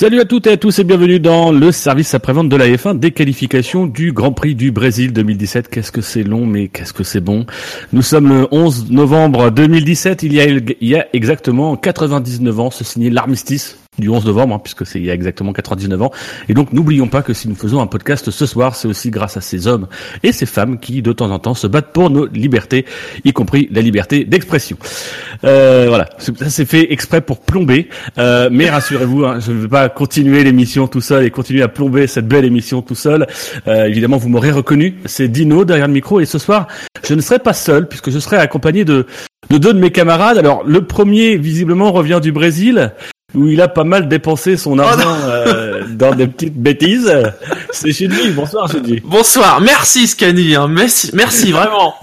[0.00, 3.00] Salut à toutes et à tous et bienvenue dans le service après-vente de la F1
[3.00, 5.66] des qualifications du Grand Prix du Brésil 2017.
[5.66, 7.46] Qu'est-ce que c'est long mais qu'est-ce que c'est bon?
[7.92, 12.70] Nous sommes le 11 novembre 2017, il y a, il y a exactement 99 ans,
[12.70, 16.10] se signait l'armistice du 11 novembre, hein, puisque c'est il y a exactement 99 ans.
[16.48, 19.36] Et donc n'oublions pas que si nous faisons un podcast ce soir, c'est aussi grâce
[19.36, 19.86] à ces hommes
[20.22, 22.84] et ces femmes qui de temps en temps se battent pour nos libertés,
[23.24, 24.76] y compris la liberté d'expression.
[25.44, 29.68] Euh, voilà, ça c'est fait exprès pour plomber, euh, mais rassurez-vous, hein, je ne vais
[29.68, 33.26] pas continuer l'émission tout seul et continuer à plomber cette belle émission tout seul.
[33.66, 36.68] Euh, évidemment, vous m'aurez reconnu, c'est Dino derrière le micro, et ce soir,
[37.06, 39.06] je ne serai pas seul puisque je serai accompagné de
[39.50, 40.38] de deux de mes camarades.
[40.38, 42.92] Alors le premier visiblement revient du Brésil
[43.34, 47.12] où il a pas mal dépensé son argent euh, dans des petites bêtises.
[47.70, 48.30] C'est Shinji.
[48.30, 49.02] Bonsoir Shinji.
[49.04, 50.68] Bonsoir, merci Scani, hein.
[50.68, 51.94] merci, merci vraiment.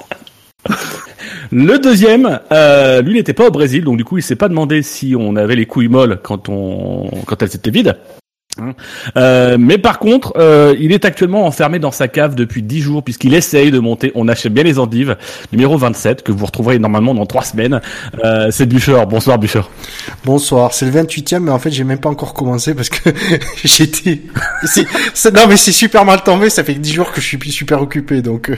[1.52, 4.82] Le deuxième, euh, lui n'était pas au Brésil, donc du coup il s'est pas demandé
[4.84, 7.98] si on avait les couilles molles quand on quand elles étaient vides.
[8.62, 8.74] Hein.
[9.18, 13.04] Euh, mais par contre, euh, il est actuellement enfermé dans sa cave depuis 10 jours
[13.04, 14.12] puisqu'il essaye de monter.
[14.16, 15.18] On achète bien les endives,
[15.52, 17.82] numéro 27 que vous retrouverez normalement dans 3 semaines.
[18.24, 19.04] Euh, c'est Bûcher.
[19.10, 19.64] Bonsoir Bûcher.
[20.24, 23.10] Bonsoir, c'est le 28e, mais en fait j'ai même pas encore commencé parce que
[23.64, 24.22] j'étais.
[25.34, 28.22] Non mais c'est super mal tombé, ça fait 10 jours que je suis super occupé
[28.22, 28.52] donc.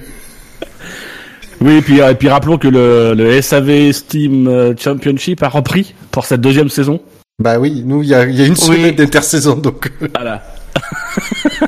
[1.60, 6.26] Oui, et puis, et puis rappelons que le, le SAV Steam Championship a repris pour
[6.26, 7.02] cette deuxième saison.
[7.40, 9.92] Bah oui, nous il y a, il y a une semaine d'intersaison donc.
[10.02, 10.44] euh, Voilà.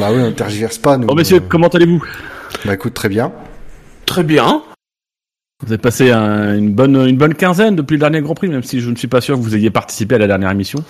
[0.00, 1.06] Bah oui, on tergiverse pas nous.
[1.06, 2.04] Bon messieurs, Euh, comment allez-vous?
[2.64, 3.32] Bah écoute, très bien.
[4.04, 4.62] Très bien.
[5.64, 8.64] Vous avez passé un- une bonne une bonne quinzaine depuis le dernier Grand Prix, même
[8.64, 10.82] si je ne suis pas sûr que vous ayez participé à la dernière émission.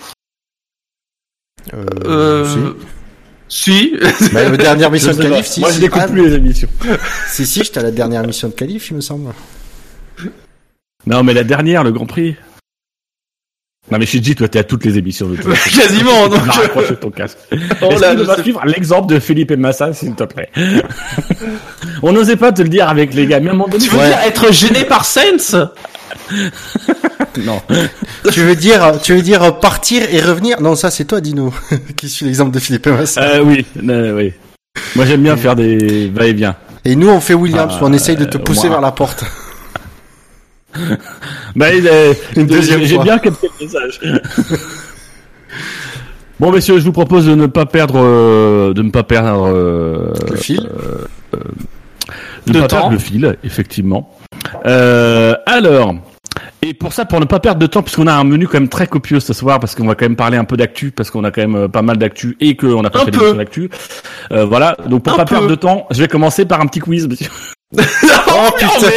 [1.73, 2.73] Euh, Euh...
[3.49, 3.93] Si.
[4.19, 4.31] si.
[4.33, 5.43] Bah, la dernière mission de pas.
[5.43, 5.59] si.
[5.59, 5.77] Moi, si.
[5.77, 6.69] je n'écoute Ah, plus les émissions.
[7.27, 9.31] Si si, j'étais à la dernière mission de qualif, il me semble.
[11.05, 12.35] Non, mais la dernière, le Grand Prix.
[13.89, 15.79] Non, mais Shiji, toi, t'es à toutes les émissions de toute façon.
[15.79, 16.41] Quasiment, donc.
[16.45, 17.37] On a raccroché ton casque.
[17.81, 20.23] Oh Est-ce que tu je vas sais- suivre l'exemple de Philippe et Massa, s'il te
[20.25, 20.49] plaît
[22.03, 23.83] On n'osait pas te le dire avec les gars, mais à un moment donné...
[23.83, 24.07] Tu veux Ouais.
[24.09, 25.69] dire être gêné par Saints
[27.45, 27.61] Non.
[28.31, 30.59] tu veux dire, tu veux dire partir et revenir?
[30.61, 31.53] Non, ça c'est toi, Dino,
[31.95, 33.21] qui suit l'exemple de Philippe Massa.
[33.21, 34.33] Euh, oui, euh, oui.
[34.95, 36.55] Moi, j'aime bien faire des va-et-vient.
[36.85, 38.77] Et nous, on fait Williams, Ah, on essaye de te euh, pousser moi.
[38.77, 39.23] vers la porte.
[41.55, 41.67] Bah,
[42.35, 43.03] Une deuxième j'ai fois.
[43.03, 43.99] bien capté le message.
[46.39, 50.13] bon, messieurs, je vous propose de ne pas perdre, euh, de ne pas perdre euh,
[50.29, 50.69] Le fil.
[51.33, 52.75] de, De pas temps.
[52.77, 54.17] perdre le fil, effectivement.
[54.65, 55.95] Euh, alors,
[56.61, 58.69] et pour ça, pour ne pas perdre de temps, puisqu'on a un menu quand même
[58.69, 61.23] très copieux ce soir, parce qu'on va quand même parler un peu d'actu, parce qu'on
[61.23, 63.69] a quand même euh, pas mal d'actu et qu'on n'a pas Un fait d'émission d'actu.
[64.31, 64.77] Euh, voilà.
[64.87, 65.35] Donc pour Un pas peu.
[65.35, 67.29] perdre de temps, je vais commencer par un petit quiz, monsieur.
[68.29, 68.89] Oh putain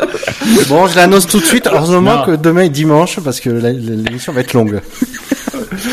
[0.68, 1.68] Bon, je l'annonce tout de suite.
[1.70, 2.24] Heureusement Non.
[2.24, 4.80] que demain est dimanche parce que l'émission va être longue.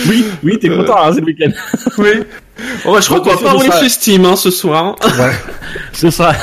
[0.08, 1.52] Oui, oui, t'es content, hein, c'est le week-end.
[1.98, 2.10] Oui.
[2.86, 4.96] Oh, bah, je crois qu'on va pas rouler sera- Steam hein, ce soir.
[5.04, 5.32] Ouais.
[5.94, 6.34] Ce sera,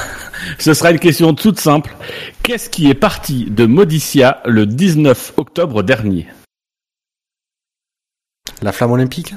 [0.58, 1.94] ce sera une question toute simple.
[2.42, 6.28] Qu'est-ce qui est parti de Modicia le 19 octobre dernier?
[8.62, 9.34] La flamme olympique?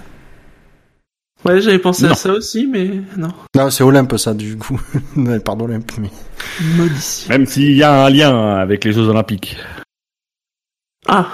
[1.46, 2.12] Ouais, j'avais pensé Non.
[2.12, 3.30] à ça aussi, mais non.
[3.56, 4.80] Non, c'est Olympe ça du coup.
[5.16, 5.92] Non, Pardon Olympe.
[6.00, 6.10] Mais...
[6.76, 7.26] Maudit.
[7.30, 9.56] Même s'il y a un lien avec les Jeux Olympiques.
[11.08, 11.28] Ah.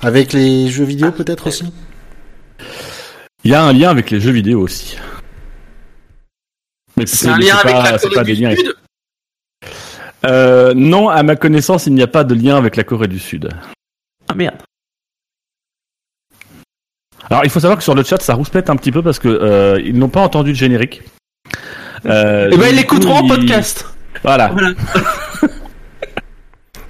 [0.00, 1.72] Avec les jeux vidéo peut-être aussi.
[3.44, 4.96] Il y a un lien avec les jeux vidéo aussi.
[6.96, 8.74] Mais C'est un lien avec pas- la Corée pas du des liens- Sud
[10.26, 13.18] Euh, non, à ma connaissance, il n'y a pas de lien avec la Corée du
[13.20, 13.48] Sud.
[14.28, 14.56] Ah merde.
[17.30, 19.28] Alors, il faut savoir que sur le chat, ça rouspète un petit peu parce que
[19.28, 21.02] euh, ils n'ont pas entendu le générique.
[22.06, 23.86] Euh, Eh ben, ils l'écouteront en ils- podcast.
[24.22, 24.48] Voilà.
[24.48, 24.70] Voilà.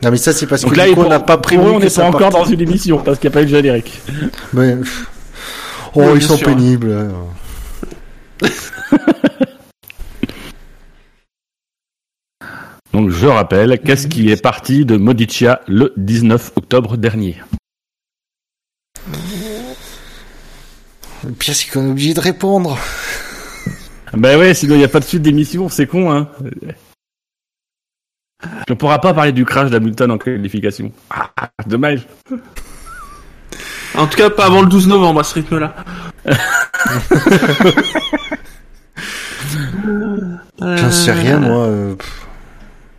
[0.04, 1.78] Non mais ça c'est parce Donc que là, du coup, on n'a pas prévu on
[1.78, 4.00] n'est pas encore dans une émission parce qu'il n'y a pas eu de générique.
[4.52, 4.74] Mais.
[5.94, 6.48] Oh, Oui, ils sont sûr.
[6.48, 6.90] pénibles.
[6.92, 8.48] hein.
[12.92, 17.36] Donc, je rappelle, qu'est-ce qui est parti de Modicia le 19 octobre dernier?
[21.24, 22.78] Le pire c'est qu'on est obligé de répondre.
[24.14, 26.28] Ben ouais, sinon il n'y a pas de suite d'émission, c'est con, hein.
[28.68, 30.92] On pourra pas parler du crash d'Hamilton en qualification.
[31.10, 31.30] Ah,
[31.66, 32.06] dommage.
[33.94, 35.76] En tout cas, pas avant le 12 novembre à ce rythme-là.
[40.58, 41.66] J'en sais rien, moi.
[41.66, 41.94] euh.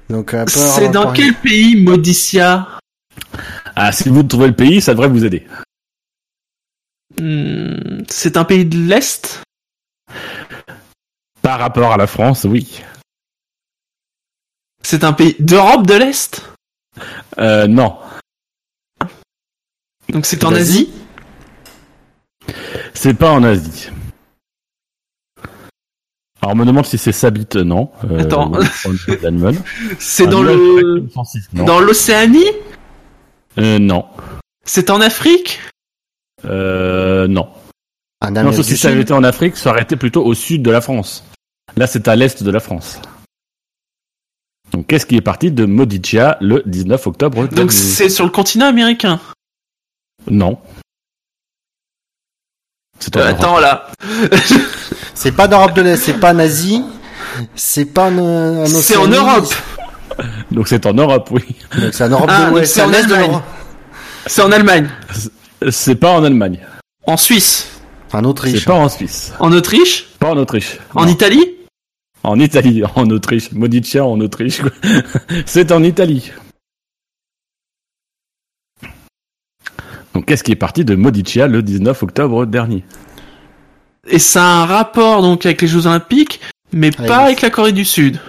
[0.10, 2.68] Donc, C'est dans quel pays Modicia?
[3.76, 5.46] Ah, si vous trouvez le pays, ça devrait vous aider.
[7.24, 9.44] Hmm, C'est un pays de l'Est?
[11.42, 12.82] Par rapport à la France, oui.
[14.82, 16.44] C'est un pays d'Europe de l'Est?
[17.38, 17.98] Euh, non.
[20.10, 20.92] Donc c'est en Asie?
[22.94, 23.90] C'est pas en Asie.
[26.42, 27.90] Alors on me demande si c'est Sabit, non.
[28.04, 28.52] Euh, Attends.
[29.98, 31.08] C'est dans le...
[31.54, 32.52] Dans l'Océanie?
[33.58, 34.10] Euh, non.
[34.66, 35.62] C'est en Afrique?
[36.46, 37.50] Euh, non.
[38.32, 40.72] Non, sauf si ça avait été en Afrique, ça aurait été plutôt au sud de
[40.72, 41.24] la France.
[41.76, 43.00] Là, c'est à l'est de la France.
[44.72, 48.68] Donc, qu'est-ce qui est parti de Modicia le 19 octobre Donc c'est sur le continent
[48.68, 49.20] américain.
[50.30, 50.58] Non.
[53.00, 53.40] C'est en Euh, Europe.
[53.40, 53.88] attends là.
[55.16, 56.84] C'est pas d'Europe de l'Est, c'est pas en Asie.
[57.56, 58.10] C'est pas
[58.66, 59.08] C'est en.
[59.08, 59.46] Europe.
[60.52, 61.44] Donc, c'est en Europe, oui.
[61.80, 62.74] Donc c'est en Europe Ah, de l'Ouest.
[62.74, 63.40] c'est en Allemagne.
[64.26, 64.90] C'est en Allemagne.
[65.72, 66.60] C'est pas en Allemagne.
[67.06, 67.70] En Suisse.
[68.12, 68.66] En C'est Autriche.
[68.66, 69.34] pas en Suisse.
[69.40, 70.08] En Autriche?
[70.20, 70.78] Pas en Autriche.
[70.94, 71.12] En Non.
[71.12, 71.46] Italie?
[72.24, 73.52] En Italie, en Autriche.
[73.52, 74.62] Modicia en Autriche.
[75.46, 76.32] C'est en Italie.
[80.14, 82.84] Donc, qu'est-ce qui est parti de Modicia le 19 octobre dernier?
[84.08, 86.40] Et ça a un rapport donc avec les Jeux Olympiques,
[86.72, 88.20] mais pas avec la Corée du Sud.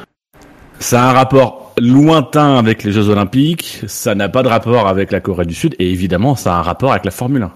[0.78, 5.10] Ça a un rapport lointain avec les Jeux Olympiques, ça n'a pas de rapport avec
[5.10, 7.52] la Corée du Sud, et évidemment, ça a un rapport avec la Formule 1.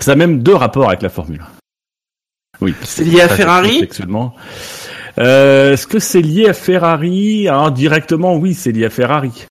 [0.00, 1.44] Ça a même deux rapports avec la Formule 1.
[2.60, 2.74] Oui.
[2.82, 4.34] C'est lié à Ferrari Sexuellement.
[5.18, 7.48] Euh, Est-ce que c'est lié à Ferrari?
[7.48, 9.46] Indirectement, oui, c'est lié à Ferrari.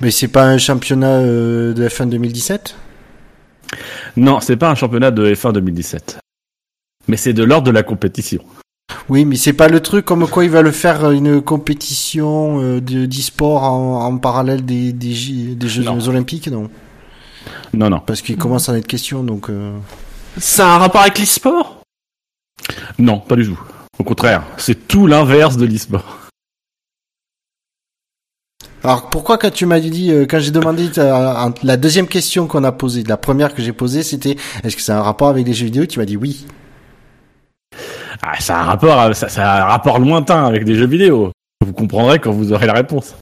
[0.00, 2.76] Mais c'est pas un championnat euh, de F1 2017
[4.16, 6.18] Non, c'est pas un championnat de F1 2017.
[7.08, 8.44] Mais c'est de l'ordre de la compétition.
[9.08, 12.60] Oui, mais c'est pas le truc comme quoi il va le faire euh, une compétition
[12.60, 15.98] euh, de d'e-sport en, en parallèle des, des, Jeux Non.
[16.08, 16.70] Olympiques, non?
[17.72, 18.00] Non, non.
[18.00, 19.50] Parce qu'il commence à en être question, donc...
[19.50, 19.76] euh,
[20.38, 21.82] Ça a un rapport avec l'e-sport?
[22.98, 23.60] Non, pas du tout.
[23.98, 26.20] Au contraire, c'est tout l'inverse de l'e-sport.
[28.82, 32.62] Alors pourquoi quand tu m'as dit, euh, quand j'ai demandé ta- la deuxième question qu'on
[32.62, 35.54] a posée, la première que j'ai posée, c'était est-ce que c'est un rapport avec les
[35.54, 35.86] jeux vidéo?
[35.86, 36.46] Tu m'as dit oui.
[38.22, 41.32] Ah, ça a un rapport, ça, ça a un rapport lointain avec des jeux vidéo.
[41.64, 43.16] Vous comprendrez quand vous aurez la réponse.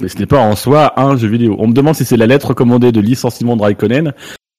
[0.00, 1.56] Mais ce n'est pas en soi un jeu vidéo.
[1.58, 4.12] On me demande si c'est la lettre commandée de licenciement de Raikkonen.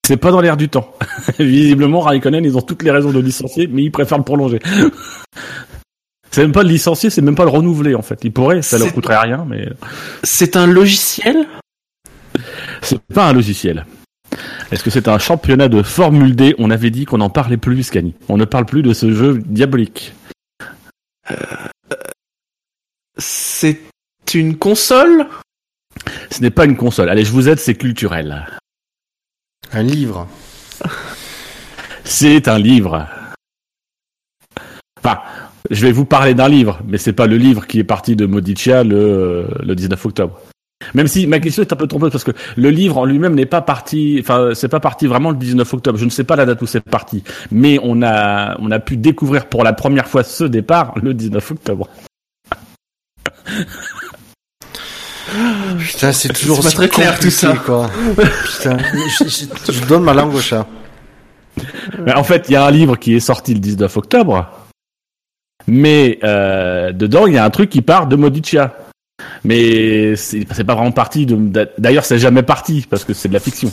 [0.05, 0.93] C'est pas dans l'air du temps.
[1.39, 4.59] Visiblement, Raikkonen, ils ont toutes les raisons de licencier, mais ils préfèrent le prolonger.
[6.31, 8.19] c'est même pas le licencier, c'est même pas le renouveler, en fait.
[8.23, 9.69] Ils pourraient, ça leur coûterait rien, mais
[10.23, 11.47] C'est un logiciel?
[12.81, 13.85] C'est pas un logiciel.
[14.71, 17.83] Est-ce que c'est un championnat de Formule D On avait dit qu'on n'en parlait plus,
[17.83, 18.15] Scani.
[18.29, 20.13] On ne parle plus de ce jeu diabolique.
[23.17, 23.79] C'est
[24.33, 25.27] une console?
[26.29, 27.09] Ce n'est pas une console.
[27.09, 28.47] Allez, je vous aide, c'est culturel.
[29.73, 30.27] Un livre.
[32.05, 33.07] C'est un livre.
[34.99, 35.19] Enfin,
[35.69, 38.25] je vais vous parler d'un livre, mais c'est pas le livre qui est parti de
[38.25, 40.39] Modicia le, le 19 octobre.
[40.93, 43.45] Même si ma question est un peu trompeuse parce que le livre en lui-même n'est
[43.45, 45.97] pas parti, enfin, c'est pas parti vraiment le 19 octobre.
[45.97, 48.97] Je ne sais pas la date où c'est parti, mais on a, on a pu
[48.97, 51.87] découvrir pour la première fois ce départ le 19 octobre.
[55.79, 57.53] Putain, c'est toujours pas très clair, tout ça.
[57.65, 57.89] Quoi.
[58.45, 58.77] Putain,
[59.19, 60.67] je, je- je donne ma langue au chat.
[62.05, 64.49] Mais en fait, il y a un livre qui est sorti le 19 octobre,
[65.67, 68.75] mais euh, dedans, il y a un truc qui part de Modicia.
[69.43, 71.69] Mais c'est pas vraiment parti de.
[71.77, 73.71] D'ailleurs, c'est jamais parti parce que c'est de la fiction.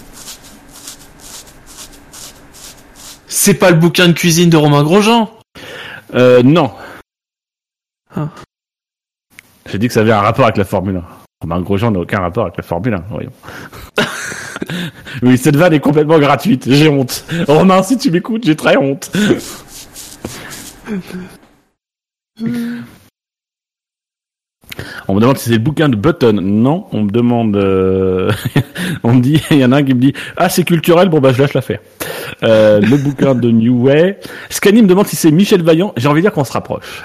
[3.26, 5.30] C'est pas le bouquin de cuisine de Romain Grosjean?
[6.14, 6.72] Euh, non.
[8.16, 8.28] Ah.
[9.70, 11.04] J'ai dit que ça avait un rapport avec la Formule 1.
[11.42, 13.32] Romain Grosjean n'a aucun rapport avec la Formule 1, voyons.
[15.22, 17.24] oui, cette vanne est complètement gratuite, j'ai honte.
[17.46, 19.10] Romain, si tu m'écoutes, j'ai très honte.
[25.08, 26.40] On me demande si c'est le bouquin de Button.
[26.42, 27.56] Non, on me demande...
[27.56, 28.30] euh,
[29.02, 31.20] on me dit, il y en a un qui me dit, ah c'est culturel, bon
[31.20, 31.80] bah je lâche l'affaire.
[32.42, 34.20] Euh, le bouquin de New Way.
[34.50, 35.92] Scanny me demande si c'est Michel Vaillant.
[35.96, 37.02] J'ai envie de dire qu'on se rapproche.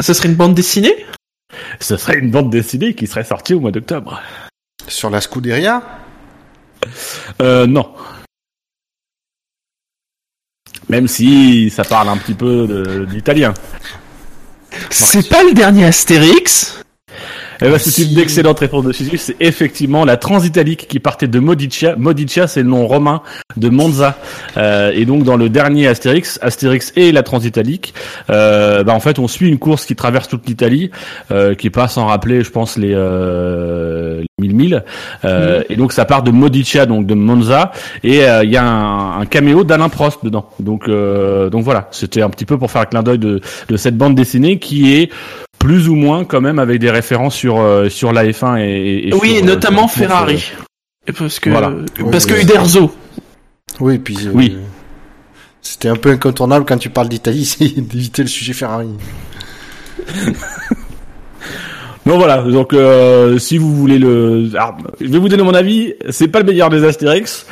[0.00, 1.06] Ce serait une bande dessinée?
[1.80, 4.20] Ce serait une bande dessinée qui serait sortie au mois d'octobre.
[4.88, 5.82] Sur la Scuderia?
[7.40, 7.92] Euh, non.
[10.88, 13.54] Même si ça parle un petit peu d'italien.
[14.90, 16.76] C'est pas le dernier Astérix
[17.62, 19.16] Eh ben, c'est une excellente réponse de Jésus.
[19.18, 21.96] C'est effectivement la Transitalique qui partait de Modicia.
[21.96, 23.22] Modicia, c'est le nom romain
[23.56, 24.18] de Monza.
[24.56, 27.94] Euh, et donc, dans le dernier Astérix, Astérix et la Transitalique,
[28.30, 30.90] euh, bah, en fait, on suit une course qui traverse toute l'Italie,
[31.30, 34.84] euh, qui passe sans rappeler, je pense, les, euh, les 1000 milles.
[35.24, 37.72] Euh, Et donc, ça part de Modicia, donc de Monza.
[38.04, 40.50] Et euh, il y a un, un caméo d'Alain Prost dedans.
[40.60, 41.88] Donc, euh, donc voilà.
[41.90, 44.94] C'était un petit peu pour faire un clin d'œil de, de cette bande dessinée qui
[44.94, 45.10] est
[45.66, 49.14] plus ou moins quand même avec des références sur euh, sur la F1 et, et
[49.14, 50.52] Oui, sur, et euh, notamment sur- Ferrari.
[51.08, 51.72] Et Parce que, Voilà.
[52.10, 52.42] parce Oui, que oui.
[52.42, 52.94] Uderzo.
[53.80, 54.16] Oui, et puis.
[54.26, 54.56] euh, Oui.
[55.62, 58.86] C'était un peu incontournable quand tu parles d'Italie, c'est d'éviter le sujet Ferrari.
[62.06, 65.92] Donc voilà, donc euh, si vous voulez le, alors, je vais vous donner mon avis.
[66.10, 67.46] C'est pas le meilleur des Astérix,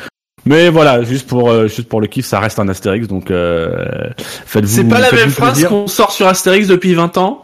[0.45, 3.85] mais voilà, juste pour euh, juste pour le kiff, ça reste un Astérix, donc euh,
[4.45, 4.73] faites-vous.
[4.73, 7.43] C'est pas la même phrase qu'on sort sur Astérix depuis 20 ans.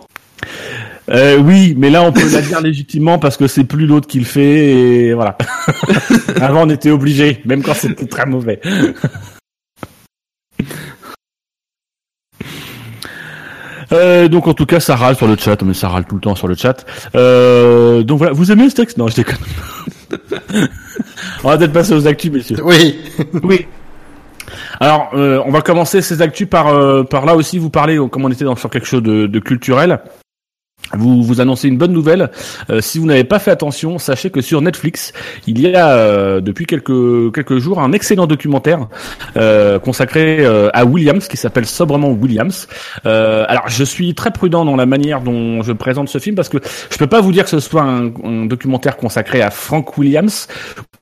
[1.09, 4.19] Euh, oui, mais là on peut la dire légitimement parce que c'est plus l'autre qui
[4.19, 5.37] le fait et voilà.
[6.41, 8.61] Avant on était obligé, même quand c'était très mauvais.
[13.93, 16.21] Euh, donc en tout cas ça râle sur le chat, mais ça râle tout le
[16.21, 16.85] temps sur le chat.
[17.13, 18.97] Euh, donc voilà, vous aimez ce texte?
[18.97, 19.35] Non, je déconne.
[21.43, 22.55] on va peut-être passer aux actus, messieurs.
[22.63, 23.01] Oui.
[23.43, 23.65] Oui.
[24.79, 28.23] Alors, euh, on va commencer ces actus par euh, par là aussi vous parler, comme
[28.23, 29.99] on était dans, sur quelque chose de, de culturel.
[30.93, 32.31] Vous vous annoncez une bonne nouvelle.
[32.69, 35.13] Euh, si vous n'avez pas fait attention, sachez que sur Netflix,
[35.47, 38.87] il y a euh, depuis quelques quelques jours un excellent documentaire
[39.37, 42.67] euh, consacré euh, à Williams qui s'appelle sobrement Williams.
[43.05, 46.49] Euh, alors, je suis très prudent dans la manière dont je présente ce film parce
[46.49, 46.57] que
[46.89, 50.47] je peux pas vous dire que ce soit un, un documentaire consacré à Frank Williams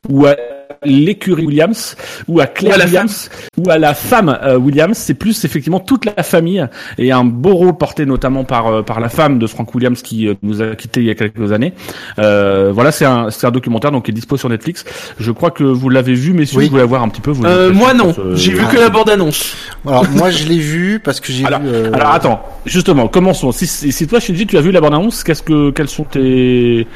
[0.08, 0.36] ou à
[0.84, 1.96] l'écurie Williams
[2.28, 4.98] ou à Claire Ou à la Williams ou à la femme euh, Williams.
[4.98, 6.66] C'est plus effectivement toute la famille
[6.98, 10.28] et un beau rôle porté notamment par euh, par la femme de Frank Williams qui
[10.28, 11.74] euh, nous a quitté il y a quelques années.
[12.20, 14.86] Euh, voilà, c'est un c'est un documentaire donc qui est dispo sur Netflix.
[15.20, 16.60] Je crois que vous l'avez vu, messieurs.
[16.60, 16.66] Oui.
[16.66, 17.32] Vous voulez voir un petit peu.
[17.32, 18.72] Vous Euh, moi non, j'ai vu ah.
[18.74, 19.56] que la bande-annonce.
[19.86, 21.68] Alors moi je l'ai vu parce que j'ai Alors, vu.
[21.70, 23.52] euh, alors attends, justement, commençons.
[23.52, 26.88] Si, si si toi, Shinji, tu as vu la bande-annonce, qu'est-ce que, quels sont tes,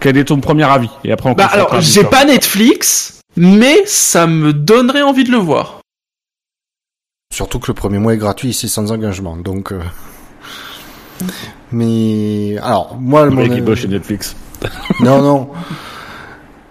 [0.00, 0.88] quel est ton premier avis?
[1.04, 5.38] Et après, on Bah alors, j'ai pas Netflix, mais ça me donnerait envie de le
[5.38, 5.80] voir.
[7.32, 9.72] Surtout que le premier mois est gratuit et c'est sans engagement, donc.
[9.72, 9.80] euh,
[11.70, 14.36] Mais alors moi Le mon- mec qui bosse chez Netflix.
[15.00, 15.50] non non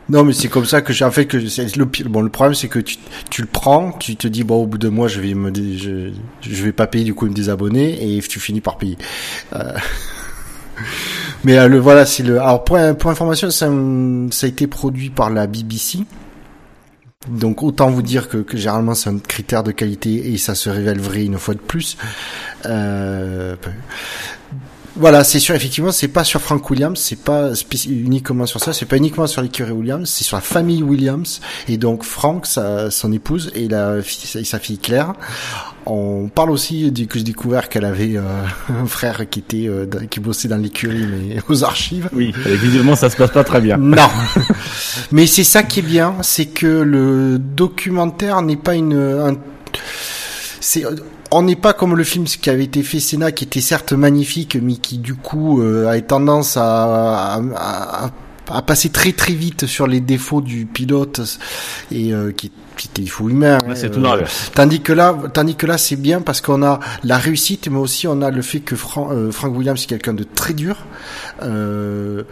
[0.10, 2.30] non mais c'est comme ça que j'ai en fait que c'est le pire- bon le
[2.30, 2.98] problème c'est que tu
[3.30, 5.78] tu le prends tu te dis bon au bout de mois je vais me dé-
[5.78, 8.98] je je vais pas payer du coup me désabonner et tu finis par payer
[9.54, 9.74] Euh,
[11.46, 13.70] mais euh, le voilà c'est le alors pour pour information ça
[14.32, 16.00] ça a été produit par la BBC
[17.28, 20.70] donc autant vous dire que, que généralement c'est un critère de qualité et ça se
[20.70, 21.98] révèle vrai une fois de plus.
[22.66, 23.56] Euh,
[24.96, 27.52] voilà, c'est sûr, effectivement, c'est pas sur Frank Williams, c'est pas
[27.88, 31.78] uniquement sur ça, c'est pas uniquement sur l'écurie Williams, c'est sur la famille Williams et
[31.78, 35.14] donc Frank, sa, son épouse et la fille, et sa fille Claire.
[35.86, 38.22] On parle aussi du que j'ai découvert qu'elle avait euh,
[38.70, 42.10] un frère qui était euh, qui bossait dans l'écurie mais aux archives.
[42.14, 43.78] Oui, visiblement, ça se passe pas très bien.
[43.82, 44.10] Non.
[45.12, 48.94] Mais c'est ça qui est bien, c'est que le documentaire n'est pas une.
[48.94, 49.38] un-
[50.62, 50.84] c'est,
[51.32, 54.58] on n'est pas comme le film qui avait été fait Sénat, qui était certes magnifique,
[54.62, 58.12] mais qui du coup euh, a tendance à, à, à-
[58.54, 61.22] à passer très très vite sur les défauts du pilote
[61.90, 63.60] et euh, qui, qui était défauts humains.
[63.66, 64.26] Là, c'est hein, tout euh.
[64.54, 68.08] Tandis que là, tandis que là, c'est bien parce qu'on a la réussite, mais aussi
[68.08, 70.76] on a le fait que Fran- euh, Frank Williams est quelqu'un de très dur.
[71.44, 72.24] Euh,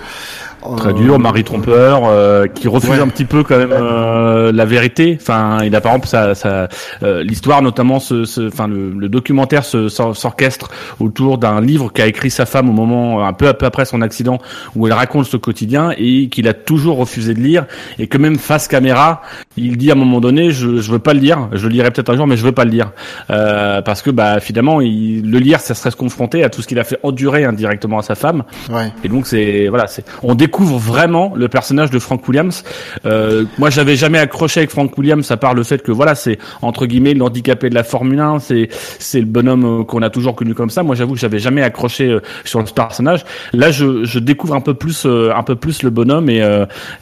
[0.77, 2.99] Très euh, dur, mari trompeur, euh, qui refuse Ouais.
[2.99, 5.17] un petit peu quand même euh, la vérité.
[5.21, 6.67] Enfin, il a par exemple sa, sa
[7.01, 12.45] euh, l'histoire notamment, ce, enfin le, le documentaire s'orchestre autour d'un livre qu'a écrit sa
[12.45, 14.39] femme au moment un peu, un peu après son accident,
[14.75, 17.65] où elle raconte ce quotidien et qu'il a toujours refusé de lire
[17.97, 19.21] et que même face caméra,
[19.55, 21.89] il dit à un moment donné, je, je veux pas le lire, je le lirai
[21.91, 22.91] peut-être un jour, mais je veux pas le lire
[23.29, 26.67] euh, parce que bah finalement, il, le lire, ça serait se confronter à tout ce
[26.67, 28.43] qu'il a fait endurer indirectement à sa femme.
[28.69, 28.91] Ouais.
[29.05, 32.63] Et donc c'est voilà, c'est on découvre vraiment le personnage de Frank Williams.
[33.05, 36.37] Euh, moi, j'avais jamais accroché avec Frank Williams à part le fait que voilà, c'est
[36.61, 40.35] entre guillemets l'handicapé de la Formule 1, c'est c'est le bonhomme euh, qu'on a toujours
[40.35, 40.83] connu comme ça.
[40.83, 43.25] Moi, j'avoue que j'avais jamais accroché euh, sur ce personnage.
[43.53, 46.39] Là, je, je découvre un peu plus euh, un peu plus le bonhomme et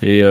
[0.03, 0.23] et,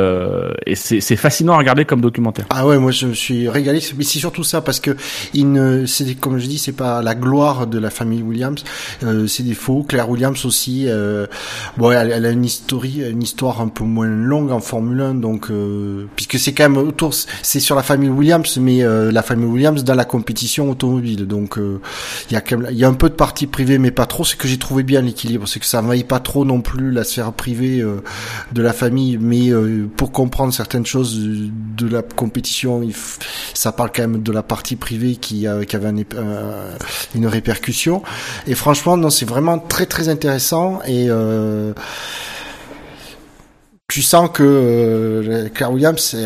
[0.66, 2.46] et c'est fascinant à regarder comme documentaire.
[2.50, 4.96] Ah ouais, moi je suis régalé, mais c'est surtout ça parce que
[5.34, 8.62] il ne, c'est comme je dis, c'est pas la gloire de la famille Williams,
[9.02, 9.84] euh, des faux.
[9.86, 11.26] Claire Williams aussi, euh,
[11.76, 15.14] bon, elle, elle a une histoire, une histoire un peu moins longue en Formule 1,
[15.14, 19.22] donc euh, puisque c'est quand même autour, c'est sur la famille Williams, mais euh, la
[19.22, 21.26] famille Williams dans la compétition automobile.
[21.26, 21.80] Donc euh,
[22.30, 24.06] il y a quand même, il y a un peu de partie privée, mais pas
[24.06, 24.24] trop.
[24.24, 27.04] C'est que j'ai trouvé bien l'équilibre, c'est que ça n'envahit pas trop non plus la
[27.04, 27.84] sphère privée
[28.52, 29.50] de la famille, mais
[29.96, 32.94] pour comprendre certaines choses de la compétition, il
[33.54, 36.04] ça parle quand même de la partie privée qui, qui avait
[37.14, 38.02] une répercussion.
[38.46, 41.72] Et franchement, non, c'est vraiment très très intéressant et euh,
[43.88, 46.16] tu sens que euh, Claire Williams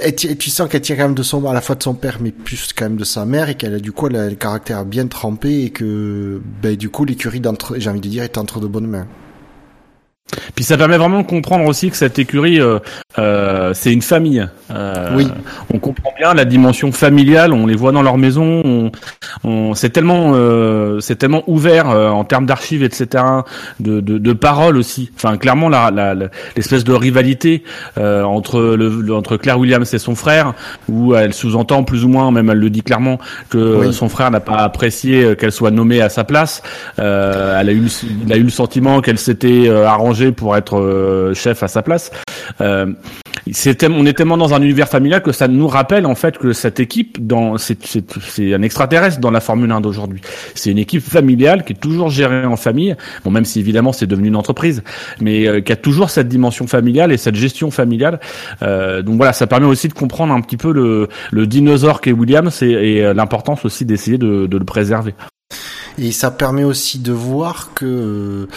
[0.00, 2.18] et tu sens qu'elle tient quand même de son à la fois de son père
[2.20, 4.34] mais plus quand même de sa mère et qu'elle a du coup elle a le
[4.34, 8.38] caractère bien trempé et que ben, du coup l'écurie d'entre j'ai envie de dire est
[8.38, 9.06] entre de bonnes mains.
[10.54, 12.78] Puis ça permet vraiment de comprendre aussi que cette écurie, euh,
[13.18, 14.46] euh, c'est une famille.
[14.70, 15.28] Euh, oui.
[15.72, 17.52] On comprend bien la dimension familiale.
[17.52, 18.62] On les voit dans leur maison.
[18.64, 18.92] On,
[19.44, 23.24] on c'est tellement, euh, c'est tellement ouvert euh, en termes d'archives, etc.
[23.78, 25.10] De, de, de paroles aussi.
[25.16, 26.14] Enfin, clairement, la, la,
[26.56, 27.62] l'espèce de rivalité
[27.98, 30.54] euh, entre le, entre Claire Williams et son frère,
[30.88, 33.18] où elle sous-entend plus ou moins, même elle le dit clairement,
[33.48, 36.62] que son frère n'a pas apprécié qu'elle soit nommée à sa place.
[36.96, 37.88] elle a eu,
[38.26, 42.10] il a eu le sentiment qu'elle s'était arrangée pour être chef à sa place.
[42.60, 42.86] Euh,
[43.46, 46.80] on est tellement dans un univers familial que ça nous rappelle en fait que cette
[46.80, 50.20] équipe, dans c'est, un extraterrestre dans la Formule 1 d'aujourd'hui.
[50.54, 52.96] C'est une équipe familiale qui est toujours gérée en famille.
[53.24, 54.82] Bon, même si évidemment c'est devenu une entreprise,
[55.20, 58.20] mais euh, qui a toujours cette dimension familiale et cette gestion familiale.
[58.62, 62.12] Euh, donc voilà, ça permet aussi de comprendre un petit peu le, le dinosaure qu'est
[62.12, 65.14] Williams et, et l'importance aussi d'essayer de, de le préserver.
[65.98, 68.48] Et ça permet aussi de voir que,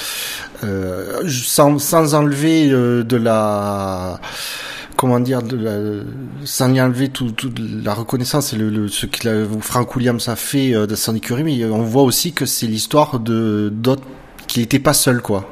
[0.63, 4.19] euh, sans, sans enlever euh, de la
[4.97, 6.03] comment dire, de la,
[6.43, 10.35] sans y enlever toute tout la reconnaissance et le, le ce que Frank Williams a
[10.35, 14.03] fait euh, de son écurie, mais on voit aussi que c'est l'histoire de d'autres
[14.47, 15.49] qu'il n'était pas seul, quoi.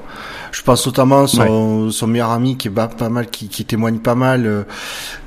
[0.51, 3.99] Je pense notamment son, son meilleur ami qui est pas, pas mal, qui, qui, témoigne
[3.99, 4.45] pas mal.
[4.45, 4.63] Euh,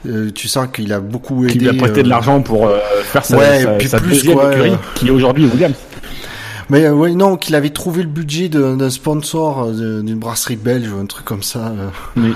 [0.07, 1.53] euh tu sens qu'il a beaucoup aidé.
[1.53, 2.71] Qui lui a prêté de l'argent pour
[3.05, 5.75] faire sa, ouais, sa, puis plus, deuxième quoi, écurie, qui est aujourd'hui Williams.
[6.71, 10.91] Mais euh, ouais, non, qu'il avait trouvé le budget d'un sponsor euh, d'une brasserie belge
[10.93, 11.69] ou un truc comme ça.
[11.69, 11.89] Euh.
[12.17, 12.35] Oui.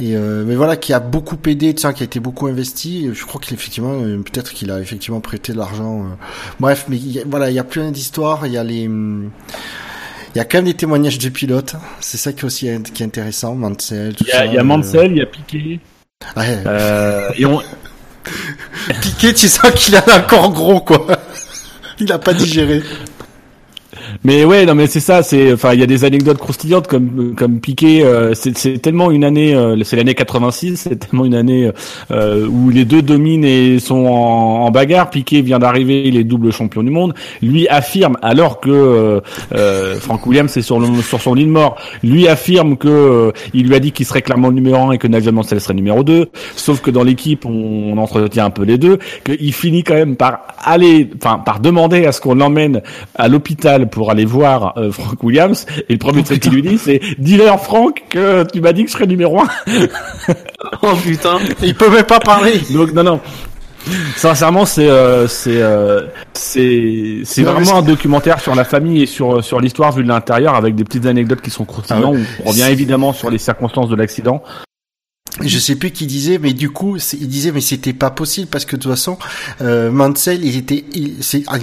[0.00, 3.10] Et euh, mais voilà, qui a beaucoup aidé, qui a été beaucoup investi.
[3.12, 6.06] Je crois qu'il effectivement, peut-être qu'il a effectivement prêté de l'argent.
[6.60, 8.46] Bref, mais voilà, il y a plein d'histoires.
[8.46, 8.88] Il y a les,
[10.34, 11.74] il y a quand même des témoignages de pilotes.
[12.00, 13.54] C'est ça qui est aussi qui est intéressant.
[13.54, 14.46] Mansell, tout il y a, ça.
[14.46, 15.80] Il y a Mansell, il y a Piquet.
[16.36, 16.58] Ouais.
[16.66, 17.60] Euh, et on...
[19.02, 21.06] Piquet, tu sens qu'il a encore gros, quoi.
[21.98, 22.82] Il a pas digéré.
[24.24, 25.22] Mais ouais, non, mais c'est ça.
[25.22, 28.04] C'est, enfin, il y a des anecdotes croustillantes comme comme Piqué.
[28.04, 30.76] Euh, c'est tellement une année, euh, c'est l'année 86.
[30.76, 31.70] C'est tellement une année
[32.10, 35.10] euh, où les deux dominent et sont en, en bagarre.
[35.10, 37.14] Piqué vient d'arriver, il est double champion du monde.
[37.42, 39.20] Lui affirme, alors que
[40.00, 43.74] Frank Williams est sur le, sur son lit de mort, lui affirme que il lui
[43.74, 46.30] a dit qu'il serait clairement numéro 1 et que Nigel Mansell serait numéro 2.
[46.56, 48.98] Sauf que dans l'équipe, on, on entretient un peu les deux.
[49.24, 52.82] Qu'il finit quand même par aller, enfin, par demander à ce qu'on l'emmène
[53.14, 55.66] à l'hôpital pour aller voir euh, Frank Williams.
[55.88, 58.90] Et le premier truc qu'il lui dit c'est dis-leur Frank que tu m'as dit que
[58.90, 59.48] je serais numéro 1
[60.82, 61.38] oh putain.
[61.62, 62.60] Il peut même pas parler.
[62.70, 63.20] Donc non non.
[64.16, 66.02] Sincèrement, c'est euh, c'est euh,
[66.32, 70.54] c'est c'est vraiment un documentaire sur la famille et sur sur l'histoire vue de l'intérieur
[70.54, 72.16] avec des petites anecdotes qui sont croustillantes.
[72.16, 74.42] Ah on revient évidemment sur les circonstances de l'accident,
[75.40, 78.66] je sais plus qui disait, mais du coup, il disait, mais c'était pas possible parce
[78.66, 79.16] que de toute façon,
[79.62, 80.84] euh, Mansell, il était,
[81.20, 81.58] c'est, ah,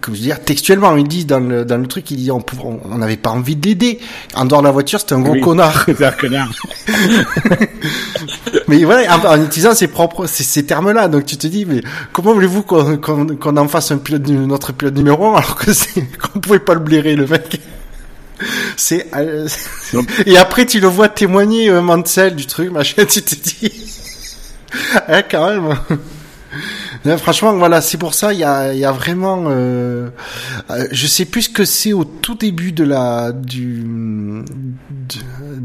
[0.00, 2.44] comme je veux dire, textuellement, il dit dans le dans le truc, il dit, on
[2.64, 4.00] on n'avait pas envie de l'aider.
[4.34, 5.84] En dehors de la voiture, c'était un gros connard.
[5.86, 6.50] C'est un connard.
[8.68, 11.80] mais voilà, en, utilisant ses propres ces, ces termes-là, donc tu te dis, mais
[12.12, 16.02] comment voulez-vous qu'on qu'on en fasse un pilote, notre pilote numéro 1 alors que c'est
[16.32, 17.60] qu'on pouvait pas le blairer le mec?
[18.76, 19.48] C'est euh,
[20.26, 23.72] et après tu le vois témoigner euh, Mansell du truc machin tu te dis
[25.08, 25.76] ah, quand même
[27.18, 30.08] franchement, voilà, c'est pour ça, il y a, y a vraiment, euh,
[30.70, 33.84] euh, je sais plus ce que c'est au tout début de la, du,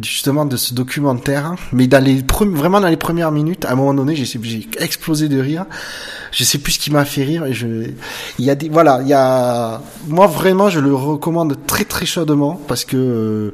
[0.02, 3.93] justement de ce documentaire, mais dans les vraiment dans les premières minutes, à un moment
[3.93, 5.65] donné, j'ai, j'ai explosé de rire.
[6.32, 7.45] Je sais plus ce qui m'a fait rire.
[7.45, 7.67] Et je,
[8.38, 12.06] il y a des, voilà, il y a, moi vraiment, je le recommande très très
[12.06, 13.54] chaudement parce que euh,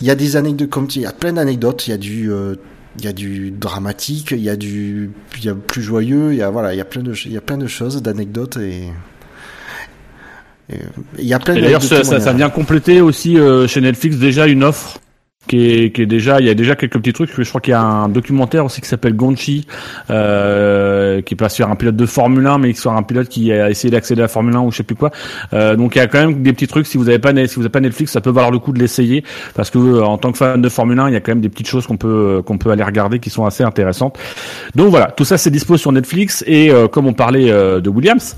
[0.00, 2.32] il y a des anecdotes comme il y a plein d'anecdotes, il y a du
[2.32, 2.54] euh,
[2.98, 6.38] il y a du dramatique, il y a du, il y a plus joyeux, il
[6.38, 8.56] y a voilà, il y a plein de, il y a plein de choses, d'anecdotes
[8.56, 8.84] et,
[11.18, 11.54] il y a plein.
[11.54, 14.98] D'ailleurs, ça, ça, vient compléter aussi euh, chez Netflix déjà une offre
[15.46, 17.30] qui est, qui déjà, il y a déjà quelques petits trucs.
[17.36, 19.66] Je crois qu'il y a un documentaire aussi qui s'appelle Gonchi,
[20.10, 23.70] euh, qui passe sur un pilote de Formule 1, mais sur un pilote qui a
[23.70, 25.10] essayé d'accéder à Formule 1 ou je sais plus quoi.
[25.52, 26.86] Euh, donc il y a quand même des petits trucs.
[26.86, 28.78] Si vous avez pas, si vous avez pas Netflix, ça peut valoir le coup de
[28.78, 31.32] l'essayer parce que euh, en tant que fan de Formule 1, il y a quand
[31.32, 34.18] même des petites choses qu'on peut qu'on peut aller regarder qui sont assez intéressantes.
[34.74, 37.90] Donc voilà, tout ça c'est dispo sur Netflix et euh, comme on parlait euh, de
[37.90, 38.36] Williams,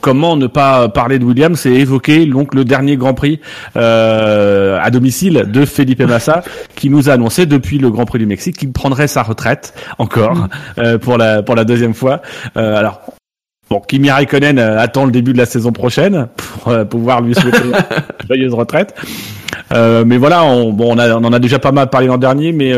[0.00, 3.40] comment ne pas parler de Williams et évoquer donc le dernier Grand Prix
[3.74, 6.42] à domicile de Felipe Massa
[6.76, 10.36] qui nous a annoncé depuis le Grand Prix du Mexique qu'il prendrait sa retraite encore
[10.36, 10.48] mm.
[10.78, 12.22] euh, pour la pour la deuxième fois.
[12.56, 13.00] Euh, alors
[13.70, 16.28] Bon, Kimi Raikkonen euh, attend le début de la saison prochaine
[16.62, 18.94] pour pouvoir lui souhaiter une joyeuse retraite.
[19.70, 22.52] mais voilà, on, bon, on, a, on en a déjà pas mal parlé l'an dernier,
[22.52, 22.74] mais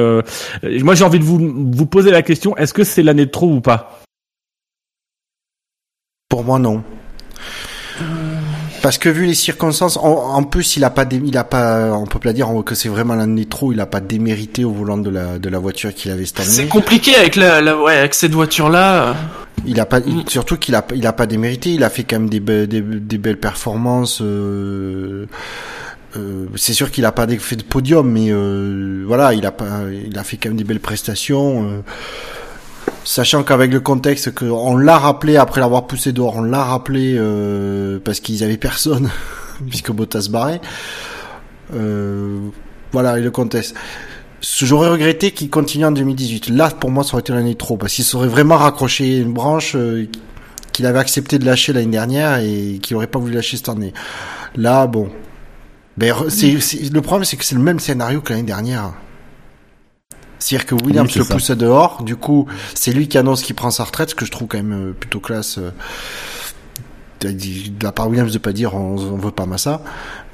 [0.83, 1.40] moi j'ai envie de vous,
[1.72, 4.02] vous poser la question est-ce que c'est l'année de trop ou pas?
[6.28, 6.83] Pour moi, non.
[8.84, 12.18] Parce que vu les circonstances, en, plus il a pas, il a pas, on peut
[12.18, 13.72] pas dire que c'est vraiment l'année trop.
[13.72, 16.50] Il a pas démérité au volant de la de la voiture qu'il avait cette année.
[16.50, 19.16] C'est compliqué avec la, la, ouais, avec cette voiture là.
[19.64, 20.24] Il a pas, mm.
[20.28, 21.70] surtout qu'il a, il a pas démérité.
[21.70, 24.20] Il a fait quand même des, des, des belles performances.
[24.20, 25.24] Euh,
[26.18, 29.84] euh, c'est sûr qu'il a pas fait de podium, mais euh, voilà, il a pas,
[29.90, 31.70] il a fait quand même des belles prestations.
[31.70, 31.80] Euh,
[33.04, 37.98] Sachant qu'avec le contexte qu'on l'a rappelé après l'avoir poussé dehors, on l'a rappelé euh,
[38.02, 39.10] parce qu'ils avaient personne
[39.68, 40.62] puisque Bottas barrait.
[41.74, 42.38] Euh,
[42.92, 43.74] voilà, et le contexte.
[44.40, 46.48] J'aurais regretté qu'il continue en 2018.
[46.48, 49.74] Là, pour moi, ça aurait été l'année trop parce qu'il serait vraiment raccroché une branche
[49.76, 50.06] euh,
[50.72, 53.92] qu'il avait accepté de lâcher l'année dernière et qu'il aurait pas voulu lâcher cette année.
[54.56, 55.10] Là, bon.
[55.98, 58.94] Ben, le problème, c'est que c'est le même scénario que l'année dernière.
[60.38, 63.84] C'est-à-dire que Williams le pousse dehors, du coup, c'est lui qui annonce qu'il prend sa
[63.84, 65.58] retraite, ce que je trouve quand même euh, plutôt classe.
[65.58, 65.70] Euh,
[67.20, 69.80] de la part Williams de pas dire on, veut pas Massa,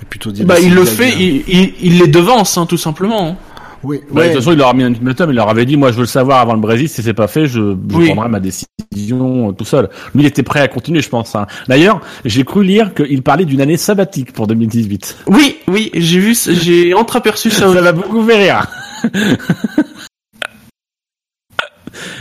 [0.00, 0.44] mais plutôt dire.
[0.44, 3.36] Bah, il le fait, il, il, il, les devance, hein, tout simplement.
[3.82, 4.24] Oui, ouais.
[4.24, 5.96] de toute façon, il leur a mis un ultimatum, il leur avait dit, moi, je
[5.96, 9.52] veux le savoir avant le Brésil, si c'est pas fait, je, je prendrai ma décision
[9.52, 9.88] tout seul.
[10.14, 11.34] Lui, il était prêt à continuer, je pense.
[11.34, 11.46] Hein.
[11.68, 15.18] D'ailleurs, j'ai cru lire qu'il parlait d'une année sabbatique pour 2018.
[15.28, 17.72] Oui, oui, j'ai vu, j'ai entreaperçu ça.
[17.72, 18.66] ça m'a beaucoup fait rire.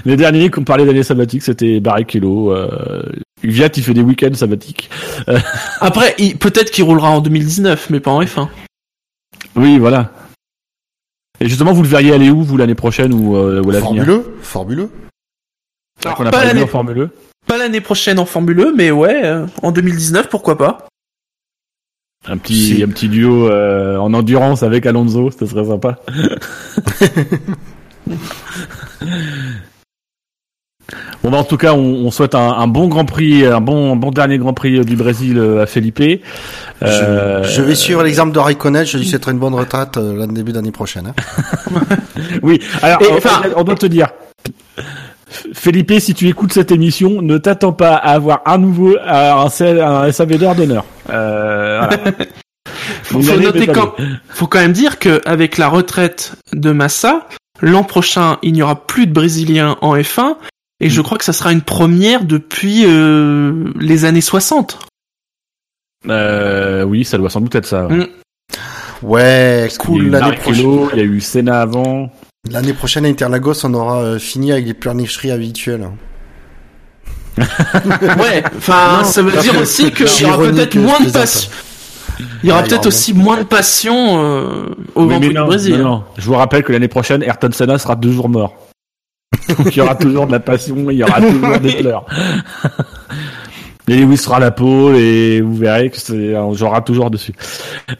[0.05, 2.51] Les derniers qui ont parlé d'année sabbatique, c'était Barrichello.
[2.51, 3.03] Euh,
[3.43, 4.89] Viat, il fait des week-ends sabbatiques.
[5.27, 5.39] Euh,
[5.81, 8.47] Après, peut-être qu'il roulera en 2019, mais pas en F1.
[9.55, 10.11] Oui, voilà.
[11.39, 14.23] Et justement, vous le verriez aller où, vous, l'année prochaine ou, euh, ou l'avenir Formule
[14.41, 14.89] Formule
[16.03, 17.09] Alors, pas, pas l'année Formule
[17.47, 20.88] Pas l'année prochaine en Formule E, mais ouais, euh, en 2019, pourquoi pas
[22.27, 25.99] un petit, un petit duo euh, en endurance avec Alonso, ce serait sympa.
[31.23, 34.37] Bon bah en tout cas, on, souhaite un, bon Grand Prix, un bon, bon dernier
[34.37, 36.01] Grand Prix du Brésil euh, à Felipe.
[36.81, 37.43] Euh...
[37.43, 38.85] Je, vais suivre l'exemple de Raikkonen.
[38.85, 41.07] Je lui souhaiterai une bonne retraite euh, l'année début d'année prochaine.
[41.07, 41.81] Hein.
[42.41, 42.61] oui.
[42.81, 43.01] Alors,
[43.57, 44.07] on, doit te dire.
[45.53, 50.11] Felipe, si tu écoutes cette émission, ne t'attends pas à avoir un nouveau un, un
[50.11, 50.85] SAV d'honneur.
[51.09, 52.11] Euh, voilà.
[53.03, 53.93] faut, noter quand,
[54.29, 57.27] faut quand même dire que avec la retraite de Massa,
[57.61, 60.35] l'an prochain, il n'y aura plus de Brésiliens en F1
[60.79, 61.03] et je mm.
[61.03, 64.79] crois que ça sera une première depuis euh, les années 60.
[66.07, 67.83] Euh, oui, ça doit sans doute être ça.
[67.83, 68.07] Mm.
[69.01, 70.07] Ouais, cool.
[70.09, 72.11] L'année prochaine, il y a eu Senna avant.
[72.49, 75.89] L'année prochaine à Interlagos, on aura euh, fini avec les pleurnicheries habituelles.
[77.37, 81.49] ouais, enfin, ça veut dire aussi qu'il y aura peut-être moins de passion.
[82.43, 85.77] Il y aura peut-être aussi moins de passion euh, au Grand Prix du Brésil.
[85.77, 86.03] Non, non.
[86.17, 88.55] Je vous rappelle que l'année prochaine, Ayrton Senna sera deux jours mort.
[89.57, 92.05] Donc il y aura toujours de la passion, il y aura toujours des pleurs.
[93.89, 96.35] Et Lewis sera la peau et vous verrez que c'est,
[96.85, 97.33] toujours dessus.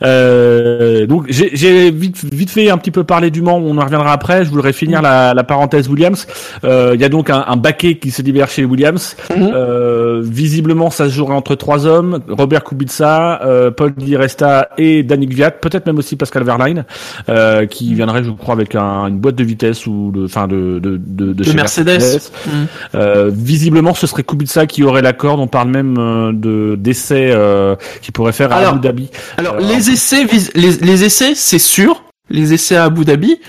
[0.04, 4.13] Euh, donc j'ai vite, vite fait un petit peu parler du Mans, on en reviendra
[4.13, 4.45] après.
[4.45, 6.28] Je voudrais finir la, la parenthèse Williams.
[6.63, 9.15] Euh, il y a donc un, un baquet qui se libère chez Williams.
[9.36, 9.52] Mhm.
[9.54, 15.04] euh, visiblement, ça se jouerait entre trois hommes Robert Kubica, euh, Paul Di Resta et
[15.04, 16.86] Danik Viat, peut-être même aussi Pascal Verlaine,
[17.30, 20.80] euh, qui viendrait, je crois, avec un, une boîte de vitesse ou de, enfin de
[20.80, 22.32] de de, de, Mercedes.
[22.45, 22.67] Mhm.
[22.95, 25.39] Euh, visiblement, ce serait Kubica qui aurait l'accord.
[25.39, 29.09] On parle même euh, de d'essais euh, qui pourrait faire à Abu Dhabi.
[29.37, 33.39] Alors euh, les essais, les, les essais, c'est sûr, les essais à Abu Dhabi.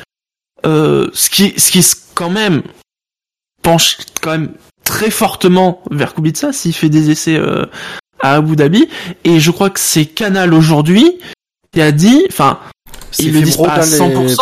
[0.64, 2.62] ce qui, ce qui quand même
[3.62, 4.52] penche quand même
[4.84, 7.40] très fortement vers Kubica s'il fait des essais
[8.20, 8.88] à Abu Dhabi.
[9.24, 11.18] Et je crois que c'est Canal aujourd'hui
[11.72, 12.58] qui a dit, enfin,
[13.18, 14.36] il le dit pas à 100%.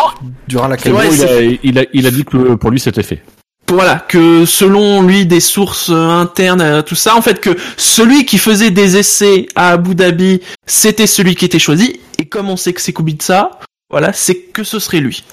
[0.46, 3.22] Durant la il, a, il, a, il a dit que pour lui c'était fait
[3.68, 8.38] voilà que selon lui des sources internes euh, tout ça en fait que celui qui
[8.38, 12.72] faisait des essais à Abu Dhabi c'était celui qui était choisi et comme on sait
[12.72, 13.50] que c'est Kubica
[13.90, 15.24] voilà, c'est que ce serait lui.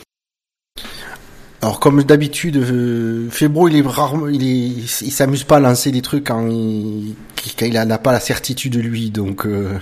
[1.62, 5.91] Alors comme d'habitude, euh, Febro il est rarement, il est, il s'amuse pas à lancer
[5.91, 7.15] des trucs quand il,
[7.58, 9.45] quand n'a pas la certitude de lui, donc.
[9.45, 9.78] Euh,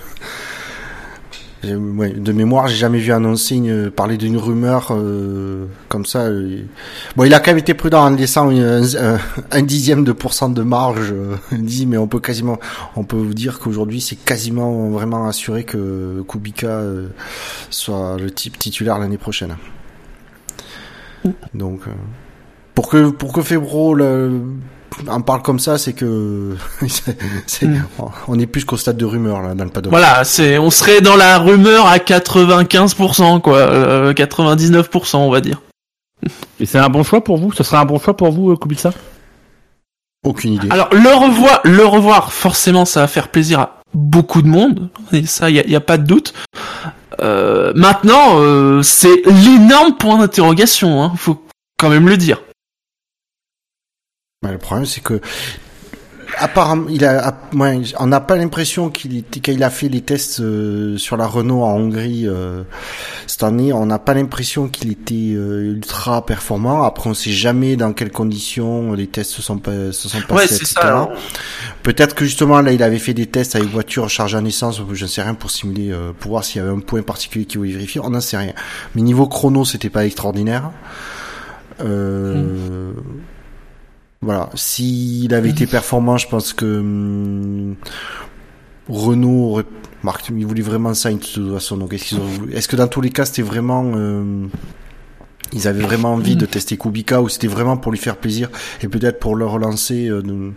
[1.64, 6.30] ouais, de mémoire, j'ai jamais vu annoncer une, parler d'une rumeur euh, comme ça.
[7.16, 8.82] Bon, il a quand même été prudent en laissant un,
[9.52, 11.14] un, dixième de pourcent de marge.
[11.52, 12.60] il dit, mais on peut quasiment,
[12.96, 16.82] on peut vous dire qu'aujourd'hui, c'est quasiment vraiment assuré que Kubica
[17.70, 19.56] soit le type titulaire l'année prochaine.
[21.54, 21.92] Donc, euh,
[22.76, 23.96] pour que pour que Febro
[25.08, 26.56] en parle comme ça, c'est que
[27.62, 27.84] mm.
[28.28, 29.92] on est plus qu'au stade de rumeur là dans le paddock.
[29.92, 35.62] Voilà, c'est on serait dans la rumeur à 95% quoi, 99% euh, on va dire.
[36.60, 37.52] Et c'est un bon choix pour vous?
[37.52, 38.92] Ce serait un bon choix pour vous, euh, Kubica?
[40.26, 40.68] Aucune idée.
[40.72, 44.90] Alors le revoir, le revoir, forcément, ça va faire plaisir à beaucoup de monde.
[45.12, 46.34] Et ça, il y a, pas de doute.
[47.20, 51.04] Euh, maintenant, euh, c'est l'énorme point d'interrogation.
[51.04, 51.44] Hein, faut
[51.78, 52.42] quand même le dire.
[54.52, 55.22] Le problème, c'est que
[56.38, 57.36] apparemment, il a,
[58.00, 61.76] on n'a pas l'impression qu'il qu'il a fait les tests euh, sur la Renault en
[61.76, 62.64] Hongrie euh,
[63.28, 63.74] cette année.
[63.74, 66.84] On n'a pas l'impression qu'il était euh, ultra performant.
[66.84, 70.76] Après, on sait jamais dans quelles conditions les tests se sont, se sont passés, etc.
[70.84, 71.10] Hein.
[71.84, 75.04] Peut-être que justement là, il avait fait des tests avec voiture chargée en essence, je
[75.04, 77.74] ne sais rien pour simuler, pour voir s'il y avait un point particulier qu'il voulait
[77.74, 78.02] vérifier.
[78.04, 78.54] On n'en sait rien.
[78.96, 80.72] Mais niveau chrono, c'était pas extraordinaire.
[81.82, 82.94] Euh, hmm.
[84.24, 84.50] Voilà.
[84.56, 87.76] S'il avait été performant, je pense que hum,
[88.90, 89.66] Renault aurait
[90.04, 91.78] Marc, il voulait vraiment ça de toute façon.
[91.78, 94.48] Donc est-ce qu'ils ont Est-ce que dans tous les cas, c'était vraiment euh,
[95.54, 98.50] ils avaient vraiment envie de tester Kubica ou c'était vraiment pour lui faire plaisir
[98.82, 100.52] et peut-être pour le relancer euh,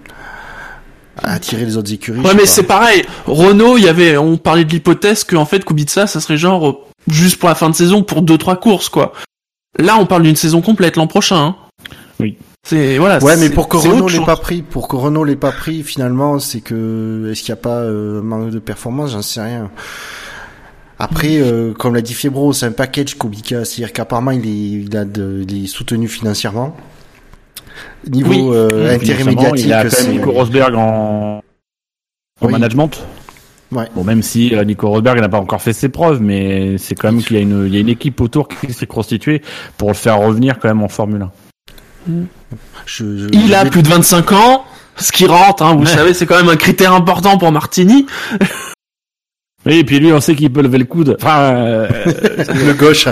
[1.22, 3.04] attirer les autres écuries Ouais, mais c'est pareil.
[3.26, 6.74] Renault, il y avait on parlait de l'hypothèse qu'en fait Kubica, ça serait genre euh,
[7.06, 9.12] juste pour la fin de saison pour deux trois courses quoi.
[9.78, 11.36] Là, on parle d'une saison complète l'an prochain.
[11.36, 11.56] Hein.
[12.18, 12.36] Oui.
[12.68, 13.22] C'est voilà.
[13.22, 16.40] Ouais, mais pour que Renault l'ait pas pris, pour que Renault l'ait pas pris, finalement,
[16.40, 19.12] c'est que est-ce qu'il n'y a pas euh, manque de performance?
[19.12, 19.70] J'en sais rien.
[20.98, 24.96] Après, euh, comme l'a dit Febro, c'est un package Kubica, c'est-à-dire qu'apparemment il est, il
[24.96, 26.76] a de, il est soutenu financièrement.
[28.10, 31.42] Niveau euh, intérêt médiatique, il a quand même Nico Rosberg en,
[32.40, 33.06] en management.
[33.70, 33.86] Ouais.
[33.94, 37.12] Bon, même si euh, Nico Rosberg n'a pas encore fait ses preuves, mais c'est quand
[37.12, 39.40] même qu'il y a une, il y a une équipe autour qui s'est constituée
[39.76, 41.30] pour le faire revenir quand même en Formule 1
[43.32, 44.64] il a plus de 25 ans,
[44.96, 48.06] ce qui rentre, hein, vous savez, c'est quand même un critère important pour Martini.
[49.64, 51.16] Oui, et puis lui, on sait qu'il peut lever le coude.
[51.20, 51.88] Enfin, euh,
[52.38, 53.08] le gauche.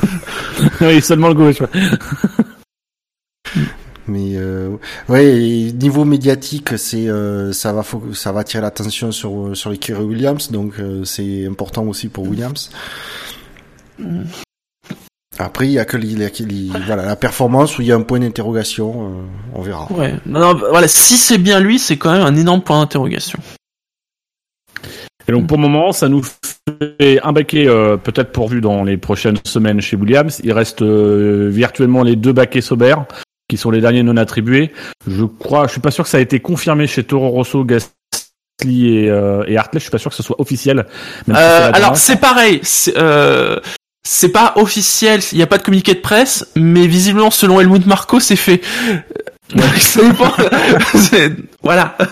[0.82, 1.62] oui, seulement le gauche.
[4.08, 4.76] Mais euh,
[5.08, 10.50] ouais, niveau médiatique, c'est euh, ça va ça va attirer l'attention sur sur l'écurie Williams,
[10.50, 12.70] donc euh, c'est important aussi pour Williams.
[15.38, 15.96] Après, il y a que
[16.86, 19.22] voilà, la performance où il y a un point d'interrogation, euh,
[19.54, 19.90] on verra.
[19.90, 20.14] Ouais.
[20.26, 23.38] Non, voilà, si c'est bien lui, c'est quand même un énorme point d'interrogation.
[25.26, 28.96] Et donc pour le moment, ça nous fait un baquet euh, peut-être pourvu dans les
[28.96, 30.40] prochaines semaines chez Williams.
[30.44, 32.96] Il reste euh, virtuellement les deux baquets Sauber,
[33.48, 34.72] qui sont les derniers non attribués.
[35.06, 37.86] Je crois, je suis pas sûr que ça a été confirmé chez Toro Rosso, Gasly
[38.64, 39.78] et, et Hartley.
[39.78, 40.84] Je suis pas sûr que ce soit officiel.
[41.32, 42.60] alors c'est pareil.
[44.04, 47.86] C'est pas officiel, il n'y a pas de communiqué de presse, mais visiblement, selon Helmut
[47.86, 48.60] Marco, c'est fait.
[51.62, 51.96] voilà.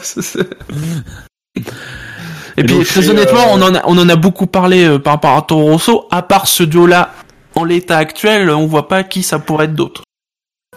[2.57, 5.15] Et, puis, très honnêtement, euh, on en a, on en a beaucoup parlé euh, par
[5.15, 6.07] rapport à Toro Rosso.
[6.11, 7.13] À part ce duo-là,
[7.55, 10.03] en l'état actuel, on voit pas qui ça pourrait être d'autre.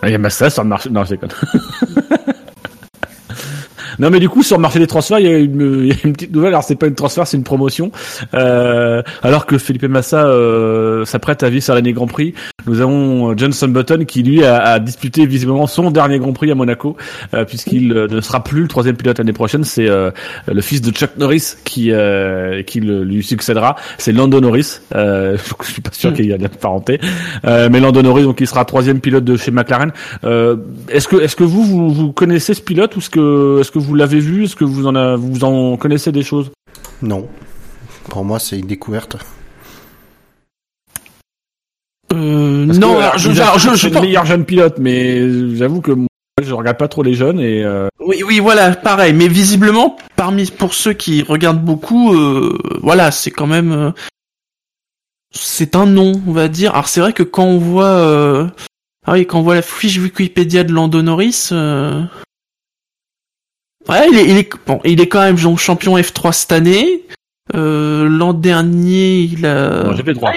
[0.04, 0.90] Il y a ça sur le marché.
[0.90, 1.20] Non, c'est
[4.00, 5.92] Non, mais du coup, sur le marché des transferts, il y a une, il y
[5.92, 6.50] a une petite nouvelle.
[6.50, 7.92] Alors, c'est pas une transfert, c'est une promotion.
[8.34, 12.34] Euh, alors que Felipe Massa euh, s'apprête à vivre sur l'année Grand Prix,
[12.66, 16.52] nous avons euh, Johnson Button qui, lui, a, a, disputé visiblement son dernier Grand Prix
[16.52, 16.96] à Monaco,
[17.34, 19.64] euh, puisqu'il euh, ne sera plus le troisième pilote l'année prochaine.
[19.64, 21.92] C'est le fils de Chuck Norris qui,
[22.68, 23.76] qui le, lui succédera.
[23.98, 24.80] C'est Lando Norris.
[24.94, 27.00] je suis pas sûr qu'il y a de parenté.
[27.44, 29.92] mais Lando Norris, donc, il sera troisième pilote de chez McLaren.
[30.24, 33.80] est-ce que, est-ce que vous, vous, vous connaissez ce pilote ou est-ce que, est-ce que
[33.80, 34.46] vous l'avez vu?
[34.46, 36.52] Est-ce que vous en, vous en connaissez des choses?
[37.02, 37.28] Non.
[38.10, 39.18] Pour moi, c'est une découverte.
[42.14, 46.08] Euh, non, je, je, je, le meilleur jeune pilote, mais j'avoue que moi,
[46.42, 47.64] je regarde pas trop les jeunes et.
[47.64, 47.88] Euh...
[48.00, 49.14] Oui, oui, voilà, pareil.
[49.14, 53.92] Mais visiblement, parmi pour ceux qui regardent beaucoup, euh, voilà, c'est quand même, euh,
[55.32, 56.74] c'est un nom, on va dire.
[56.74, 58.48] Alors c'est vrai que quand on voit, euh,
[59.08, 61.50] ah oui, quand on voit la fiche Wikipédia de Lando Norris,
[63.90, 67.04] Ouais, il est, il est, bon, il est quand même champion F3 cette année.
[67.54, 69.84] Euh, L'an dernier, il a.
[69.84, 70.34] Non, GP3.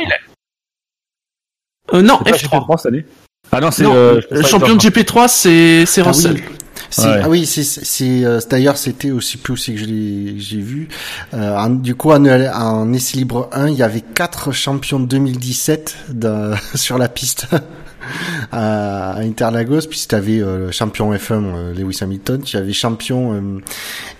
[1.94, 2.66] Euh, non, C'est pas F3.
[2.66, 3.04] GP3 cette année
[3.52, 6.34] Ah non, c'est Non, euh, le champion de GP3, c'est c'est Ah Russell.
[6.34, 6.42] oui.
[6.90, 7.20] C'est- Ouais.
[7.24, 10.88] Ah oui, c'est c'est euh, d'ailleurs c'était aussi plus aussi que je l'ai j'ai vu.
[11.34, 15.06] Euh, en- du coup en, en essai libre 1, il y avait quatre champions de
[15.06, 17.46] 2017 de- sur la piste
[18.52, 19.86] à, à Interlagos.
[19.88, 23.60] Puis tu avais euh, le champion F1 euh, Lewis Hamilton, tu avais champion euh,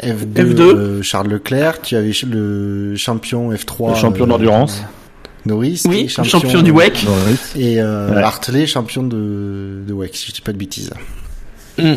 [0.03, 0.61] F2, F2.
[0.61, 4.83] euh, Charles Leclerc, tu avais le champion F3 Le champion euh, d'endurance.
[5.45, 7.05] Norris, Oui, champion du WEC.
[7.57, 8.21] Et euh, Ouais.
[8.23, 10.91] Hartley champion de de WEC si je dis pas de bêtises.
[11.79, 11.95] Mm.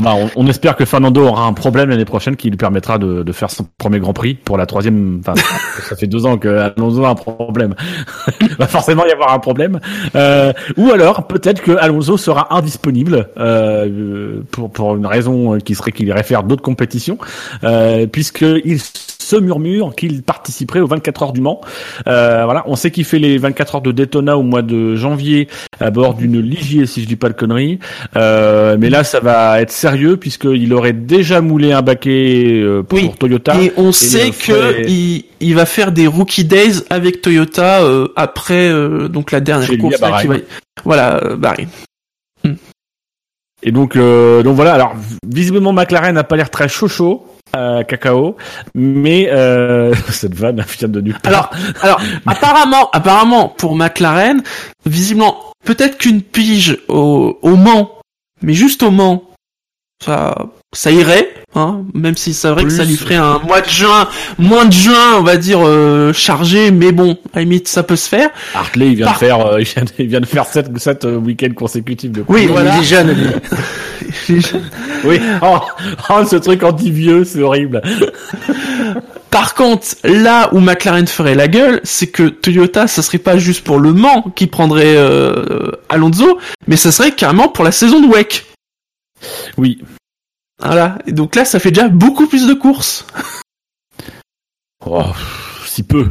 [0.00, 3.22] Bah, on, on espère que Fernando aura un problème l'année prochaine qui lui permettra de,
[3.22, 5.20] de faire son premier Grand Prix pour la troisième.
[5.20, 5.34] Enfin,
[5.88, 7.74] ça fait deux ans que Alonso a un problème.
[8.40, 9.80] Il va forcément y avoir un problème.
[10.14, 15.92] Euh, ou alors peut-être que Alonso sera indisponible euh, pour pour une raison qui serait
[15.92, 17.18] qu'il irait faire d'autres compétitions,
[17.64, 18.80] euh, puisqu'il
[19.24, 21.60] se murmure qu'il participerait aux 24 heures du Mans.
[22.06, 25.48] Euh, voilà, on sait qu'il fait les 24 heures de Daytona au mois de janvier
[25.80, 27.78] à bord d'une Ligier, si je dis pas de conneries.
[28.16, 32.98] Euh, mais là, ça va être sérieux puisqu'il aurait déjà moulé un baquet euh, pour
[32.98, 33.10] Oui.
[33.18, 33.60] Toyota.
[33.60, 38.08] Et on sait ferait- que il, il va faire des rookie days avec Toyota euh,
[38.16, 40.34] après euh, donc la dernière Chez course à là, qui va...
[40.34, 40.44] Bahreïn.
[40.84, 41.68] voilà euh, Bahreïn.
[43.66, 44.74] Et donc, euh, donc voilà.
[44.74, 44.94] Alors,
[45.26, 47.26] visiblement, McLaren n'a pas l'air très chaud chaud.
[47.56, 48.36] Euh, cacao,
[48.74, 51.32] mais euh, cette vanne vient de nulle part.
[51.32, 51.50] Alors
[51.82, 54.42] alors apparemment apparemment pour McLaren
[54.86, 57.92] visiblement peut-être qu'une pige au, au Mans
[58.42, 59.22] mais juste au Mans
[60.04, 60.34] ça
[60.72, 64.08] ça irait hein même si c'est vrai que ça lui ferait un mois de juin
[64.38, 67.94] moins de juin on va dire euh, chargé mais bon à la limite ça peut
[67.96, 70.26] se faire Hartley, il vient Par- de faire, euh, il vient de, il vient de
[70.26, 72.24] faire sept, sept euh, week-ends consécutifs de.
[72.28, 72.76] Oui, Il- voilà.
[72.76, 73.26] Il est jeune lui.
[75.04, 75.20] Oui.
[75.42, 75.58] Oh,
[76.10, 77.82] oh, ce truc anti-vieux, c'est horrible.
[79.30, 83.64] Par contre, là où McLaren ferait la gueule, c'est que Toyota, ça serait pas juste
[83.64, 86.38] pour le Mans qui prendrait euh, Alonso,
[86.68, 88.46] mais ça serait carrément pour la saison de WEC.
[89.56, 89.82] Oui.
[90.58, 90.98] Voilà.
[91.06, 93.06] Et donc là, ça fait déjà beaucoup plus de courses.
[94.86, 95.02] Oh,
[95.66, 96.10] si peu.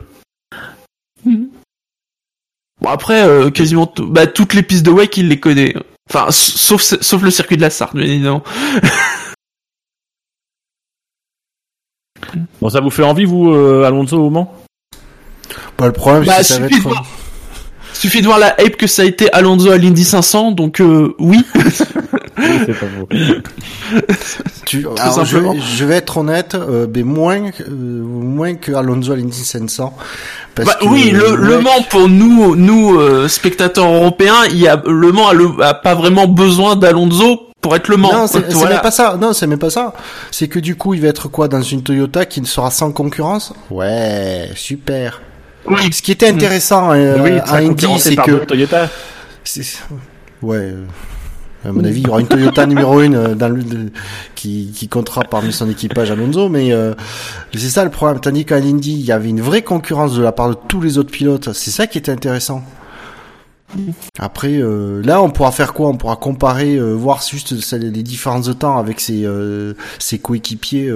[1.24, 5.76] Bon après, euh, quasiment tout- bah, toutes les pistes de WEC, il les connaît.
[6.10, 8.42] Enfin, sauf sauf le circuit de la Sarthe, bien évidemment.
[12.62, 14.54] Bon, ça vous fait envie, vous, euh, Alonso au Mans?
[15.78, 17.04] Bah, le problème, Bah, c'est que ça va être...
[17.94, 21.14] Suffit de voir la hype que ça a été Alonso à l'Indy 500, donc euh,
[21.20, 21.44] oui.
[22.36, 23.08] Oui, c'est pas faux.
[24.66, 25.54] Tu, alors, je, simplement.
[25.60, 29.94] je vais être honnête, euh, mais moins, que- euh, moins que Alonso à l'Indy 500.
[30.56, 34.58] Parce Bah, que oui, le, le mec- Mans pour nous, nous euh, spectateurs européens, il
[34.58, 38.12] y a le Mans a, le- a pas vraiment besoin d'Alonso pour être le Mans.
[38.14, 38.76] Non, c'est Voilà.
[38.76, 39.18] même pas ça.
[39.22, 39.94] Non, c'est même pas ça.
[40.32, 42.92] C'est que du coup, il va être quoi dans une Toyota qui ne sera sans
[42.92, 43.54] concurrence?
[43.70, 45.22] Ouais, super.
[45.68, 45.92] Oui.
[45.94, 48.90] Ce qui était intéressant euh, oui, à Indy, c'est que Toyota.
[50.42, 50.58] ouais.
[50.58, 50.86] euh,
[51.66, 53.92] À mon avis, il y aura une Toyota numéro une euh, dans le, de-
[54.36, 56.94] qui, qui comptera parmi son équipage Alonso, mais euh,
[57.54, 58.20] c'est ça le problème.
[58.20, 60.98] Tandis qu'à l'Indy, il y avait une vraie concurrence de la part de tous les
[60.98, 61.54] autres pilotes.
[61.54, 62.62] C'est ça qui était intéressant.
[64.20, 65.88] Après, euh, là, on pourra faire quoi?
[65.88, 69.26] On pourra comparer, euh, voir juste les différences de temps avec ses,
[70.00, 70.94] ses coéquipiers.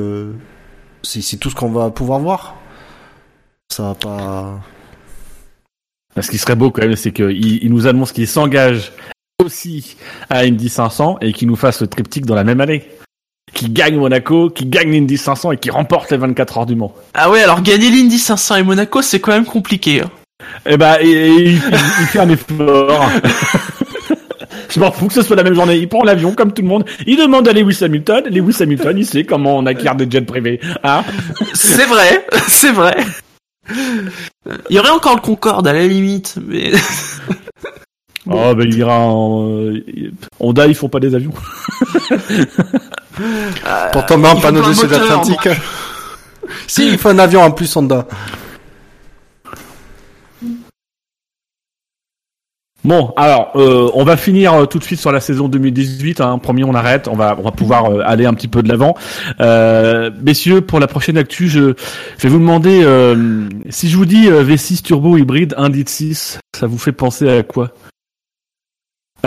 [1.03, 2.55] c'est tout ce qu'on va pouvoir voir.
[3.69, 4.59] Ça va pas.
[6.19, 8.91] Ce qui serait beau quand même, c'est qu'il il nous annonce qu'il s'engage
[9.43, 9.97] aussi
[10.29, 12.87] à Indy 500 et qu'il nous fasse le triptyque dans la même année.
[13.53, 16.93] Qui gagne Monaco, qui gagne l'Indy 500 et qui remporte les 24 heures du Mans.
[17.13, 20.01] Ah ouais, alors gagner l'Indy 500 et Monaco, c'est quand même compliqué.
[20.01, 20.09] hein.
[20.65, 21.61] Eh ben, et, et il, il-
[22.01, 23.09] il fait un effort.
[24.69, 25.77] Je m'en fous que ce soit la même journée.
[25.77, 26.85] Il prend l'avion comme tout le monde.
[27.05, 28.25] Il demande à Lewis Hamilton.
[28.29, 30.59] Lewis Hamilton, il sait comment on acquiert des jets privés.
[30.83, 31.03] Hein
[31.53, 32.97] C'est vrai, c'est vrai.
[33.69, 36.71] Il y aurait encore le Concorde à la limite, mais
[38.29, 39.47] Oh, ben il ira en...
[39.49, 39.83] euh,
[40.39, 41.33] Honda, ils font pas des avions.
[43.91, 45.49] Pour tomber en panneau de moteur, l'Atlantique.
[46.67, 48.07] si, il faut un avion en plus, Honda.
[52.87, 56.21] Bon, alors, euh, on va finir euh, tout de suite sur la saison 2018.
[56.21, 56.37] Hein.
[56.37, 57.09] Promis, on arrête.
[57.09, 58.95] On va, on va pouvoir euh, aller un petit peu de l'avant.
[59.41, 61.73] Euh, messieurs, pour la prochaine actu, je,
[62.19, 62.85] vais vous demander
[63.69, 67.27] si je vous dis euh, V6 turbo hybride 1 litre 6, ça vous fait penser
[67.27, 67.73] à quoi?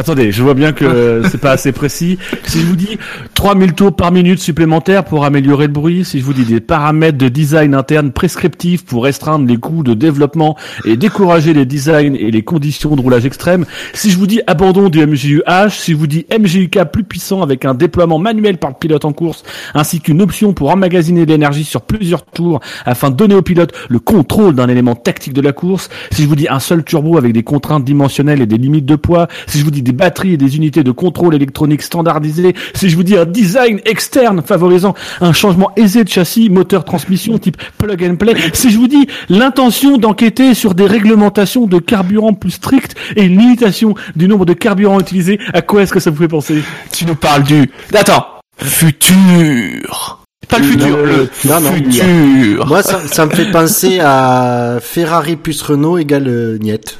[0.00, 2.18] Attendez, je vois bien que c'est pas assez précis.
[2.44, 2.98] Si je vous dis
[3.34, 7.18] 3000 tours par minute supplémentaires pour améliorer le bruit, si je vous dis des paramètres
[7.18, 12.30] de design interne prescriptifs pour restreindre les coûts de développement et décourager les designs et
[12.30, 16.06] les conditions de roulage extrêmes, si je vous dis abandon du MGU-H, si je vous
[16.06, 19.42] dis MGUK plus puissant avec un déploiement manuel par le pilote en course,
[19.74, 23.98] ainsi qu'une option pour emmagasiner l'énergie sur plusieurs tours afin de donner au pilote le
[23.98, 27.34] contrôle d'un élément tactique de la course, si je vous dis un seul turbo avec
[27.34, 30.36] des contraintes dimensionnelles et des limites de poids, si je vous dis des batteries et
[30.36, 35.32] des unités de contrôle électronique standardisées, si je vous dis un design externe favorisant un
[35.32, 39.96] changement aisé de châssis, moteur, transmission type plug and play, si je vous dis l'intention
[39.98, 45.00] d'enquêter sur des réglementations de carburant plus strictes et une limitation du nombre de carburants
[45.00, 46.62] utilisés, à quoi est-ce que ça vous fait penser?
[46.92, 47.70] Tu nous parles du...
[47.94, 48.26] Attends
[48.62, 51.72] Futur Pas le futur, Non, le non, non.
[51.72, 56.96] futur Moi, ça, ça me fait penser à Ferrari plus Renault égale euh, Niet.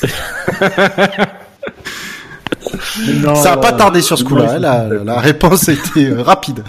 [3.22, 4.52] Non, Ça a pas tardé sur ce coup-là.
[4.54, 6.62] hein, La, la réponse était euh, rapide.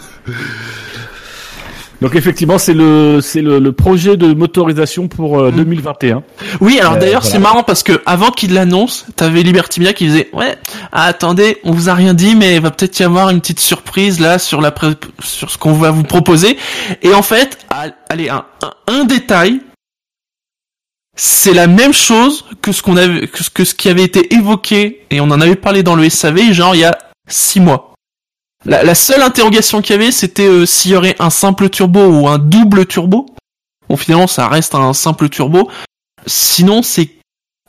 [2.01, 6.23] Donc effectivement, c'est le c'est le, le projet de motorisation pour euh, 2021.
[6.61, 7.33] Oui, alors Euh, d'ailleurs voilà.
[7.35, 10.55] c'est marrant parce que avant qu'il l'annonce, t'avais Liberty Media qui disait ouais,
[10.93, 13.59] ah, attendez, on vous a rien dit, mais il va peut-être y avoir une petite
[13.59, 16.57] surprise là sur la pré- sur ce qu'on va vous proposer.
[17.01, 17.57] Et en fait,
[18.07, 19.59] allez un, un, un détail,
[21.21, 25.19] c'est la même chose que ce qu'on avait que ce qui avait été évoqué et
[25.19, 26.97] on en avait parlé dans le SAV genre il y a
[27.27, 27.93] six mois.
[28.65, 32.27] La, seule interrogation qu'il y avait, c'était euh, s'il y aurait un simple turbo ou
[32.27, 33.25] un double turbo.
[33.87, 35.69] Bon, finalement, ça reste un simple turbo.
[36.25, 37.09] Sinon, c'est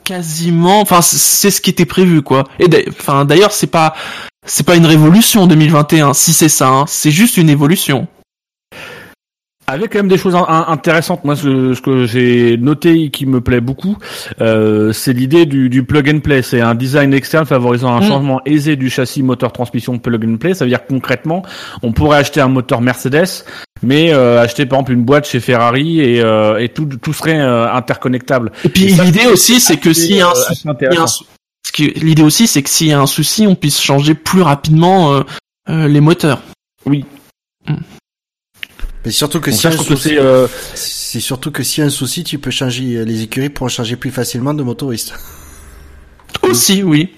[0.03, 2.43] quasiment, enfin, c'est- ce qui était prévu, quoi.
[2.59, 3.95] Et d'ailleurs, c'est pas,
[4.45, 6.13] c'est pas une révolution en 2021.
[6.13, 6.85] Si c'est ça, hein.
[6.87, 8.07] c'est juste une évolution.
[9.71, 11.23] Avec quand même des choses in- in- intéressantes.
[11.23, 13.97] Moi, ce, ce que j'ai noté qui me plaît beaucoup,
[14.41, 16.41] euh, c'est l'idée du, du plug and play.
[16.41, 18.07] C'est un design externe favorisant un Mm.
[18.07, 20.53] changement aisé du châssis moteur transmission plug and play.
[20.53, 21.43] Ça veut dire concrètement,
[21.83, 23.45] on pourrait acheter un moteur Mercedes,
[23.81, 27.39] mais euh, acheter par exemple une boîte chez Ferrari et, euh, et tout, tout serait
[27.39, 28.51] euh, interconnectable.
[28.65, 31.05] Et puis Et l'idée aussi, c'est que y a un euh,
[31.73, 35.13] qui- l'idée aussi, c'est que s'il y a un souci, on puisse changer plus rapidement
[35.13, 35.21] euh,
[35.69, 36.41] euh, les moteurs.
[36.85, 37.05] Oui.
[39.05, 41.83] Mais surtout que Donc si ça, un souci, c'est euh, c'est surtout que s'il y
[41.83, 45.13] a un souci, tu peux changer euh, les écuries pour changer plus facilement de motoriste.
[46.43, 47.13] Aussi, oui.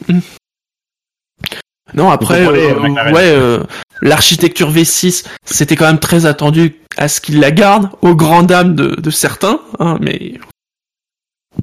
[1.93, 2.79] Non, après, euh,
[3.11, 3.63] ouais, euh,
[4.01, 8.75] l'architecture V6, c'était quand même très attendu à ce qu'ils la gardent, aux grandes dames
[8.75, 10.39] de, de certains, hein, mais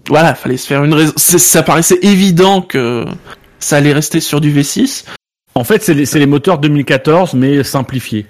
[0.09, 1.13] voilà, fallait se faire une raison.
[1.17, 3.05] Ça paraissait évident que
[3.59, 5.05] ça allait rester sur du V6.
[5.57, 8.27] en fait, c'est les, c'est les moteurs 2014, mais simplifiés.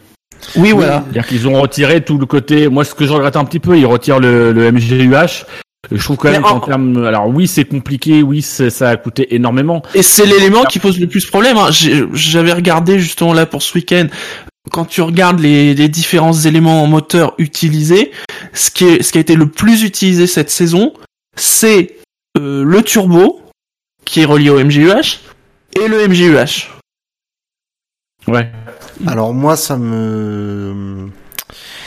[0.56, 1.02] Oui, voilà.
[1.04, 2.68] C'est-à-dire qu'ils ont retiré tout le côté.
[2.68, 5.44] Moi, ce que je regrette un petit peu, ils retirent le, le MGUH.
[5.90, 9.34] Je trouve quand même en- qu'en termes, alors oui, c'est compliqué, oui, ça a coûté
[9.34, 9.82] énormément.
[9.94, 11.56] Et c'est l'élément qui pose le plus problème.
[11.56, 11.70] hein.
[12.12, 14.06] J'avais regardé justement là pour ce week-end.
[14.70, 18.12] Quand tu regardes les, les différents éléments moteurs utilisés,
[18.52, 20.92] ce qui, est, ce qui a été le plus utilisé cette saison,
[21.34, 21.96] c'est
[22.38, 23.40] euh, le turbo
[24.04, 25.18] qui est relié au MGUH
[25.80, 26.68] et le MGUH.
[28.28, 28.52] Ouais.
[29.06, 31.08] Alors moi, ça me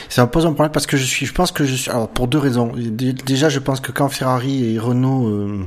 [0.10, 2.08] ça me pose un problème parce que je suis, je pense que je suis, alors
[2.10, 2.72] pour deux raisons.
[2.76, 5.60] Dé- Déjà, je pense que quand Ferrari et Renault euh,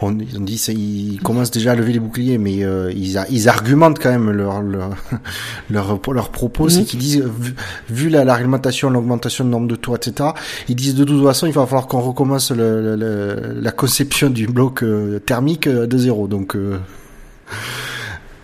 [0.00, 3.26] on, on dit ça, ils commencent déjà à lever les boucliers, mais euh, ils, a-
[3.30, 4.90] ils argumentent quand même leur leur
[5.70, 6.84] leur, leur propos, c'est Mhm.
[6.86, 7.54] qu'ils disent vu,
[7.90, 10.30] vu la, la réglementation, l'augmentation du nombre de tours, etc.
[10.68, 14.30] Ils disent de toute façon, il va falloir qu'on recommence le, le- le- la conception
[14.30, 16.26] du bloc euh, thermique euh, de zéro.
[16.26, 16.78] Donc euh,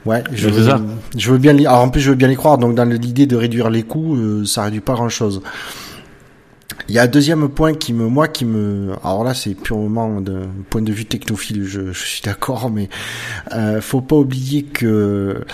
[0.07, 0.81] Ouais, je veux, ça.
[1.17, 3.27] je veux bien les, alors en plus je veux bien les croire, donc dans l'idée
[3.27, 5.43] de réduire les coûts, euh, ça réduit pas grand chose.
[6.89, 10.23] Il y a un deuxième point qui me, moi, qui me, alors là, c'est purement
[10.23, 12.89] d'un point de vue technophile, je, je suis d'accord, mais
[13.53, 15.45] euh, faut pas oublier que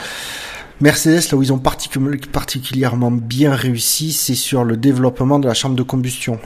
[0.81, 5.55] Mercedes, là où ils ont particu- particulièrement bien réussi, c'est sur le développement de la
[5.55, 6.39] chambre de combustion.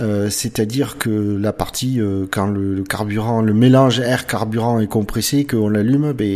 [0.00, 4.86] Euh, c'est-à-dire que la partie euh, quand le, le carburant, le mélange air carburant est
[4.86, 6.26] compressé, qu'on l'allume, ben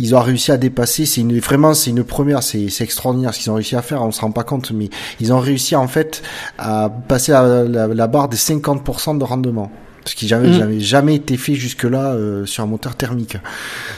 [0.00, 1.06] ils ont réussi à dépasser.
[1.06, 4.02] C'est une vraiment c'est une première, c'est c'est extraordinaire ce qu'ils ont réussi à faire.
[4.02, 4.90] On se rend pas compte, mais
[5.20, 6.22] ils ont réussi en fait
[6.58, 9.70] à passer à la, la barre des 50% de rendement.
[10.06, 10.52] Ce qui jamais, Mm.
[10.52, 13.38] jamais, jamais été fait jusque-là euh, sur un moteur thermique.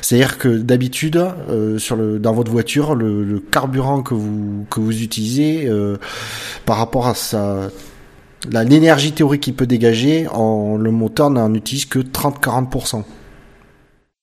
[0.02, 4.78] C'est-à-dire que d'habitude, euh, sur le, dans votre voiture, le, le carburant que vous que
[4.78, 5.96] vous utilisez euh,
[6.64, 7.70] par rapport à sa
[8.50, 13.02] l'énergie théorique qu'il peut dégager, en, le moteur n'en utilise que 30-40%.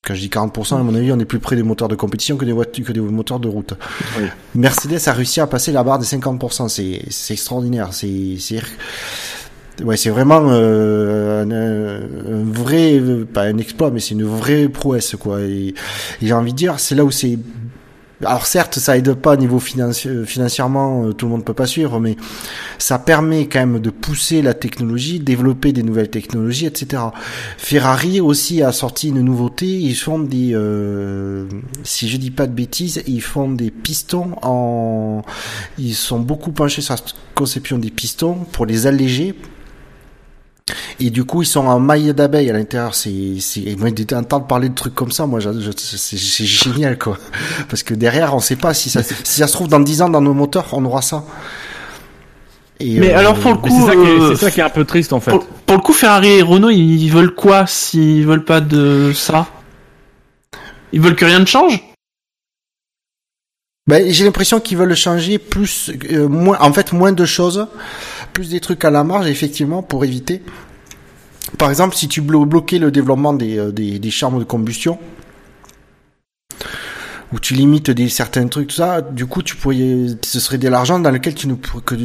[0.05, 2.35] Quand je dis 40%, à mon avis, on est plus près des moteurs de compétition
[2.35, 3.73] que des voitures, que des moteurs de route.
[4.19, 4.25] Oui.
[4.53, 6.67] Mercedes a réussi à passer la barre des 50%.
[6.67, 7.89] C'est, extraordinaire.
[7.93, 8.61] C'est, c'est,
[9.83, 13.01] Ouais, c'est vraiment euh, un, un vrai,
[13.33, 15.41] pas un exploit, mais c'est une vraie prouesse, quoi.
[15.41, 15.73] Et, et
[16.21, 17.39] j'ai envie de dire, c'est là où c'est
[18.25, 21.65] alors certes, ça aide pas au niveau financier, financièrement, euh, tout le monde peut pas
[21.65, 22.15] suivre, mais
[22.77, 27.03] ça permet quand même de pousser la technologie, développer des nouvelles technologies, etc.
[27.57, 29.65] Ferrari aussi a sorti une nouveauté.
[29.65, 31.45] Ils font des, euh,
[31.83, 35.21] si je dis pas de bêtises, ils font des pistons en,
[35.77, 37.01] ils sont beaucoup penchés sur la
[37.35, 39.35] conception des pistons pour les alléger
[40.99, 42.95] et du coup, ils sont en maille d'abeille à l'intérieur.
[42.95, 47.17] C'est, c'est, moi, d'entendre parler de trucs comme ça, moi, c'est, génial, quoi.
[47.69, 50.09] Parce que derrière, on sait pas si ça, si ça se trouve dans 10 ans
[50.09, 51.25] dans nos moteurs, on aura ça.
[52.79, 54.69] Et mais euh, alors pour le coup, c'est ça, euh, c'est ça, qui est un
[54.69, 55.31] peu triste en fait.
[55.31, 59.47] Pour, pour, le coup, Ferrari et Renault, ils veulent quoi s'ils veulent pas de ça?
[60.91, 61.81] Ils veulent que rien ne change?
[63.85, 67.67] Ben, j'ai l'impression qu'ils veulent changer plus, euh, moins, en fait, moins de choses,
[68.33, 70.41] plus des trucs à la marge, effectivement, pour éviter.
[71.57, 74.97] Par exemple, si tu blo bloquais le développement des, euh, des, des charmes de combustion,
[77.33, 80.67] ou tu limites des certains trucs tout ça du coup tu pourrais ce serait de
[80.67, 81.95] l'argent dans lequel tu ne que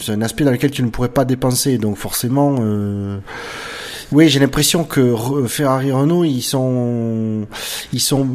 [0.00, 3.18] c'est un aspect dans lequel tu ne pourrais pas dépenser donc forcément euh,
[4.12, 5.14] oui j'ai l'impression que
[5.46, 7.46] Ferrari Renault ils sont
[7.92, 8.26] ils sont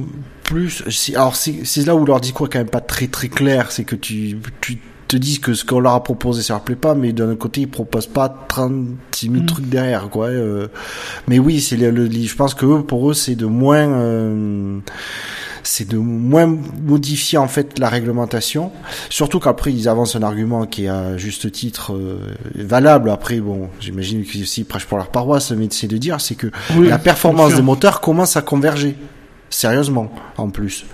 [0.44, 0.84] plus
[1.16, 3.96] alors c'est là où leur discours est quand même pas très très clair c'est que
[3.96, 4.78] tu tu
[5.08, 7.40] te dis que ce qu'on leur a proposé ça leur plaît pas mais d'un autre
[7.40, 9.46] côté ils proposent pas 36 000 mmh.
[9.46, 10.68] trucs derrière quoi euh,
[11.28, 14.80] mais oui c'est le, le, je pense que eux, pour eux c'est de moins euh,
[15.68, 16.48] c'est de moins
[16.82, 18.72] modifier en fait la réglementation.
[19.10, 23.10] Surtout qu'après ils avancent un argument qui est à juste titre euh, valable.
[23.10, 26.48] Après bon, j'imagine qu'ils aussi prêchent pour leur paroisse, mais c'est de dire c'est que
[26.76, 28.96] oui, la performance des moteurs commence à converger.
[29.50, 30.86] Sérieusement, en plus.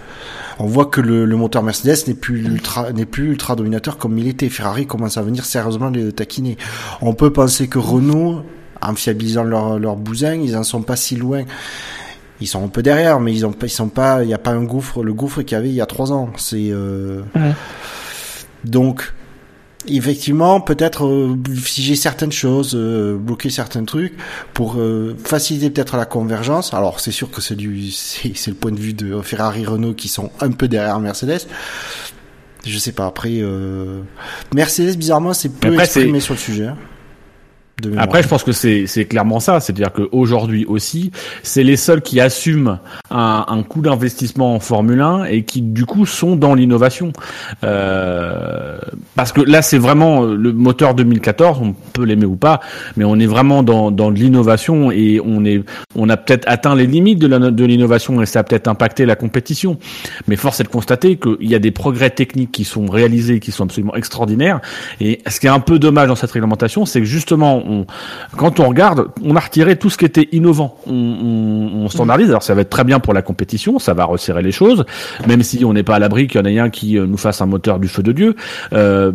[0.59, 4.17] On voit que le, le moteur Mercedes n'est plus ultra n'est plus ultra dominateur comme
[4.17, 4.49] il était.
[4.49, 6.57] Ferrari commence à venir sérieusement les taquiner.
[7.01, 8.43] On peut penser que Renault
[8.81, 11.43] en fiabilisant leur, leur bousin, ils en sont pas si loin
[12.41, 14.51] ils sont un peu derrière, mais ils ont ils sont pas, il n'y a pas
[14.51, 16.31] un gouffre, le gouffre qu'il y avait il y a trois ans.
[16.35, 17.21] C'est euh...
[17.35, 17.53] ouais.
[18.65, 19.13] donc
[19.87, 24.13] effectivement peut-être euh, figer certaines choses, euh, bloquer certains trucs
[24.53, 26.73] pour euh, faciliter peut-être la convergence.
[26.73, 30.07] Alors c'est sûr que c'est du c'est le point de vue de Ferrari Renault qui
[30.07, 31.47] sont un peu derrière Mercedes.
[32.65, 34.01] Je sais pas après euh,
[34.53, 36.69] Mercedes bizarrement c'est peu après, exprimé sur le sujet.
[37.97, 41.11] Après, je pense que c'est clairement ça, c'est-à-dire qu'aujourd'hui aussi,
[41.43, 42.79] c'est les seuls qui assument
[43.11, 47.13] un, un coût d'investissement en Formule 1 et qui du coup sont dans l'innovation.
[47.63, 48.77] Euh,
[49.15, 52.59] parce que là, c'est vraiment le moteur 2014, on peut l'aimer ou pas,
[52.97, 55.63] mais on est vraiment dans dans de l'innovation et on est
[55.95, 59.77] on a peut-être atteint les limites de l'innovation et ça a peut-être impacté la compétition.
[60.27, 63.51] Mais force est de constater qu'il y a des progrès techniques qui sont réalisés, qui
[63.51, 64.61] sont absolument extraordinaires.
[64.99, 67.63] Et ce qui est un peu dommage dans cette réglementation, c'est que justement
[68.37, 70.77] quand on regarde, on a retiré tout ce qui était innovant.
[70.87, 72.29] On, on, on, standardise.
[72.29, 74.85] Alors ça va être très bien pour la compétition, ça va resserrer les choses,
[75.27, 77.17] même si on n'est pas à l'abri qu'il y en ait un qui euh, nous
[77.17, 78.35] fasse un moteur du feu de Dieu.
[78.73, 79.11] Euh,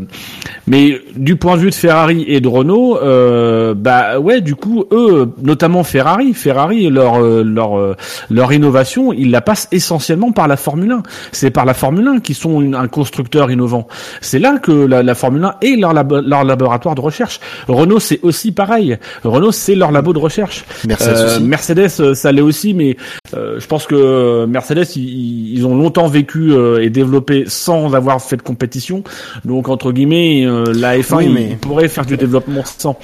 [0.66, 4.84] mais du point de vue de Ferrari et de Renault, euh, bah ouais, du coup,
[4.92, 7.96] eux, notamment Ferrari, Ferrari, leur euh, leur euh,
[8.30, 11.02] leur innovation, ils la passent essentiellement par la Formule 1.
[11.32, 13.88] C'est par la Formule 1 qui sont un constructeur innovant.
[14.20, 17.40] C'est là que la, Formule 1 est leur, leur laboratoire de recherche.
[17.66, 18.96] Renault, c'est aussi aussi pareil.
[19.24, 20.64] Renault, c'est leur labo de recherche.
[20.86, 22.96] Mercedes, euh, Mercedes euh, ça l'est aussi, mais
[23.34, 28.22] euh, je pense que Mercedes, ils, ils ont longtemps vécu euh, et développé sans avoir
[28.22, 29.02] fait de compétition.
[29.44, 31.48] Donc entre guillemets, euh, la F1 oui, mais...
[31.50, 32.96] il pourrait faire du développement sans.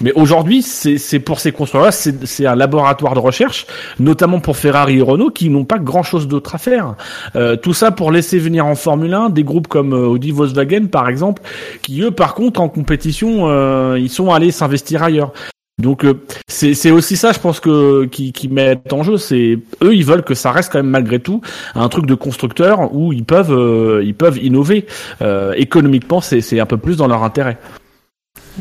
[0.00, 3.66] Mais aujourd'hui, c'est pour ces constructeurs-là, c'est un laboratoire de recherche,
[3.98, 6.94] notamment pour Ferrari et Renault, qui n'ont pas grand-chose d'autre à faire.
[7.34, 11.08] Euh, tout ça pour laisser venir en Formule 1 des groupes comme Audi, Volkswagen, par
[11.08, 11.42] exemple,
[11.82, 15.32] qui eux, par contre, en compétition, euh, ils sont allés s'investir ailleurs.
[15.78, 16.14] Donc euh,
[16.48, 19.18] c'est aussi ça, je pense que qui, qui met en jeu.
[19.18, 21.42] C'est eux, ils veulent que ça reste quand même malgré tout
[21.74, 24.86] un truc de constructeur où ils peuvent euh, ils peuvent innover.
[25.20, 27.58] Euh, économiquement, c'est un peu plus dans leur intérêt.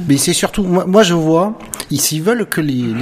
[0.07, 1.57] Mais c'est surtout, moi, je vois,
[1.91, 2.93] s'ils veulent que les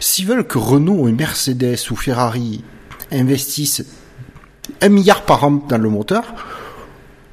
[0.00, 2.64] s'ils veulent que Renault et Mercedes ou Ferrari
[3.12, 3.84] investissent
[4.80, 6.24] un milliard par an dans le moteur,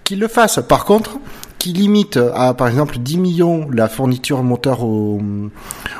[0.03, 0.59] qu'ils le fassent.
[0.67, 1.19] Par contre,
[1.67, 5.19] qui limite à par exemple 10 millions la fourniture moteur aux,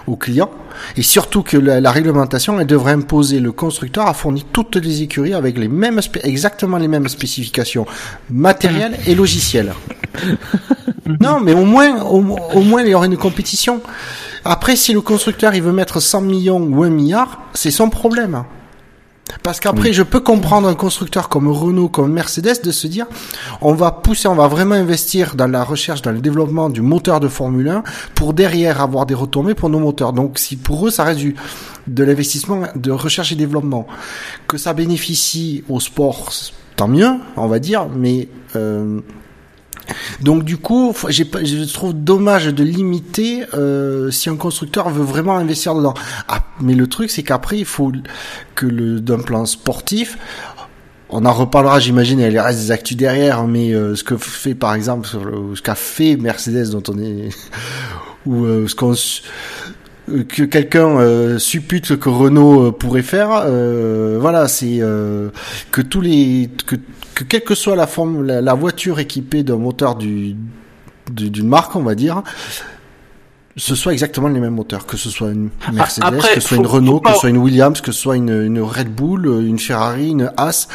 [0.08, 0.50] aux clients
[0.96, 5.02] et surtout que la, la, réglementation elle devrait imposer le constructeur à fournir toutes les
[5.02, 7.86] écuries avec les mêmes exactement les mêmes spécifications
[8.30, 9.74] matérielles et logicielles.
[11.20, 13.82] non, mais au moins au, au moins il y aurait une compétition.
[14.46, 18.46] Après si le constructeur il veut mettre 100 millions ou 1 milliard, c'est son problème.
[19.44, 23.06] Parce qu'après, je peux comprendre un constructeur comme Renault, comme Mercedes, de se dire,
[23.62, 27.20] on va pousser, on va vraiment investir dans la recherche, dans le développement du moteur
[27.20, 27.84] de Formule 1
[28.16, 30.14] pour derrière avoir des retombées pour nos moteurs.
[30.14, 31.36] Donc, si pour eux, ça reste du,
[31.88, 33.88] de l'investissement de recherche et développement,
[34.48, 36.32] que ça bénéficie au sport,
[36.76, 39.02] tant mieux, on va dire, mais euh,
[40.22, 45.76] donc du coup, je trouve dommage de limiter euh, si un constructeur veut vraiment investir
[45.76, 45.94] dedans.
[46.28, 47.92] Ah, mais le truc, c'est qu'après, il faut
[48.56, 50.18] que le d'un plan sportif,
[51.10, 54.74] on en reparlera, j'imagine, il reste des actus derrière, mais euh, ce que fait par
[54.74, 57.30] exemple, ce qu'a fait Mercedes, dont on est,
[58.26, 58.94] ou euh, ce qu'on
[60.08, 63.46] que quelqu'un euh, suppute que Renault pourrait faire,
[64.20, 64.80] voilà, c'est
[65.72, 66.76] que tous les que
[67.18, 70.36] que quelle que soit la forme, la, voiture équipée d'un moteur du
[71.12, 72.22] d'une marque, on va dire,
[73.56, 76.68] ce soit exactement les mêmes moteurs, que ce soit une Mercedes, que ce soit une
[76.68, 80.10] Renault, que ce soit une Williams, que ce soit une, une Red Bull, une Ferrari,
[80.12, 80.68] une Haas,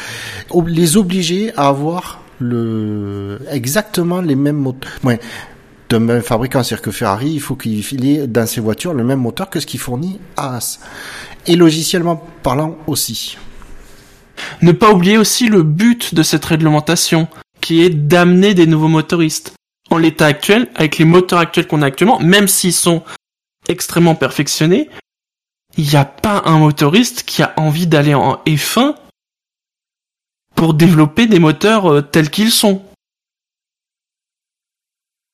[0.67, 4.91] les obliger à avoir le exactement les mêmes moteurs.
[5.03, 5.19] Ouais,
[5.93, 9.19] d'un même fabricant, c'est-à-dire que Ferrari, il faut qu'il ait dans ses voitures le même
[9.19, 10.79] moteur que ce qui fournit Haas.
[11.45, 13.37] Et logiciellement parlant aussi.
[14.61, 17.27] Ne pas oublier aussi le but de cette réglementation,
[17.61, 19.53] qui est d'amener des nouveaux motoristes.
[19.89, 23.03] En l'état actuel, avec les moteurs actuels qu'on a actuellement, même s'ils sont
[23.67, 24.89] extrêmement perfectionnés,
[25.77, 28.95] il n'y a pas un motoriste qui a envie d'aller en F1
[30.55, 32.81] pour développer des moteurs euh, tels qu'ils sont.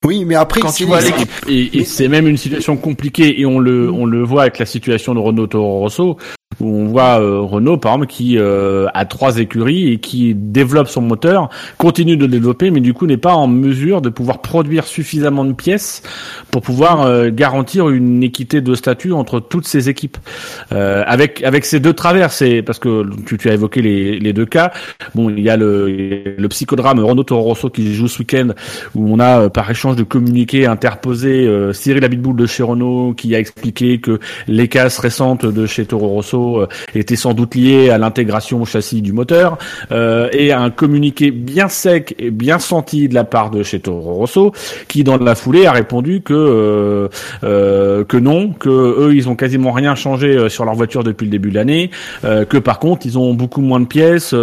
[0.06, 1.02] Oui, mais après, quand tu vois
[1.48, 4.66] et, et c'est même une situation compliquée et on le on le voit avec la
[4.66, 6.18] situation de Renault Toro Rosso
[6.60, 10.88] où on voit euh, Renault par exemple qui euh, a trois écuries et qui développe
[10.88, 14.86] son moteur, continue de développer, mais du coup n'est pas en mesure de pouvoir produire
[14.86, 16.02] suffisamment de pièces
[16.50, 20.18] pour pouvoir euh, garantir une équité de statut entre toutes ces équipes.
[20.72, 24.46] avec avec ces deux travers, c'est parce que tu, tu as évoqué les, les deux
[24.46, 24.72] cas.
[25.14, 28.50] Bon, il y a le, le psychodrame Renault Toro Rosso qui joue ce week-end
[28.96, 33.40] où on a par échange de communiqués interposé Cyril Abitboul de chez Renault qui a
[33.40, 37.98] expliqué que les casses récentes de chez Toro Rosso euh, était sans doute lié à
[37.98, 39.58] l'intégration au châssis du moteur
[39.92, 43.80] euh, et à un communiqué bien sec et bien senti de la part de chez
[43.80, 44.52] Toro Rosso
[44.88, 47.10] qui dans la foulée a répondu que
[47.44, 51.32] euh, que non, que eux ils ont quasiment rien changé sur leur voiture depuis le
[51.32, 51.92] début de l'année,
[52.24, 54.34] que par contre ils ont beaucoup moins de pièces,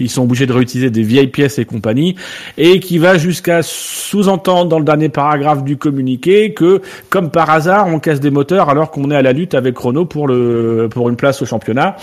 [0.00, 2.16] ils sont obligés de réutiliser des vieilles pièces et compagnie,
[2.58, 6.80] et qui va jusqu'à sous-entendre dans le dernier paragraphe du communiqué que
[7.10, 10.04] comme par hasard on casse des moteurs alors qu'on est à la lutte avec Renault
[10.04, 11.96] pour le pour une place au championnat.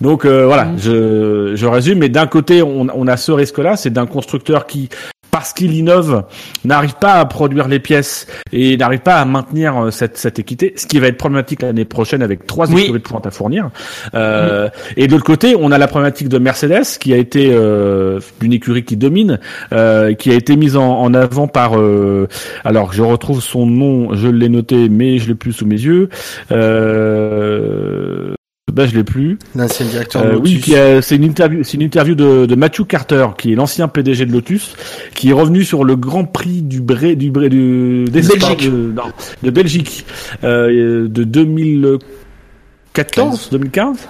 [0.00, 0.78] Donc euh, voilà, mmh.
[0.78, 1.98] je, je résume.
[1.98, 4.88] Mais d'un côté, on, on, a ce risque-là, c'est d'un constructeur qui,
[5.30, 6.24] parce qu'il innove,
[6.64, 10.74] n'arrive pas à produire les pièces et n'arrive pas à maintenir euh, cette, cette équité,
[10.76, 13.70] ce qui va être problématique l'année prochaine avec trois écuries de pointe à fournir.
[14.14, 14.70] Euh, mmh.
[14.96, 18.52] Et de l'autre côté, on a la problématique de Mercedes, qui a été euh, une
[18.52, 19.38] écurie qui domine,
[19.72, 21.78] euh, qui a été mise en, en avant par.
[21.78, 22.26] Euh,
[22.64, 26.08] alors, je retrouve son nom, je l'ai noté, mais je l'ai plus sous mes yeux.
[26.50, 28.34] Euh,
[28.74, 29.38] bah, je l'ai plus.
[29.54, 30.62] L'ancien directeur euh, Oui,
[31.00, 34.32] c'est une interview, c'est une interview de, de Matthew Carter, qui est l'ancien PDG de
[34.32, 34.74] Lotus,
[35.14, 38.70] qui est revenu sur le Grand Prix du Bré, du Bré, du, des Belgique.
[38.70, 39.12] De, non,
[39.42, 40.04] de Belgique,
[40.42, 44.08] euh, de 2014, 2015.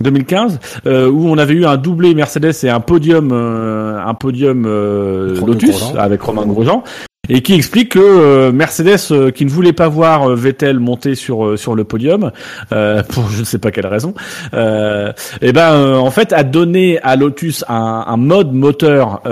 [0.00, 4.64] 2015 euh, où on avait eu un doublé Mercedes et un podium euh, un podium
[4.66, 6.82] euh, Lotus avec Romain Grosjean
[7.28, 11.14] et qui explique que euh, Mercedes, euh, qui ne voulait pas voir euh, Vettel monter
[11.14, 12.30] sur sur le podium
[13.08, 14.14] pour je ne sais pas quelle raison,
[14.52, 19.22] et ben en fait a donné à Lotus un, un mode moteur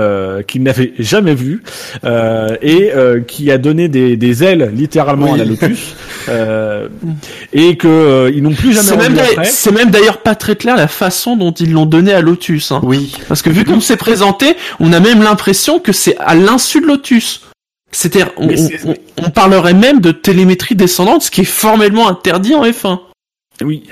[0.46, 1.62] qu'il n'avait jamais vu
[2.04, 2.92] et
[3.26, 5.94] qui a donné des, des ailes littéralement à la Lotus
[7.52, 9.08] et que ils n'ont plus jamais.
[9.44, 12.72] C'est même d'ailleurs pas très clair la façon dont ils l'ont donné à Lotus.
[12.72, 12.80] Hein.
[12.82, 13.12] Oui.
[13.28, 16.86] Parce que vu comme c'est présenté, on a même l'impression que c'est à l'insu de
[16.86, 17.42] Lotus.
[17.92, 22.98] C'est-à-dire, on, parlerait même de télémétrie descendante, ce qui est formellement interdit en F1.
[23.62, 23.84] Oui.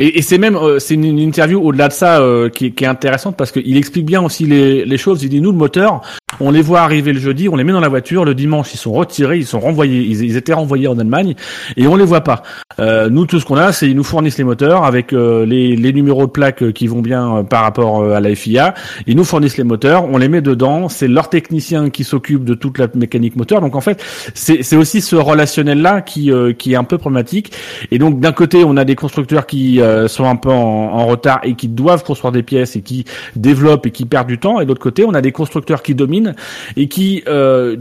[0.00, 2.86] Et, et c'est même, euh, c'est une, interview au-delà de ça euh, qui, qui, est
[2.86, 5.22] intéressante parce qu'il explique bien aussi les, les, choses.
[5.22, 6.00] Il dit nous le moteur,
[6.40, 8.78] on les voit arriver le jeudi, on les met dans la voiture, le dimanche ils
[8.78, 11.34] sont retirés, ils sont renvoyés, ils, étaient renvoyés en Allemagne
[11.76, 12.42] et on les voit pas.
[12.78, 15.76] Euh, nous tout ce qu'on a, c'est ils nous fournissent les moteurs avec euh, les,
[15.76, 18.72] les, numéros de plaques qui vont bien par rapport à la FIA.
[19.06, 20.88] Ils nous fournissent les moteurs, on les met dedans.
[20.88, 23.60] C'est leur technicien qui s'occupe de toute la mécanique moteur.
[23.60, 27.52] Donc en fait, c'est aussi ce relationnel là qui qui est un peu problématique.
[27.90, 31.40] Et donc d'un côté, on a des constructeurs qui euh, sont un peu en, retard
[31.42, 33.04] et qui doivent construire des pièces et qui
[33.36, 34.60] développent et qui perdent du temps.
[34.60, 36.34] Et de l'autre côté, on a des constructeurs qui dominent
[36.76, 37.76] et qui euh,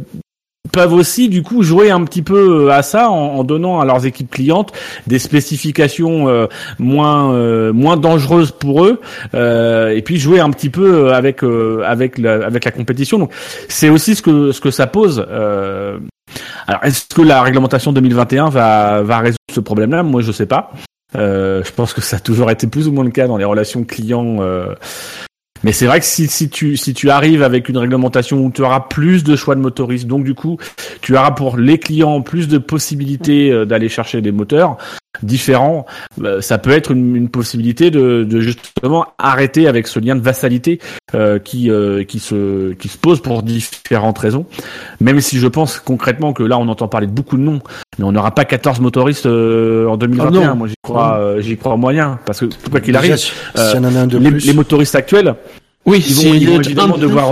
[0.71, 4.29] peuvent aussi du coup jouer un petit peu à ça en, donnant à leurs équipes
[4.29, 4.71] clientes
[5.07, 6.47] des spécifications euh,
[6.77, 9.01] moins euh, moins dangereuses pour eux
[9.33, 13.19] euh, et puis jouer un petit peu avec avec la, avec la compétition.
[13.19, 13.31] Donc
[13.67, 15.25] c'est aussi ce que ce que ça pose
[16.67, 20.45] alors est-ce que la réglementation 2021 va va résoudre ce problème là moi je sais
[20.45, 20.71] pas
[21.13, 23.83] je pense que ça a toujours été plus ou moins le cas dans les relations
[23.83, 24.39] clients
[25.63, 28.61] mais c'est vrai que si, si, tu, si tu arrives avec une réglementation où tu
[28.61, 30.57] auras plus de choix de motoristes, donc du coup,
[31.01, 34.77] tu auras pour les clients plus de possibilités euh, d'aller chercher des moteurs,
[35.23, 35.85] différents,
[36.23, 40.21] euh, ça peut être une, une possibilité de, de, justement arrêter avec ce lien de
[40.21, 40.79] vassalité
[41.15, 44.45] euh, qui euh, qui se qui se pose pour différentes raisons.
[45.01, 47.59] Même si je pense concrètement que là on entend parler de beaucoup de noms,
[47.97, 50.41] mais on n'aura pas 14 motoristes en 2021.
[50.51, 53.15] Ah Moi j'y crois j'y crois moyen parce que quoi qu'il arrive,
[53.55, 55.35] les, les, motoristes actuels,
[55.85, 57.31] oui, ils vont, ils vont évidemment devoir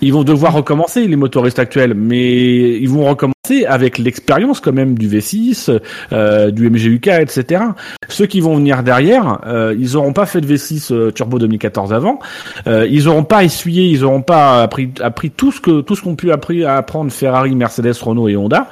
[0.00, 4.96] ils vont devoir recommencer les motoristes actuels, mais ils vont recommencer avec l'expérience quand même
[4.96, 5.78] du V6,
[6.12, 7.62] euh, du MGUK, etc.
[8.08, 11.92] Ceux qui vont venir derrière, euh, ils n'auront pas fait de V6 euh, Turbo 2014
[11.92, 12.18] avant,
[12.66, 16.02] euh, ils n'auront pas essuyé, ils n'auront pas appris, appris tout ce que tout ce
[16.02, 18.68] qu'ont pu apprendre Ferrari, Mercedes, Renault et Honda.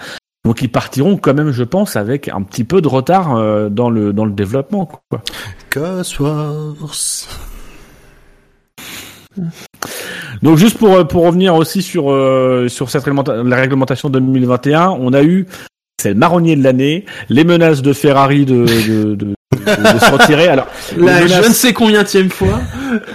[0.46, 3.90] Donc ils partiront quand même, je pense, avec un petit peu de retard euh, dans
[3.90, 4.86] le dans le développement.
[4.86, 5.20] Quoi.
[10.46, 15.12] Donc juste pour euh, pour revenir aussi sur euh, sur cette la réglementation 2021, on
[15.12, 15.44] a eu
[16.00, 20.46] c'est le marronnier de l'année, les menaces de Ferrari de de, de, de, se retirer.
[20.46, 22.60] Alors la je ne sais combien fois.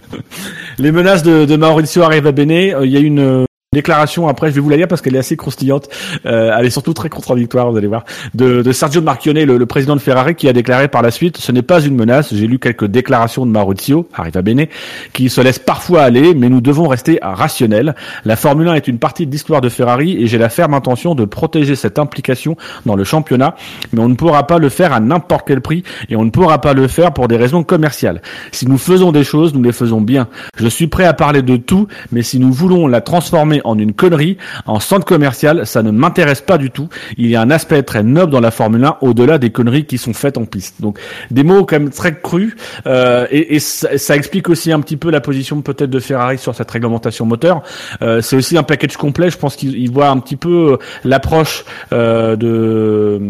[0.77, 4.59] les menaces de, de Maurizio Arrivabene, euh, il y a une déclaration après, je vais
[4.59, 5.87] vous la lire parce qu'elle est assez croustillante.
[6.25, 8.03] Euh, elle est surtout très contradictoire, vous allez voir.
[8.33, 11.37] De, de Sergio Marchionne, le, le, président de Ferrari, qui a déclaré par la suite
[11.37, 12.35] "Ce n'est pas une menace.
[12.35, 14.65] J'ai lu quelques déclarations de Maurizio, arrive bene,
[15.13, 17.95] qui se laisse parfois aller, mais nous devons rester rationnels.
[18.25, 21.15] La Formule 1 est une partie de l'histoire de Ferrari et j'ai la ferme intention
[21.15, 23.55] de protéger cette implication dans le championnat,
[23.93, 26.59] mais on ne pourra pas le faire à n'importe quel prix et on ne pourra
[26.59, 28.21] pas le faire pour des raisons commerciales.
[28.51, 30.27] Si nous faisons des choses, nous les faisons bien.
[30.57, 33.93] Je suis prêt à parler de tout, mais si nous voulons la transformer en une
[33.93, 36.89] connerie, en centre commercial, ça ne m'intéresse pas du tout.
[37.17, 39.97] Il y a un aspect très noble dans la Formule 1 au-delà des conneries qui
[39.97, 40.81] sont faites en piste.
[40.81, 40.99] Donc
[41.29, 42.55] des mots quand même très crus
[42.87, 46.37] euh, et, et ça, ça, explique aussi un petit peu la position peut-être de Ferrari
[46.37, 47.61] sur cette réglementation moteur.
[48.01, 49.29] Euh, c'est aussi un package complet.
[49.29, 53.21] Je pense qu'il voit un petit peu euh, l'approche euh, de,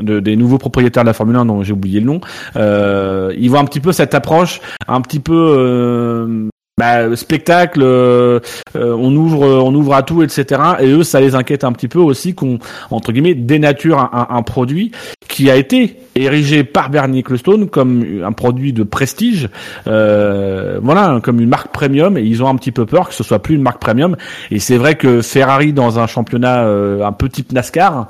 [0.00, 2.20] de, des nouveaux propriétaires de la Formule 1 dont j'ai oublié le nom.
[2.56, 6.48] Euh, il voit un petit peu cette approche un petit peu euh,
[6.78, 8.38] bah, spectacle, euh,
[8.76, 10.62] euh, on ouvre, on ouvre à tout, etc.
[10.78, 12.60] Et eux, ça les inquiète un petit peu aussi qu'on
[12.92, 14.92] entre guillemets dénature un, un, produit
[15.26, 19.48] qui a été érigé par Bernie Ecclestone comme un produit de prestige,
[19.88, 22.16] euh, voilà, comme une marque premium.
[22.16, 24.16] Et ils ont un petit peu peur que ce soit plus une marque premium.
[24.52, 28.06] Et c'est vrai que Ferrari dans un championnat un peu type NASCAR,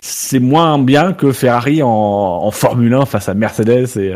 [0.00, 4.14] c'est moins bien que Ferrari en, en Formule 1 face à Mercedes et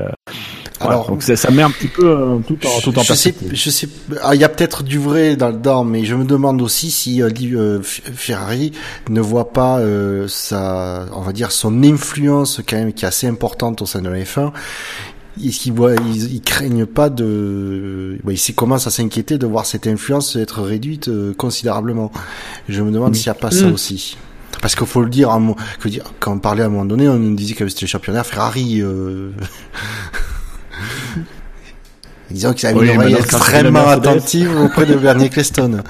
[0.81, 3.35] alors, donc ça, ça, met un petit peu euh, tout en tout en je sais,
[3.53, 3.89] je sais,
[4.23, 7.23] ah, il y a peut-être du vrai dans dedans, mais je me demande aussi si
[7.23, 8.73] euh, euh Ferrari
[9.09, 13.27] ne voit pas euh, sa, on va dire son influence quand même qui est assez
[13.27, 14.53] importante au sein de la F1
[15.49, 19.67] est-ce qu'ils voient, ils, ils, craignent pas de, bah, ils commencent à s'inquiéter de voir
[19.67, 22.11] cette influence être réduite euh, considérablement.
[22.69, 23.73] Je me demande s'il n'y a pas ça mm.
[23.73, 24.17] aussi.
[24.61, 25.31] Parce qu'il faut le dire,
[26.19, 28.83] quand on parlait à un moment donné, on nous disait que c'était le championnat Ferrari.
[28.83, 29.31] Euh...
[32.31, 35.83] Disons qu'ils avaient une oreille extrêmement attentive auprès de Bernie Ecclestone.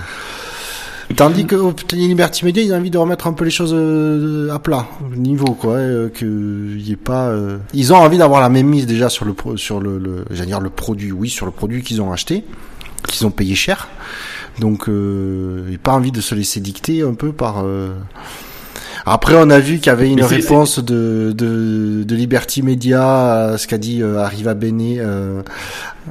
[1.17, 4.49] Tandis que au Liberty Media, ils ont envie de remettre un peu les choses euh,
[4.53, 4.87] à plat,
[5.17, 7.29] niveau quoi, euh, que y ait pas.
[7.29, 10.47] Euh, ils ont envie d'avoir la même mise déjà sur le sur le, le j'allais
[10.47, 12.45] dire le produit, oui, sur le produit qu'ils ont acheté,
[13.09, 13.89] qu'ils ont payé cher.
[14.61, 17.65] Donc, euh, a pas envie de se laisser dicter un peu par.
[19.07, 23.59] Après, on a vu qu'il y avait une réponse de, de, de, Liberty Media à
[23.59, 25.43] ce qu'a dit euh, Arriva Bene, euh,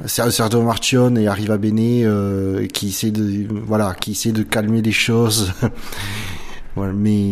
[0.06, 4.92] Sergio Marchion et Arriva Bene, euh, qui essaie de, voilà, qui essaie de calmer les
[4.92, 5.52] choses.
[6.76, 7.26] voilà, mais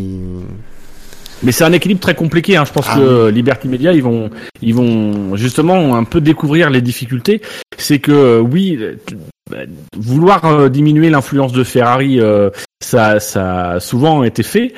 [1.42, 2.56] mais c'est un équilibre très compliqué.
[2.56, 2.64] Hein.
[2.64, 4.28] Je pense ah que Liberty Media, ils vont,
[4.60, 7.42] ils vont justement un peu découvrir les difficultés.
[7.76, 8.78] C'est que euh, oui,
[9.96, 12.20] vouloir diminuer l'influence de Ferrari,
[12.80, 14.74] ça, ça a souvent été fait.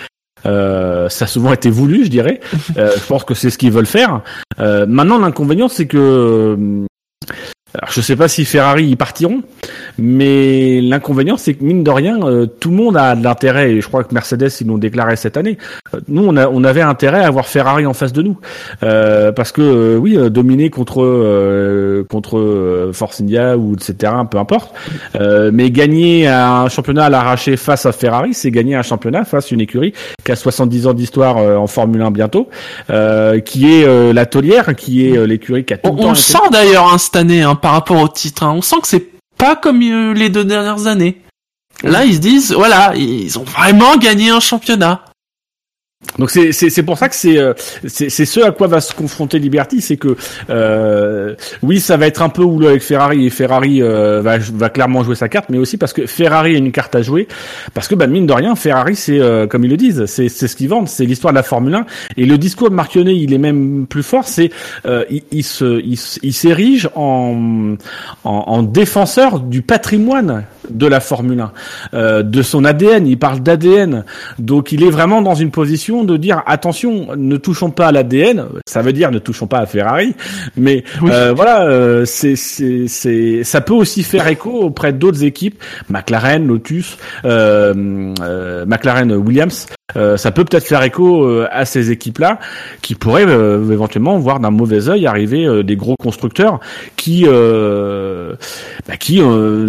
[0.47, 2.41] Euh, ça a souvent été voulu, je dirais.
[2.77, 4.23] Euh, je pense que c'est ce qu'ils veulent faire.
[4.59, 6.87] Euh, maintenant, l'inconvénient, c'est que
[7.75, 9.43] Alors, je sais pas si Ferrari y partiront,
[9.97, 13.81] mais l'inconvénient c'est que mine de rien, euh, tout le monde a de l'intérêt et
[13.81, 15.57] je crois que Mercedes ils l'ont déclaré cette année.
[15.95, 18.39] Euh, nous on, a, on avait intérêt à avoir Ferrari en face de nous
[18.83, 24.75] euh, parce que euh, oui dominer contre contre Force India ou etc peu importe,
[25.53, 29.55] mais gagner un championnat à l'arraché face à Ferrari, c'est gagner un championnat face à
[29.55, 29.93] une écurie
[30.25, 32.49] qui a 70 ans d'histoire en Formule 1 bientôt,
[33.45, 36.11] qui est la taulière, qui est l'écurie qui a tout on, le temps.
[36.11, 37.43] On sent d'ailleurs hein, cette année.
[37.43, 38.43] Hein, par rapport au titre.
[38.43, 38.53] Hein.
[38.57, 41.23] On sent que c'est pas comme euh, les deux dernières années.
[41.83, 45.03] Là, ils se disent, voilà, ils ont vraiment gagné un championnat.
[46.19, 47.53] Donc c'est c'est pour ça que c'est euh,
[47.87, 50.17] c'est c'est ce à quoi va se confronter Liberty, c'est que
[50.49, 54.71] euh, oui ça va être un peu houleux avec Ferrari et Ferrari euh, va va
[54.71, 57.29] clairement jouer sa carte, mais aussi parce que Ferrari a une carte à jouer,
[57.75, 60.49] parce que bah mine de rien Ferrari c'est euh, comme ils le disent, c'est c'est
[60.49, 61.87] ce qu'ils vendent, c'est l'histoire de la Formule 1
[62.17, 64.51] et le discours de Marchionnet il est même plus fort, c'est
[64.87, 67.77] il, il, se il, s'érige en,
[68.25, 71.45] en en défenseur du patrimoine de la Formule
[71.93, 74.05] 1, de son ADN, il parle d'ADN,
[74.39, 78.47] donc il est vraiment dans une position de dire attention, ne touchons pas à l'ADN.
[78.67, 80.15] Ça veut dire ne touchons pas à Ferrari,
[80.57, 85.63] mais euh, voilà, euh, c'est c'est c'est ça peut aussi faire écho auprès d'autres équipes,
[85.89, 89.67] McLaren, Lotus, euh, euh McLaren, Williams.
[89.97, 92.39] Euh, ça peut peut-être faire écho euh, à ces équipes-là
[92.83, 96.61] qui pourraient euh, éventuellement voir d'un mauvais œil arriver des gros constructeurs
[96.97, 99.21] qui bah, qui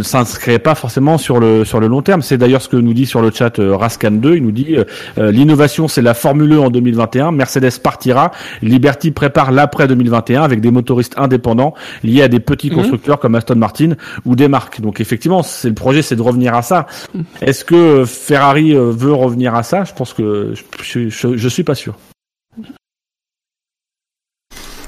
[0.04, 2.22] s'inscriraient pas forcément sur le sur le long terme.
[2.22, 4.36] C'est d'ailleurs ce que nous dit sur le chat Rascan 2.
[4.36, 4.76] Il nous dit
[5.18, 7.32] l'innovation c'est la Formule 1 en 2021.
[7.32, 8.32] Mercedes partira.
[8.62, 12.78] Liberty prépare l'après 2021 avec des motoristes indépendants liés à des petits mhm.
[12.78, 13.94] constructeurs comme Aston Martin
[14.26, 14.82] ou des marques.
[14.82, 16.88] Donc effectivement, c'est le projet, c'est de revenir à ça.
[17.14, 17.24] Mhm.
[17.42, 19.84] Est-ce que Ferrari veut revenir à ça?
[19.84, 21.96] Je pense que je, je, suis pas sûr.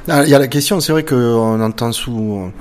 [0.08, 2.52] Ah, il y a la question, c'est vrai qu'on entend sous,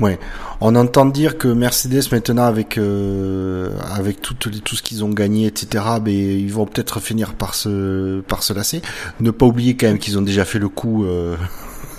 [0.00, 0.18] ouais,
[0.64, 5.46] on entend dire que Mercedes maintenant avec euh, avec tout, tout ce qu'ils ont gagné,
[5.46, 5.84] etc.
[6.00, 8.80] Ben ils vont peut-être finir par se par se lasser.
[9.18, 11.36] Ne pas oublier quand même qu'ils ont déjà fait le coup euh,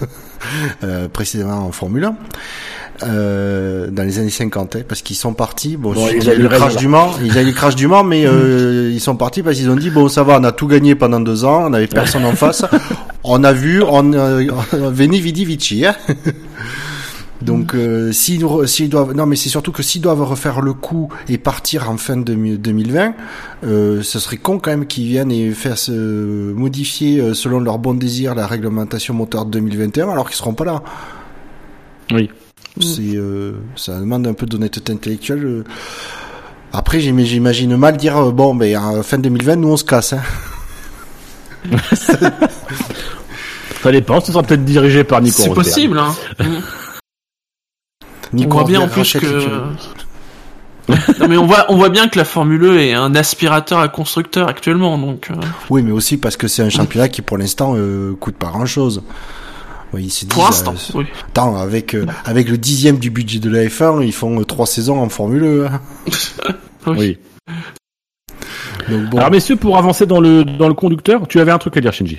[0.83, 2.15] euh, précédemment en Formule 1
[3.01, 5.77] euh, dans les années 50 hein, parce qu'ils sont partis.
[5.77, 7.75] Bon, il y a eu le crash du Mans il y a eu le crash
[7.75, 10.43] du Mans mais euh, ils sont partis parce qu'ils ont dit bon ça va on
[10.43, 12.65] a tout gagné pendant deux ans on avait personne en face.
[13.25, 15.95] On a vu on euh, veni vidi vici hein.
[17.43, 18.39] Donc euh, s'ils
[18.89, 22.15] doivent non mais c'est surtout que s'ils doivent refaire le coup et partir en fin
[22.15, 23.13] de 2020
[23.65, 25.91] euh, ce serait con quand même qu'ils viennent et faire se
[26.53, 30.65] modifier euh, selon leur bon désir la réglementation moteur de 2021 alors qu'ils seront pas
[30.65, 30.83] là.
[32.11, 32.29] Oui
[32.79, 35.45] c'est, euh, ça demande un peu d'honnêteté intellectuelle.
[35.45, 35.63] Euh.
[36.71, 40.13] Après, j'imagine mal dire euh, bon, ben en fin 2020, nous on se casse.
[40.13, 40.21] Hein.
[41.93, 44.19] ça dépend.
[44.21, 45.43] Ce sera peut-être dirigé par Nico.
[45.43, 45.99] C'est possible.
[45.99, 46.15] Hein.
[48.33, 49.61] Nico on voit bien en plus que.
[51.19, 53.87] non mais on voit on voit bien que la Formule E est un aspirateur à
[53.87, 55.29] constructeur actuellement donc.
[55.69, 57.77] Oui mais aussi parce que c'est un championnat qui pour l'instant
[58.19, 59.01] coûte pas grand chose.
[59.93, 61.05] Oui, Pour l'instant, euh, oui.
[61.27, 64.65] Attends, avec, euh, avec le dixième du budget de la F1, ils font euh, trois
[64.65, 65.65] saisons en Formule 1.
[65.65, 65.81] Hein.
[66.87, 67.19] oui.
[68.89, 69.17] Donc, bon.
[69.19, 71.93] Alors messieurs, pour avancer dans le, dans le conducteur, tu avais un truc à dire,
[71.93, 72.17] Shinji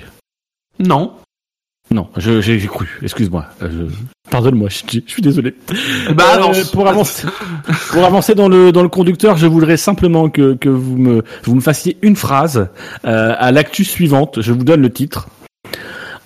[0.79, 1.13] Non.
[1.91, 3.45] Non, j'ai cru, excuse-moi.
[4.31, 5.53] Pardonne-moi, je, suis désolé.
[6.15, 6.23] Bah,
[6.73, 7.27] pour avancer,
[7.91, 11.53] pour avancer dans le dans le conducteur, je voudrais simplement que que vous me vous
[11.53, 12.69] me fassiez une phrase
[13.03, 14.41] à l'actu suivante.
[14.41, 15.27] Je vous donne le titre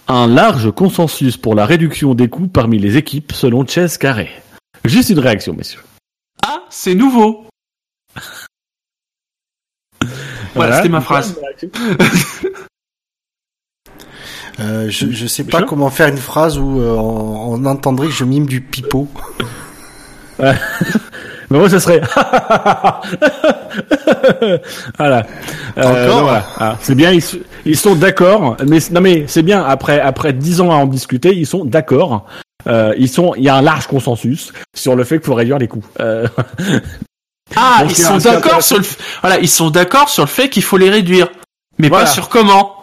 [0.10, 4.30] un large consensus pour la réduction des coûts parmi les équipes selon Chess Carré.
[4.84, 5.82] Juste une réaction, messieurs.
[6.46, 7.46] Ah, c'est nouveau.
[10.56, 11.40] voilà, c'était ma phrase.
[14.60, 18.26] Euh, je, je sais pas comment faire une phrase où euh, on, entendrait que je
[18.26, 19.08] mime du pipeau.
[21.50, 22.02] Mais moi, ça serait.
[24.98, 25.26] voilà.
[25.78, 27.24] Euh, ah, c'est bien, ils,
[27.66, 28.58] ils sont d'accord.
[28.68, 29.64] Mais non, mais c'est bien.
[29.64, 32.26] Après, après dix ans à en discuter, ils sont d'accord.
[32.68, 33.34] Euh, ils sont.
[33.36, 35.86] Il y a un large consensus sur le fait qu'il faut réduire les coûts.
[36.00, 36.28] Euh...
[37.56, 38.84] Ah, ils sont d'accord sur le.
[39.22, 41.30] Voilà, ils sont d'accord sur le fait qu'il faut les réduire,
[41.80, 42.79] mais pas sur comment.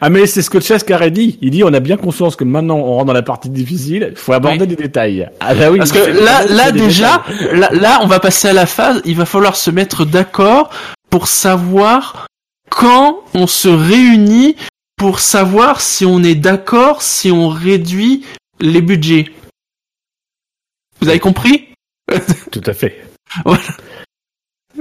[0.00, 1.38] Ah mais c'est ce que Chesca a dit.
[1.40, 4.16] Il dit on a bien conscience que maintenant on rentre dans la partie difficile, il
[4.16, 5.28] faut aborder des détails.
[5.40, 5.78] Ah bah oui.
[5.78, 9.02] Parce que là, là déjà, là, on va passer à la phase.
[9.04, 10.70] Il va falloir se mettre d'accord
[11.08, 12.26] pour savoir
[12.68, 14.56] quand on se réunit
[14.96, 18.24] pour savoir si on est d'accord, si on réduit
[18.60, 19.30] les budgets.
[21.00, 21.68] Vous avez compris?
[22.50, 23.02] Tout à fait.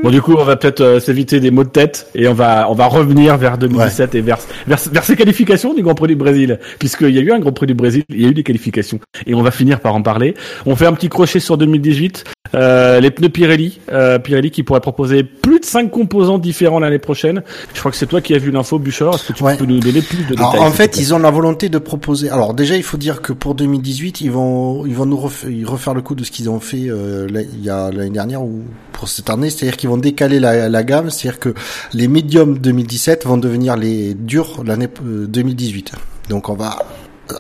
[0.04, 2.68] Bon du coup on va peut-être euh, s'éviter des mots de tête et on va
[2.70, 4.38] on va revenir vers 2017 et vers,
[4.68, 7.52] vers vers ces qualifications du Grand Prix du Brésil puisqu'il y a eu un Grand
[7.52, 10.04] Prix du Brésil, il y a eu des qualifications et on va finir par en
[10.04, 10.36] parler.
[10.68, 12.24] On fait un petit crochet sur 2018,
[12.54, 17.00] euh, les pneus Pirelli, euh, Pirelli qui pourrait proposer plus de cinq composants différents l'année
[17.00, 17.42] prochaine.
[17.74, 19.58] Je crois que c'est toi qui as vu l'info Bouchard, est-ce que tu Ouais.
[19.58, 22.30] peux nous donner plus de détails en fait, ils ont la volonté de proposer.
[22.30, 25.96] Alors déjà, il faut dire que pour 2018, ils vont ils vont nous refaire, refaire
[25.96, 28.62] le coup de ce qu'ils ont fait euh, il y a l'année dernière ou
[28.94, 31.54] pour cette année, c'est-à-dire qu'ils vont décaler la, la gamme, c'est-à-dire que
[31.94, 35.92] les médiums 2017 vont devenir les durs l'année euh, 2018.
[36.30, 36.78] Donc on va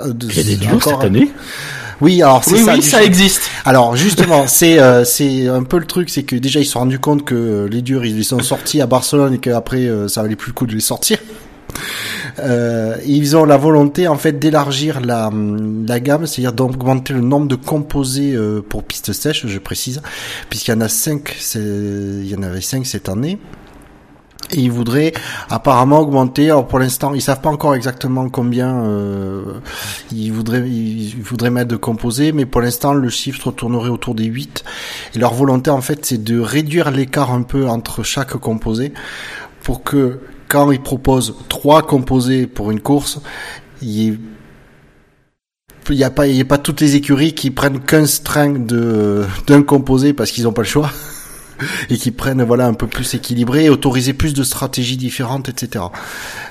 [0.06, 1.32] euh, de- Il y a des durs cette année
[2.02, 2.74] Oui, alors c'est Oui, ça.
[2.76, 3.42] oui, ça existe.
[3.66, 6.80] Alors justement, c'est euh, c'est un peu le truc, c'est que déjà ils se sont
[6.80, 10.22] rendus compte que euh, les durs ils sont sortis à Barcelone et qu'après euh, ça
[10.24, 11.18] valait plus le coup de les sortir.
[12.42, 15.32] Euh, ils ont la volonté en fait d'élargir la,
[15.88, 20.02] la gamme, c'est-à-dire d'augmenter le nombre de composés euh, pour pistes sèches, je précise,
[20.50, 23.40] puisqu'il y en a cinq, c'est- il y en avait cinq cette année.
[24.52, 25.14] Et ils voudraient
[25.52, 26.46] apparemment augmenter.
[26.50, 29.44] Alors pour l'instant, ils savent pas encore exactement combien euh,
[30.12, 34.24] ils voudraient ils voudraient mettre de composés, mais pour l'instant le chiffre tournerait autour des
[34.26, 34.64] 8.
[35.16, 38.92] Et leur volonté en fait, c'est de réduire l'écart un peu entre chaque composé
[39.62, 40.20] pour que
[40.50, 43.22] quand ils proposent trois composés pour une course,
[43.82, 44.18] il y ait
[45.91, 49.64] il y a pas il a pas toutes les écuries qui prennent qu'un string d'un
[49.64, 50.91] composé parce qu'ils ont pas le choix
[51.89, 55.86] et qui prennent voilà un peu plus équilibré et autoriser plus de stratégies différentes etc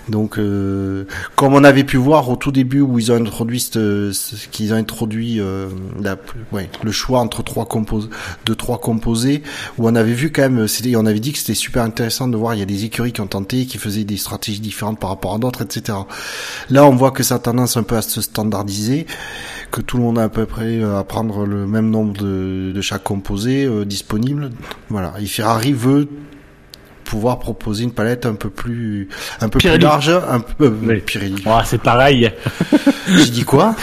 [0.08, 1.04] donc euh,
[1.36, 4.72] comme on avait pu voir au tout début où ils ont introduit ce, ce qu'ils
[4.72, 5.68] ont introduit euh,
[6.00, 6.16] la,
[6.52, 8.08] ouais, le choix entre trois composés
[8.46, 9.42] de trois composés
[9.78, 12.36] où on avait vu quand même c'était on avait dit que c'était super intéressant de
[12.36, 15.10] voir il y a des écuries qui ont tenté qui faisaient des stratégies différentes par
[15.10, 15.98] rapport à d'autres etc
[16.70, 19.06] là on voit que ça a tendance un peu à se standardiser
[19.70, 22.72] que tout le monde a à peu près euh, à prendre le même nombre de,
[22.74, 24.50] de chaque composé euh, disponible.
[25.20, 26.08] Et Ferrari veut
[27.04, 29.08] pouvoir proposer une palette un peu plus
[29.40, 29.78] un peu Pirelli.
[29.78, 31.00] plus large, un peu euh, Oui.
[31.00, 31.42] Pirelli.
[31.46, 32.30] Oh, c'est pareil.
[33.08, 33.74] J'ai dit quoi?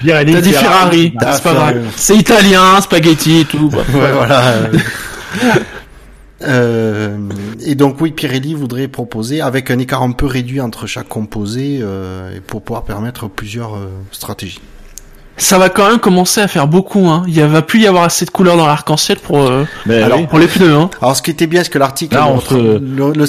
[0.00, 3.70] Pirelli, T'as dit Ferrari, Ah, c'est pas italien, spaghetti et tout.
[3.94, 4.42] Ouais, voilà.
[6.42, 7.16] Euh,
[7.60, 11.80] et donc oui, Pirelli voudrait proposer avec un écart un peu réduit entre chaque composé
[11.82, 14.60] euh, et pour pouvoir permettre plusieurs euh, stratégies.
[15.40, 17.06] Ça va quand même commencer à faire beaucoup.
[17.08, 17.22] Hein.
[17.28, 20.26] Il y va plus y avoir assez de couleurs dans l'arc-en-ciel pour euh, Alors, oui.
[20.26, 20.74] pour les pneus.
[20.74, 20.90] Hein.
[21.00, 22.16] Alors, ce qui était bien, c'est que l'article,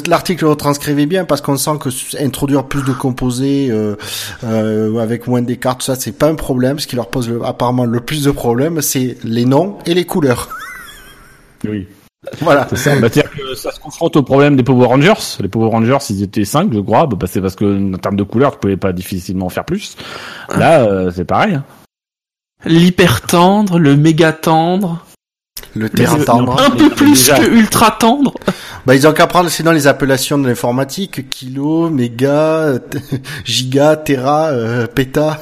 [0.07, 1.89] l'article le retranscrivait bien parce qu'on sent que
[2.24, 3.95] introduire plus de composés euh,
[4.43, 6.80] euh, avec moins d'écart, tout ça, c'est pas un problème.
[6.80, 10.05] Ce qui leur pose le- apparemment le plus de problèmes, c'est les noms et les
[10.05, 10.49] couleurs.
[11.68, 11.88] Oui.
[12.41, 12.68] voilà.
[12.72, 12.95] C'est ça.
[12.95, 13.20] Bah, que
[13.55, 15.14] ça se confronte au problème des Power Rangers.
[15.41, 17.05] Les Power Rangers, ils étaient 5, je crois.
[17.05, 19.95] Bah, c'est parce que, en termes de couleurs, tu pouvais pas difficilement faire plus.
[20.57, 21.53] Là, euh, c'est pareil.
[21.55, 21.64] hein.
[22.66, 25.05] L'hyper tendre, le méga tendre,
[25.76, 26.62] Le terrain tendre.
[26.62, 28.34] un peu plus déjà- que ultra tendre.
[28.86, 32.74] Bah, ils ont qu'à prendre sinon les appellations de l'informatique, kilo, méga,
[33.45, 35.39] giga, téra, euh, péta.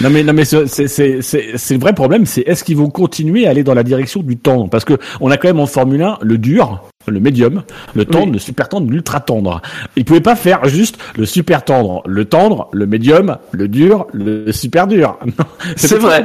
[0.00, 3.62] Non mais non mais c'est le vrai problème, c'est est-ce qu'ils vont continuer à aller
[3.64, 4.68] dans la direction du tendre?
[4.68, 7.62] Parce que on a quand même en Formule 1 le dur, le médium,
[7.94, 8.32] le tendre, Oui.
[8.32, 9.60] le super tendre, l'ultra tendre.
[9.96, 14.52] Ils pouvaient pas faire juste le super tendre, le tendre, le médium, le dur, le
[14.52, 15.18] super dur.
[15.76, 16.24] C'est vrai.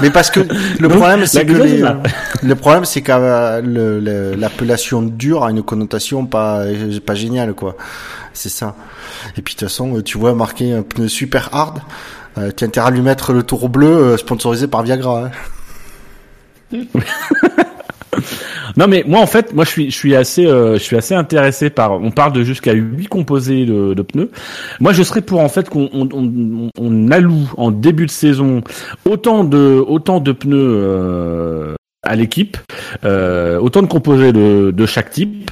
[0.00, 2.00] Mais parce que le Donc, problème, c'est que les- ça.
[2.42, 6.64] le problème, c'est que euh, l'appellation dur a une connotation pas
[7.04, 7.76] pas géniale, quoi.
[8.34, 8.76] C'est ça.
[9.36, 11.78] Et puis de toute façon, tu vois marqué un pneu super hard.
[12.38, 15.30] Euh, tu as intérêt à lui mettre le tour bleu euh, sponsorisé par Viagra.
[16.72, 16.80] hein.
[18.76, 21.14] Non mais moi en fait, moi je suis je suis assez euh, je suis assez
[21.14, 24.30] intéressé par on parle de jusqu'à 8 composés de, pneus.
[24.78, 28.62] Moi je serais pour en fait qu'on on, on, alloue en début de saison
[29.04, 31.76] autant de autant de pneus
[32.08, 32.56] à l'équipe,
[33.04, 35.50] euh, autant de composés de, chaque type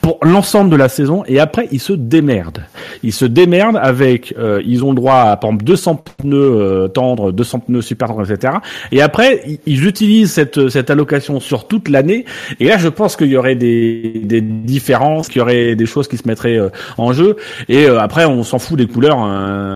[0.00, 2.62] pour l'ensemble de la saison et après ils se démerdent.
[3.02, 6.88] Ils se démerdent avec euh, ils ont le droit à par exemple 200 pneus euh,
[6.88, 8.54] tendres, 200 pneus super tendres etc.
[8.92, 12.24] Et après ils, utilisent cette allocation sur toute l'année
[12.60, 16.16] et là je pense qu'il y aurait des différences, qu'il y aurait des choses qui
[16.16, 16.60] se mettraient
[16.96, 17.36] en jeu
[17.68, 19.74] et après on s'en fout des couleurs hein.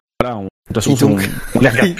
[0.71, 1.91] De toute façon Et donc- on, on les regarde.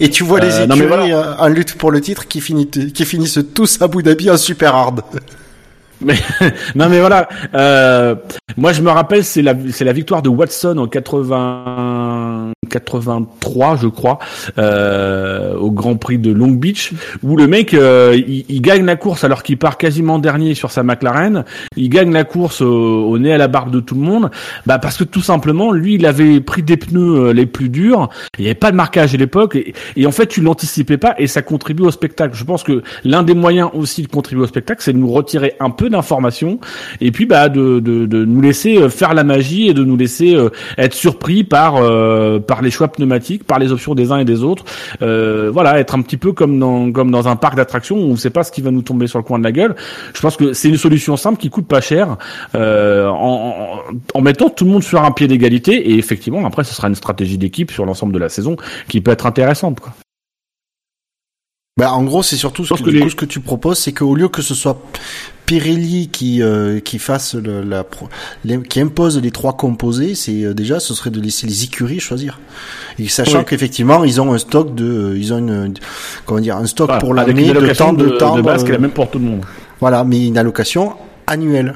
[0.00, 1.04] Et tu vois les Euh, écuries non, mais voilà.
[1.04, 4.36] euh, en lutte pour le titre qui, finit, qui finissent tous à Abu Dhabi en
[4.36, 5.02] super hard.
[6.02, 6.14] Mais
[6.74, 8.14] non mais voilà, euh,
[8.58, 11.32] moi je me rappelle c'est la c'est la victoire de Watson en 94
[12.66, 14.18] 83, je crois,
[14.58, 16.92] euh, au Grand Prix de Long Beach,
[17.22, 20.70] où le mec, euh, il, il, gagne la course alors qu'il part quasiment dernier sur
[20.70, 21.44] sa McLaren,
[21.76, 24.30] il gagne la course au, au, nez à la barbe de tout le monde,
[24.66, 28.08] bah parce que tout simplement, lui, il avait pris des pneus euh, les plus durs,
[28.38, 31.14] il n'y avait pas de marquage à l'époque, et, et, en fait, tu l'anticipais pas,
[31.18, 32.36] et ça contribue au spectacle.
[32.36, 35.54] Je pense que l'un des moyens aussi de contribuer au spectacle, c'est de nous retirer
[35.60, 36.58] un peu d'informations,
[37.00, 40.36] et puis bah de, de, de, nous laisser faire la magie et de nous laisser
[40.78, 44.42] être surpris par euh, par les choix pneumatiques, par les options des uns et des
[44.42, 44.64] autres.
[45.02, 48.12] Euh, voilà, être un petit peu comme dans comme dans un parc d'attractions où on
[48.12, 49.74] ne sait pas ce qui va nous tomber sur le coin de la gueule.
[50.14, 52.16] Je pense que c'est une solution simple qui coûte pas cher
[52.54, 53.80] euh, en,
[54.14, 56.94] en, mettant tout le monde sur un pied d'égalité et effectivement après ce sera une
[56.94, 58.56] stratégie d'équipe sur l'ensemble de la saison
[58.88, 59.92] qui peut être intéressante quoi.
[61.78, 64.28] Bah, en gros, c'est surtout ce que, que, ce que tu proposes, c'est qu'au lieu
[64.28, 64.80] que ce soit
[65.46, 67.84] Pirelli qui euh, qui fasse le, la
[68.68, 72.40] qui impose les trois composés, c'est euh, déjà ce serait de laisser les écuries choisir.
[72.98, 75.74] Et sachant qu'effectivement ils ont un stock de euh, ils ont une
[76.24, 78.72] comment dire un stock pour l'année de temps de, de temps de base qui est
[78.72, 79.44] la même pour tout le monde.
[79.80, 80.94] Voilà, mais une allocation
[81.26, 81.74] annuelle.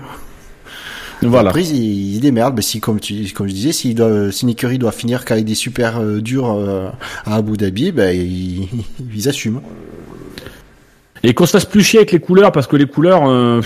[1.23, 1.51] Voilà.
[1.51, 2.57] Après, ils, ils démerdent.
[2.57, 5.45] Mais si, comme tu, comme je disais, si, doit, si une écurie doit finir qu'avec
[5.45, 6.89] des super euh, durs euh,
[7.27, 8.69] à Abu Dhabi, ben ils,
[9.15, 9.61] ils assument.
[11.23, 13.61] Et qu'on se fasse plus chier avec les couleurs parce que les couleurs, euh,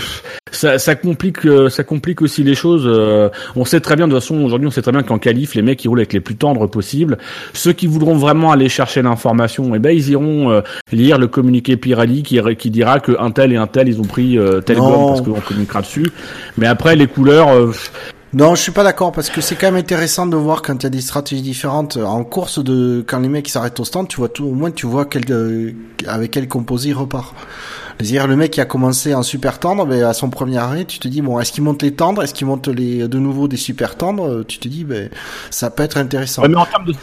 [0.51, 2.83] ça, ça, complique, euh, ça complique aussi les choses.
[2.85, 5.55] Euh, on sait très bien de toute façon aujourd'hui, on sait très bien qu'en qualif,
[5.55, 7.17] les mecs ils roulent avec les plus tendres possibles.
[7.53, 11.77] Ceux qui voudront vraiment aller chercher l'information, eh ben ils iront euh, lire le communiqué
[11.77, 15.07] Pirelli qui, qui dira que un tel et un tel ils ont pris tel gomme
[15.07, 16.11] parce qu'on communiquera dessus.
[16.57, 17.71] Mais après les couleurs.
[18.35, 20.83] Non, je suis pas d'accord parce que c'est quand même intéressant de voir quand il
[20.83, 24.17] y a des stratégies différentes en course de quand les mecs s'arrêtent au stand, tu
[24.17, 25.71] vois tout au moins tu vois quel euh,
[26.05, 27.33] avec quel composé il repart.
[27.97, 30.99] C'est-à-dire le mec qui a commencé en super tendre, ben à son premier arrêt, tu
[30.99, 33.55] te dis bon, est-ce qu'il monte les tendres, est-ce qu'il monte les de nouveau des
[33.55, 34.43] super tendres?
[34.43, 35.09] Tu te dis ben
[35.49, 36.41] ça peut être intéressant.
[36.45, 36.93] Mais en termes de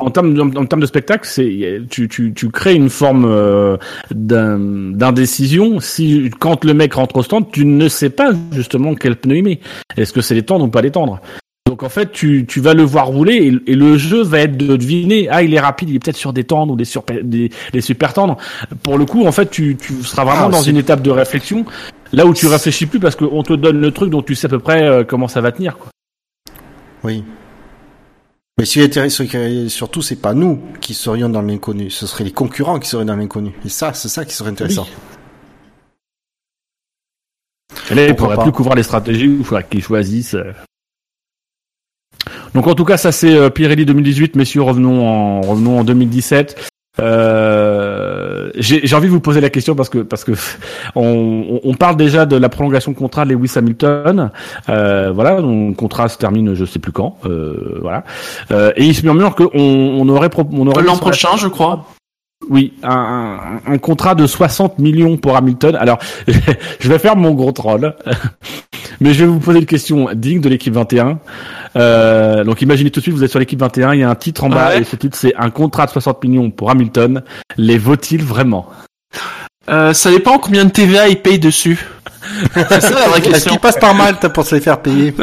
[0.00, 3.76] en termes en, en termes de spectacle, c'est tu, tu, tu crées une forme euh,
[4.10, 9.36] d'indécision si quand le mec rentre au stand, tu ne sais pas justement quel pneu
[9.36, 9.60] il met.
[9.96, 11.20] Est-ce que c'est les tendres ou pas les tendres
[11.66, 14.56] donc en fait, tu, tu vas le voir rouler et, et, le jeu va être
[14.56, 17.04] de deviner ah il est rapide, il est peut-être sur des tendres ou des, sur,
[17.22, 18.38] des, des super tendres.
[18.82, 21.64] Pour le coup, en fait, tu, tu seras vraiment ah, dans une étape de réflexion
[22.12, 24.50] là où tu réfléchis plus parce qu'on te donne le truc dont tu sais à
[24.50, 25.78] peu près euh, comment ça va tenir.
[25.78, 25.90] Quoi.
[27.04, 27.22] Oui.
[28.58, 29.24] Mais est intéressant,
[29.68, 33.16] surtout, c'est pas nous qui serions dans l'inconnu, ce seraient les concurrents qui seraient dans
[33.16, 33.52] l'inconnu.
[33.64, 34.86] Et ça, c'est ça qui serait intéressant.
[34.86, 34.90] Oui.
[37.90, 40.34] Et là, il ne pourrait plus couvrir les stratégies, il faudrait qu'ils choisissent.
[40.34, 40.52] euh.
[42.54, 44.62] Donc en tout cas, ça c'est euh, Pirelli 2018, messieurs.
[44.62, 46.70] Revenons en revenons en 2017.
[46.98, 47.49] Euh,
[48.56, 50.32] j'ai envie de vous poser la question parce que parce que
[50.94, 54.30] on, on parle déjà de la prolongation de contrat de Lewis Hamilton.
[54.68, 57.16] Euh, voilà, le contrat se termine, je sais plus quand.
[57.26, 58.04] Euh, voilà,
[58.50, 61.86] euh, et il se murmure qu'on on aurait on aurait l'an prochain, je crois.
[62.48, 65.76] Oui, un, un, un, contrat de 60 millions pour Hamilton.
[65.76, 65.98] Alors,
[66.80, 67.94] je vais faire mon gros troll,
[69.00, 71.18] mais je vais vous poser une question digne de l'équipe 21.
[71.76, 74.14] Euh, donc, imaginez tout de suite, vous êtes sur l'équipe 21, il y a un
[74.14, 76.70] titre en bas, Ah ouais et ce titre, c'est un contrat de 60 millions pour
[76.70, 77.22] Hamilton.
[77.58, 78.68] Les vaut-il vraiment?
[79.68, 81.86] Euh, ça dépend combien de TVA ils payent dessus.
[82.54, 85.14] C'est ça la vraie Est-ce qu'il passe par Malte pour se les faire payer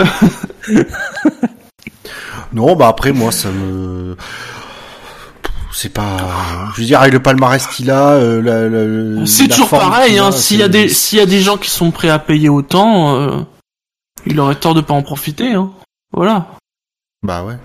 [2.54, 4.16] Non, bah après moi ça me
[5.80, 6.18] c'est pas
[6.76, 9.92] je veux dire avec le palmarès qu'il a euh, la, la, C'est la toujours forme
[9.92, 10.32] pareil, hein.
[10.32, 13.16] S'il y a des, s'il y a des gens qui sont prêts à payer autant,
[13.16, 13.42] euh,
[14.26, 15.72] il aurait tort de pas en profiter, hein.
[16.14, 16.48] Voilà.
[17.22, 17.58] bah ouais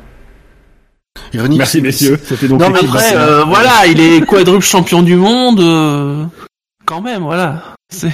[1.32, 2.20] Ironique, Merci messieurs.
[2.24, 3.18] C'était donc Non, mais Après, 21.
[3.20, 6.24] euh, voilà, il est quadruple champion du monde, euh,
[6.84, 7.74] quand même, voilà.
[7.90, 8.12] C'est,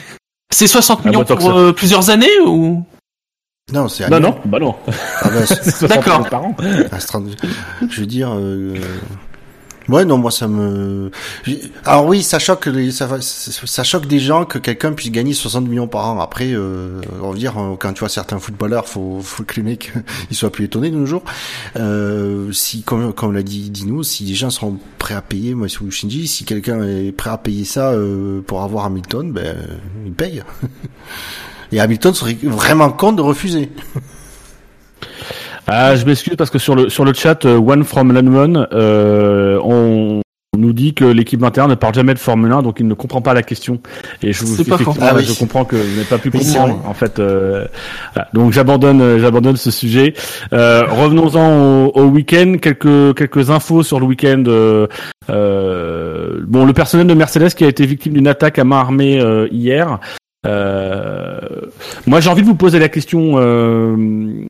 [0.53, 2.85] c'est 60 Ah, millions pour euh, plusieurs années ou?
[3.73, 4.33] Non, c'est Non annuel.
[4.33, 4.77] non, bah non.
[5.23, 6.19] Ah bah, c'est- C'est 60 D'accord.
[6.19, 6.57] millions par an.
[6.93, 7.25] Ah, c'est 30
[7.91, 8.31] Je veux dire.
[8.35, 8.75] Euh...
[9.89, 11.11] Ouais, non, moi ça me.
[11.85, 15.89] Alors oui, ça choque, ça, ça choque des gens que quelqu'un puisse gagner 60 millions
[15.89, 16.21] par an.
[16.21, 19.63] Après, euh, on va dire euh, quand tu vois certains footballeurs, faut, faut que les
[19.63, 19.93] mecs
[20.31, 21.23] ils soient plus étonnés de nos jours.
[21.77, 25.69] Euh, si, comme, comme l'a dit Dino, si les gens sont prêts à payer, moi
[25.69, 29.57] c'est Shinji, si quelqu'un est prêt à payer ça euh, pour avoir Hamilton, ben
[30.05, 30.43] il paye.
[31.73, 33.71] Et Hamilton serait vraiment con de refuser.
[35.69, 39.59] Ah, je m'excuse parce que sur le sur le chat euh, One from London, euh,
[39.63, 40.23] on
[40.57, 43.21] nous dit que l'équipe 21 ne parle jamais de Formule 1, donc il ne comprend
[43.21, 43.79] pas la question.
[44.23, 45.25] Et je, effectivement, Ah oui.
[45.25, 46.81] je comprends que vous n'avez pas pu comprendre.
[46.87, 47.67] En fait, euh,
[48.15, 48.29] voilà.
[48.33, 50.15] donc j'abandonne, euh, j'abandonne ce sujet.
[50.55, 52.55] Euh, Revenons-en au, au week-end.
[52.61, 54.43] Quelques quelques infos sur le week-end.
[54.49, 54.87] Euh,
[55.31, 59.21] euh, bon, le personnel de Mercedes qui a été victime d'une attaque à main armée
[59.21, 60.01] euh, hier.
[60.49, 61.39] Euh,
[62.07, 63.35] moi, j'ai envie de vous poser la question.
[63.37, 64.47] Euh,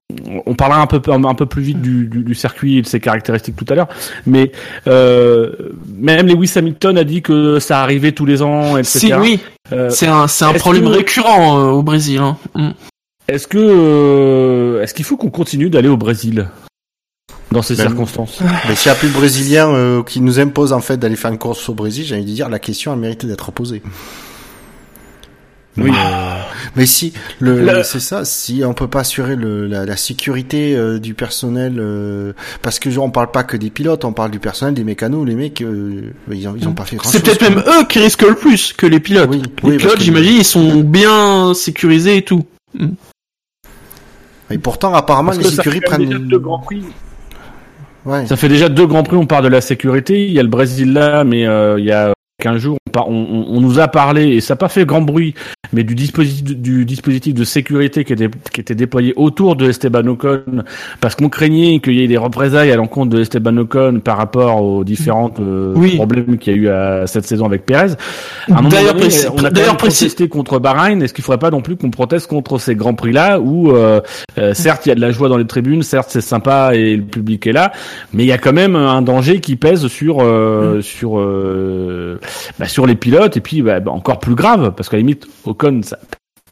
[0.46, 3.00] on parlera un peu un, peu plus vite du, du, du, circuit et de ses
[3.00, 3.88] caractéristiques tout à l'heure,
[4.26, 4.52] mais
[4.86, 5.52] euh,
[5.96, 8.98] même Lewis Hamilton a dit que ça arrivait tous les ans, etc.
[8.98, 9.40] Si, oui.
[9.72, 12.20] Euh, c'est un c'est un problème récurrent euh, au Brésil.
[12.20, 12.36] Hein.
[12.54, 12.70] Mm.
[13.28, 16.48] Est-ce que euh, est-ce qu'il faut qu'on continue d'aller au Brésil
[17.52, 18.40] dans ces ben, circonstances?
[18.66, 21.30] Mais s'il n'y a plus de Brésiliens euh, qui nous imposent en fait d'aller faire
[21.30, 23.82] une course au Brésil, j'ai envie de dire la question a mérité d'être posée.
[25.78, 25.90] Oui.
[25.90, 26.40] Euh,
[26.76, 30.98] mais si, le, c'est ça, si on peut pas assurer le, la, la sécurité euh,
[30.98, 34.38] du personnel, euh, parce que genre, on parle pas que des pilotes, on parle du
[34.38, 37.42] personnel, des mécanos, les mecs, euh, ils, ont, ils ont pas fait grand C'est peut-être
[37.42, 39.28] même eux qui risquent le plus que les pilotes.
[39.30, 42.44] Oui, les pilotes, j'imagine, ils sont bien sécurisés et tout.
[44.50, 46.08] Et pourtant, apparemment, les sécurités prennent.
[46.28, 46.82] Deux grands prix.
[48.04, 48.26] Ouais.
[48.26, 49.16] Ça fait déjà deux grands prix.
[49.16, 50.26] On parle de la sécurité.
[50.26, 53.80] Il y a le Brésil là, mais il y a 15 jours, on, on, nous
[53.80, 55.34] a parlé, et ça n'a pas fait grand bruit,
[55.72, 60.06] mais du dispositif, du dispositif de sécurité qui était, qui était déployé autour de Esteban
[60.06, 60.42] Ocon,
[61.00, 64.62] parce qu'on craignait qu'il y ait des représailles à l'encontre de Esteban Ocon par rapport
[64.62, 67.94] aux différents euh, problèmes qu'il y a eu à cette saison avec Perez.
[68.48, 68.94] D'ailleurs,
[69.36, 71.02] on a d'ailleurs protesté contre Bahreïn.
[71.02, 74.00] Est-ce qu'il faudrait pas non plus qu'on proteste contre ces grands prix-là où, euh,
[74.38, 76.96] euh, certes, il y a de la joie dans les tribunes, certes, c'est sympa et
[76.96, 77.72] le public est là,
[78.12, 80.82] mais il y a quand même un danger qui pèse sur, mm.
[80.82, 81.18] sur,
[82.58, 85.26] bah, sur les pilotes et puis bah, bah, encore plus grave parce qu'à la limite
[85.44, 85.98] Ocon ça,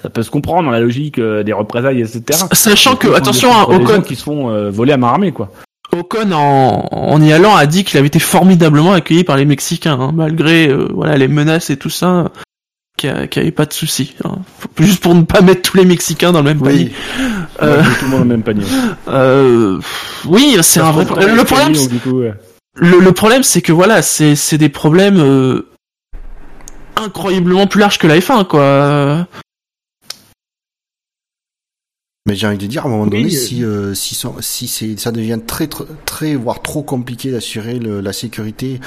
[0.03, 2.45] ça peut se comprendre dans la logique euh, des représailles etc.
[2.53, 5.51] Sachant que attention à Ocon qui se font euh, voler à main armée quoi.
[5.93, 9.99] Ocon en, en y allant a dit qu'il avait été formidablement accueilli par les Mexicains
[10.01, 12.31] hein, malgré euh, voilà les menaces et tout ça
[12.97, 14.15] qu'il n'y avait pas de souci.
[14.25, 14.37] Hein.
[14.79, 16.93] Juste pour ne pas mettre tous les Mexicains dans le même panier.
[17.63, 18.65] Euh, tout le monde dans le même panier.
[19.09, 19.79] Euh,
[20.27, 21.05] oui, c'est un vrai.
[21.05, 21.75] Le problème,
[22.77, 25.69] le, le, problème, c'est que voilà, c'est des problèmes euh,
[26.97, 29.27] incroyablement plus larges que la F1, quoi.
[32.27, 35.13] Mais j'ai envie de dire, à un moment donné, si euh, si, si c'est ça
[35.13, 35.69] devient très
[36.05, 38.81] très voire trop compliqué d'assurer la sécurité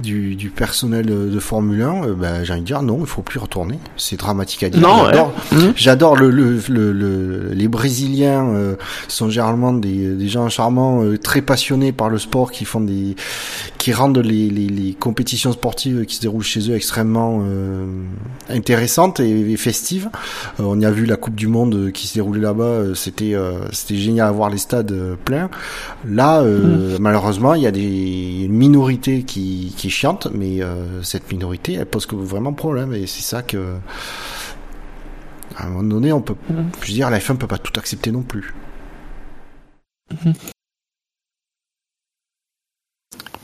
[0.00, 3.22] du, du personnel de Formule 1, euh, ben, j'ai envie de dire non, il faut
[3.22, 3.78] plus retourner.
[3.96, 4.80] C'est dramatique à dire.
[4.80, 5.04] Non,
[5.76, 6.20] j'adore, mmh.
[6.20, 8.76] le, le, le, les Brésiliens euh,
[9.08, 13.16] sont généralement des, des gens charmants, euh, très passionnés par le sport, qui font des
[13.88, 17.42] qui rendent les, les, les compétitions sportives qui se déroulent chez eux extrêmement
[18.48, 20.10] intéressantes et, et festives.
[20.58, 23.70] on y a vu la Coupe du Monde qui se déroulait là-bas euh, c'était euh,
[23.72, 25.50] c'était génial à voir les stades euh, pleins.
[26.04, 26.98] Là, mm.
[27.00, 30.60] malheureusement, il y a des minorités qui qui chantent, mais
[31.02, 33.74] cette minorité, elle pose vraiment problème et c'est ça que
[35.56, 36.54] à un moment donné, on peut, mm.
[36.82, 38.54] je veux dire, la F1 peut pas tout accepter non plus.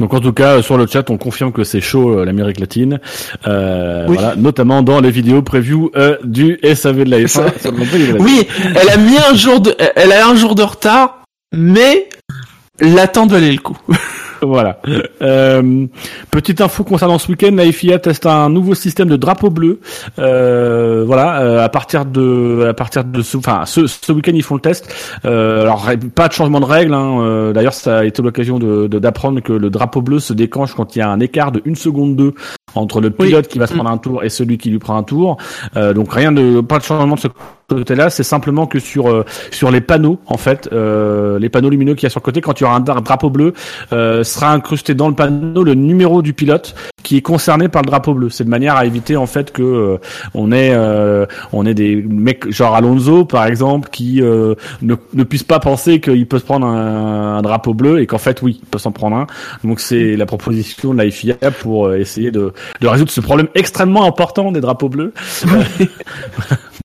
[0.01, 3.01] Donc en tout cas sur le chat on confirme que c'est chaud euh, l'Amérique latine,
[3.47, 8.19] euh, voilà, notamment dans les vidéos preview euh, du SAV de la F1.
[8.19, 11.23] oui, elle a mis un jour de, elle a un jour de retard,
[11.53, 12.09] mais
[12.81, 13.79] l'attente valait le coup.
[14.45, 14.81] voilà.
[15.23, 15.87] Euh,
[16.31, 19.81] petite info concernant ce week-end, la FIA teste un nouveau système de drapeau bleu.
[20.19, 24.43] Euh, voilà, euh, à partir de, à partir de ce, enfin, ce, ce week-end ils
[24.43, 24.93] font le test.
[25.25, 26.95] Euh, alors pas de changement de règle.
[26.95, 27.21] Hein.
[27.21, 30.95] Euh, d'ailleurs, ça a été l'occasion de d'apprendre que le drapeau bleu se déclenche quand
[30.95, 32.35] il y a un écart de une seconde deux
[32.75, 35.03] entre le pilote qui va se prendre un tour et celui qui lui prend un
[35.03, 35.37] tour.
[35.95, 37.29] donc rien de, pas de changement de ce
[38.11, 42.05] c'est simplement que sur euh, sur les panneaux, en fait, euh, les panneaux lumineux qu'il
[42.05, 43.55] y a sur le côté, quand il y aura un drapeau bleu,
[43.93, 47.87] euh, sera incrusté dans le panneau le numéro du pilote qui est concerné par le
[47.87, 48.31] drapeau bleu.
[48.31, 49.99] C'est de manière à éviter en fait que
[50.35, 50.75] on ait
[51.53, 56.27] on ait des mecs genre Alonso par exemple qui ne, ne puissent pas penser qu'il
[56.27, 59.17] peut se prendre un, un drapeau bleu et qu'en fait oui, il peut s'en prendre
[59.17, 59.27] un.
[59.65, 64.05] Donc c'est la proposition de la FIA pour essayer de, de résoudre ce problème extrêmement
[64.05, 65.13] important des drapeaux bleus.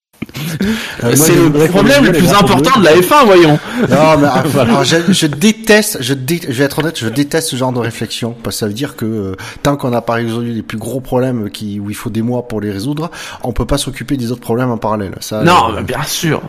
[1.04, 3.58] Euh, c'est le problème le plus important de la F1, voyons.
[3.88, 4.28] Non, mais
[4.60, 8.34] alors, je, je, déteste, je, je vais être honnête, je déteste ce genre de réflexion
[8.42, 11.00] parce que ça veut dire que euh, tant qu'on n'a pas résolu les plus gros
[11.00, 13.10] problèmes qui où il faut des mois pour les résoudre,
[13.42, 15.14] on peut pas s'occuper des autres problèmes en parallèle.
[15.20, 16.42] Ça, non, euh, bien sûr.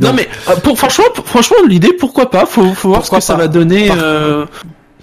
[0.00, 0.28] Non, mais
[0.62, 2.46] pour franchement, franchement, l'idée, pourquoi pas?
[2.46, 3.90] Faut, faut voir ce que ça va donner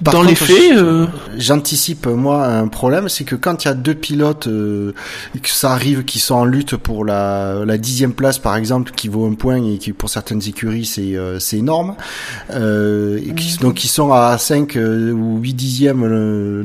[0.02, 1.08] dans les faits, euh...
[1.38, 4.94] j'anticipe moi un problème, c'est que quand il y a deux pilotes, euh,
[5.42, 9.08] que ça arrive, qui sont en lutte pour la, la dixième place par exemple, qui
[9.08, 11.96] vaut un point et qui pour certaines écuries c'est euh, c'est énorme,
[12.52, 16.06] euh, et qui, donc ils sont à 5 euh, ou 8 dixièmes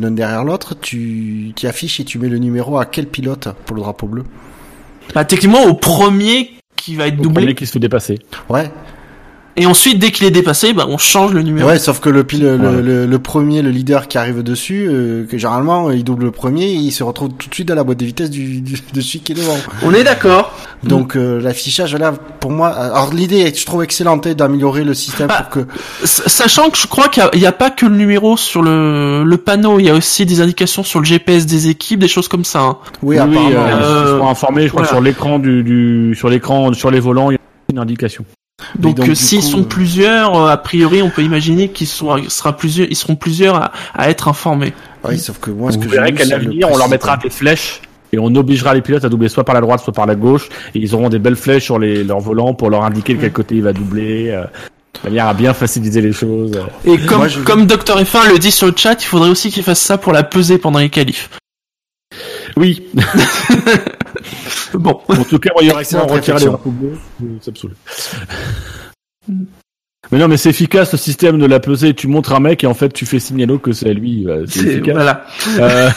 [0.01, 3.77] l'un derrière l'autre, tu, tu affiches et tu mets le numéro à quel pilote pour
[3.77, 4.25] le drapeau bleu?
[5.15, 7.43] Bah techniquement au premier qui va être au doublé.
[7.43, 8.19] Premier qui se fait dépasser.
[8.49, 8.71] Ouais.
[9.57, 11.69] Et ensuite, dès qu'il est dépassé, bah, on change le numéro.
[11.69, 15.27] Ouais, sauf que le, pile, le, le, le premier, le leader qui arrive dessus, euh,
[15.31, 17.99] que généralement il double le premier, il se retrouve tout de suite dans la boîte
[17.99, 19.57] de vitesse du, du de celui qui est devant.
[19.83, 20.57] On est d'accord.
[20.85, 25.29] Donc euh, l'affichage là, pour moi, alors l'idée, je trouve excellente hein, d'améliorer le système
[25.31, 25.43] Ah.
[25.43, 25.69] pour que.
[26.07, 29.79] Sachant que je crois qu'il n'y a, pas que le numéro sur le, le panneau,
[29.79, 32.61] il y a aussi des indications sur le GPS des équipes, des choses comme ça.
[32.63, 32.79] hein.
[33.03, 33.51] Oui, Oui, apparemment.
[33.51, 34.89] euh, euh, seront informés, je crois, voilà.
[34.97, 37.41] sur l'écran du, du, sur l'écran, sur les volants, il y a
[37.73, 38.25] une indication.
[38.79, 41.89] Donc, donc, euh, s'ils coup, sont euh, plusieurs, euh, a priori, on peut imaginer qu'ils
[42.19, 44.73] il sera plusieurs, ils seront plusieurs à, à être informés.
[45.09, 47.81] Oui, sauf que moi, ce Vous que verrez qu'à l'avenir, on leur mettra des flèches
[48.13, 50.49] et on obligera les pilotes à doubler soit par la droite, soit par la gauche.
[50.75, 53.33] Et ils auront des belles flèches sur les, leurs volants pour leur indiquer de quel
[53.33, 54.43] côté il va doubler, euh,
[55.03, 56.53] de manière à bien faciliter les choses.
[56.85, 59.51] Et comme, Moi, je- comme Dr F1 le dit sur le chat, il faudrait aussi
[59.51, 61.31] qu'ils fassent ça pour la peser pendant les qualifs.
[62.57, 62.87] Oui,
[64.75, 65.01] Bon.
[65.09, 66.45] en tout cas, aurait Excellente qu'on retirer les
[67.41, 67.75] ça me saoule.
[70.11, 71.95] Mais non, mais c'est efficace le système de la pesée.
[71.95, 74.27] Tu montres un mec et en fait, tu fais signaler que c'est lui.
[74.29, 74.95] euh, C'est C'est- efficace.
[74.95, 75.25] Voilà.
[75.59, 75.91] Euh,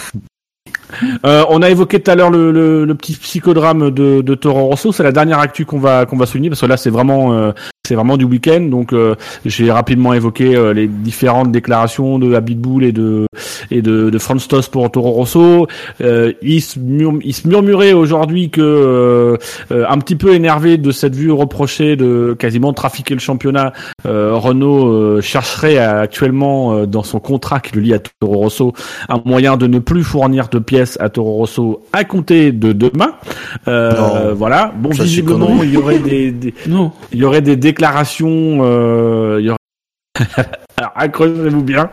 [1.25, 4.65] euh, on a évoqué tout à l'heure le, le, le petit psychodrame de, de Toro
[4.65, 4.91] Rosso.
[4.91, 7.51] C'est la dernière actu qu'on va qu'on va souligner parce que là c'est vraiment euh,
[7.85, 8.61] c'est vraiment du week-end.
[8.61, 13.25] Donc euh, j'ai rapidement évoqué euh, les différentes déclarations de Abitbull et de
[13.71, 15.67] et de, de Franz Tost pour Toro Rosso.
[16.01, 19.37] Euh, il, se murm- il se murmurait aujourd'hui que euh,
[19.71, 23.73] euh, un petit peu énervé de cette vue reprochée de quasiment trafiquer le championnat.
[24.05, 28.35] Euh, Renault euh, chercherait à- actuellement euh, dans son contrat qui le lie à Toro
[28.37, 28.73] Rosso
[29.09, 33.13] un moyen de ne plus fournir de pièces à Toro Rosso à compter de demain.
[33.67, 33.91] Euh,
[34.29, 34.35] Non.
[34.35, 34.73] voilà.
[34.77, 36.91] Bon, Ça, visiblement, il y aurait des, des- Non.
[37.11, 38.59] il y aurait des déclarations.
[38.61, 39.57] Euh, il y aurait...
[40.77, 41.89] Alors, accrochez-vous bien.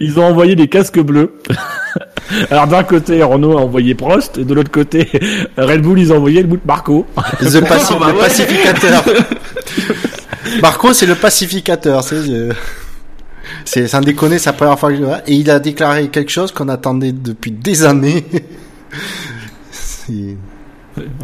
[0.00, 1.38] Ils ont envoyé des casques bleus.
[2.50, 5.08] Alors d'un côté, Renault a envoyé Prost, et de l'autre côté,
[5.56, 7.06] Red Bull, ils ont envoyé le bout de Marco.
[7.40, 8.24] The paci- bah le ouais.
[8.24, 9.04] pacificateur.
[10.60, 12.04] Marco, c'est le pacificateur.
[12.04, 12.52] C'est, euh,
[13.64, 15.20] c'est, sans déconner, c'est la première fois que je le vois.
[15.26, 18.26] Et il a déclaré quelque chose qu'on attendait depuis des années.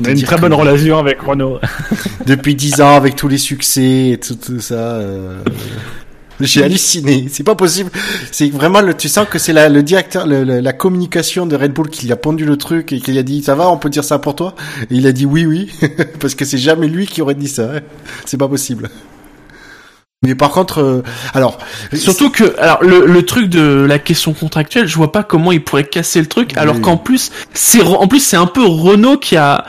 [0.01, 1.59] On a une très bonne relation avec Renault.
[2.26, 4.74] depuis dix ans, avec tous les succès et tout, tout ça.
[4.74, 5.38] euh,
[6.40, 7.26] J'ai halluciné.
[7.30, 7.90] C'est pas possible.
[8.32, 11.88] C'est vraiment le, tu sens que c'est le directeur, le- la communication de Red Bull
[11.88, 13.90] qui lui a pondu le truc et qui lui a dit, ça va, on peut
[13.90, 14.55] dire ça pour toi?
[14.90, 15.70] Et il a dit oui, oui.
[16.20, 17.70] Parce que c'est jamais lui qui aurait dit ça.
[18.26, 18.90] C'est pas possible.
[20.26, 21.02] Mais par contre, euh,
[21.34, 21.59] alors,
[21.92, 25.62] Surtout que, alors, le, le truc de la question contractuelle, je vois pas comment il
[25.62, 26.80] pourrait casser le truc, alors Oui.
[26.82, 29.64] qu'en plus, c'est, en plus, c'est un peu Renault qui a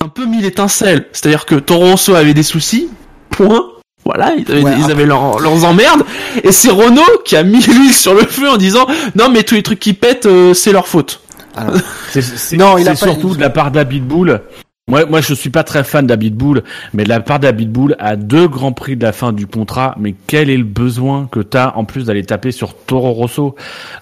[0.00, 1.06] un peu mis l'étincelle.
[1.12, 2.88] C'est-à-dire que Toro Rosso avait des soucis,
[3.30, 3.64] point.
[4.04, 6.04] Voilà, ils avaient, Ouais, ils avaient leurs- leurs emmerdes,
[6.42, 9.54] et c'est Renault qui a mis l'huile sur le feu en disant, non, mais tous
[9.56, 11.20] les trucs qui pètent, euh, c'est leur faute.
[11.56, 11.74] alors,
[12.52, 14.40] Non, il a pas- surtout de la part d'Abitbull.
[14.88, 16.62] Moi, moi, je suis pas très fan d'Abitbull,
[16.94, 20.14] mais de la part d'Abitbull, à deux grands prix de la fin du contrat, mais
[20.26, 23.54] quel est le besoin que t'as en plus d'aller taper sur Toro Rosso?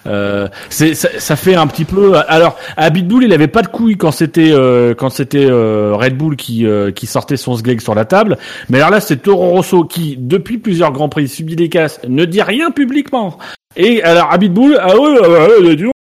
[0.05, 2.13] Euh, c'est, ça, ça fait un petit peu.
[2.29, 6.37] Alors, Abitbull, il avait pas de couilles quand c'était euh, quand c'était euh, Red Bull
[6.37, 8.37] qui euh, qui sortait son sgeg sur la table,
[8.69, 12.23] mais alors là, c'est Toro Rosso qui, depuis plusieurs grands prix, subit des casses, ne
[12.23, 13.37] dit rien publiquement.
[13.75, 15.93] Et alors, Abitbull, ah ouais, ouais, ouais, dis donc,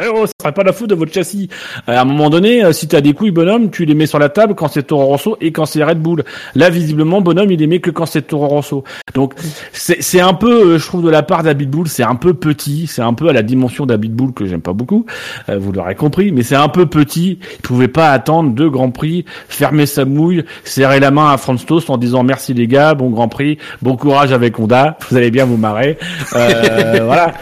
[0.00, 1.48] eh oh, ça serait pas la faute de votre châssis.
[1.88, 4.18] Euh, À un moment donné, euh, si t'as des couilles, bonhomme, tu les mets sur
[4.18, 6.24] la table quand c'est Toro Rosso et quand c'est Red Bull.
[6.54, 8.84] Là, visiblement, bonhomme, il les met que quand c'est Toro Rosso.
[9.14, 9.34] Donc,
[9.72, 13.02] c'est un peu, euh, je trouve, de la part d'Abitbull, c'est un peu petit, c'est
[13.02, 15.06] un peu à la dimension d'Abitbull que j'aime pas beaucoup,
[15.48, 17.38] vous l'aurez compris, mais c'est un peu petit.
[17.54, 21.64] Il pouvait pas attendre deux grands prix, fermer sa mouille, serrer la main à Franz
[21.64, 25.30] Tost en disant merci les gars, bon grand prix, bon courage avec Honda, vous allez
[25.30, 25.98] bien vous marrer.
[26.34, 27.34] Euh, voilà.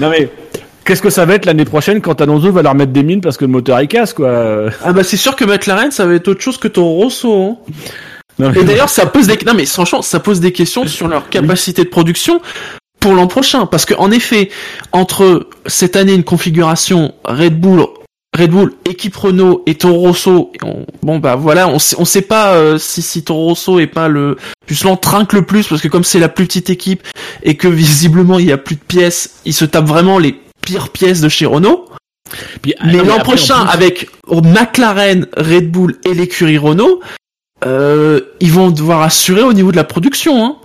[0.00, 0.30] Non mais.
[0.90, 3.36] Qu'est-ce que ça va être l'année prochaine quand Alonso va leur mettre des mines parce
[3.36, 6.26] que le moteur il casse quoi Ah bah c'est sûr que McLaren, ça va être
[6.26, 7.32] autre chose que Toro Rosso.
[7.32, 7.56] hein.
[8.40, 11.06] Non, mais- Et d'ailleurs, ça pose des, non mais franchement, ça pose des questions sur
[11.06, 12.40] leur capacité de production
[12.98, 14.50] pour l'an prochain, parce que en effet,
[14.90, 17.86] entre cette année une configuration Red Bull,
[18.36, 22.04] Red Bull, équipe Renault et Toro Rosso, et on- bon bah voilà, on sait, on
[22.04, 24.36] sait pas euh, si, si Toro Rosso est pas le
[24.66, 27.04] justement trinque le plus, parce que comme c'est la plus petite équipe
[27.44, 30.90] et que visiblement il y a plus de pièces, ils se tapent vraiment les pires
[30.90, 31.86] pièces de chez Renault.
[32.62, 37.00] Puis, ah, Mais l'an prochain, plus- avec McLaren, Red Bull et l'écurie Renault,
[37.66, 40.44] euh, ils vont devoir assurer au niveau de la production.
[40.44, 40.56] Hein.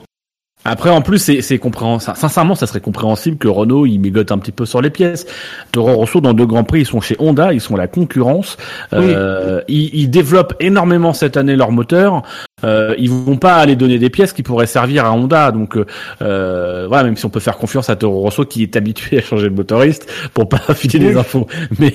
[0.66, 2.18] Après, en plus, c'est, compréhensible.
[2.18, 5.28] Sincèrement, ça serait compréhensible que Renault, il mégote un petit peu sur les pièces.
[5.72, 8.58] Toro Rosso, dans deux grands prix, ils sont chez Honda, ils sont la concurrence.
[8.94, 12.24] Euh, ils, ils développent énormément cette année leur moteur.
[12.64, 15.52] Euh, ils vont pas aller donner des pièces qui pourraient servir à Honda.
[15.52, 15.86] Donc, euh,
[16.22, 19.22] euh, voilà, même si on peut faire confiance à Toro Rosso, qui est habitué à
[19.22, 21.48] changer de motoriste pour pas filer des infos.
[21.80, 21.94] Mais,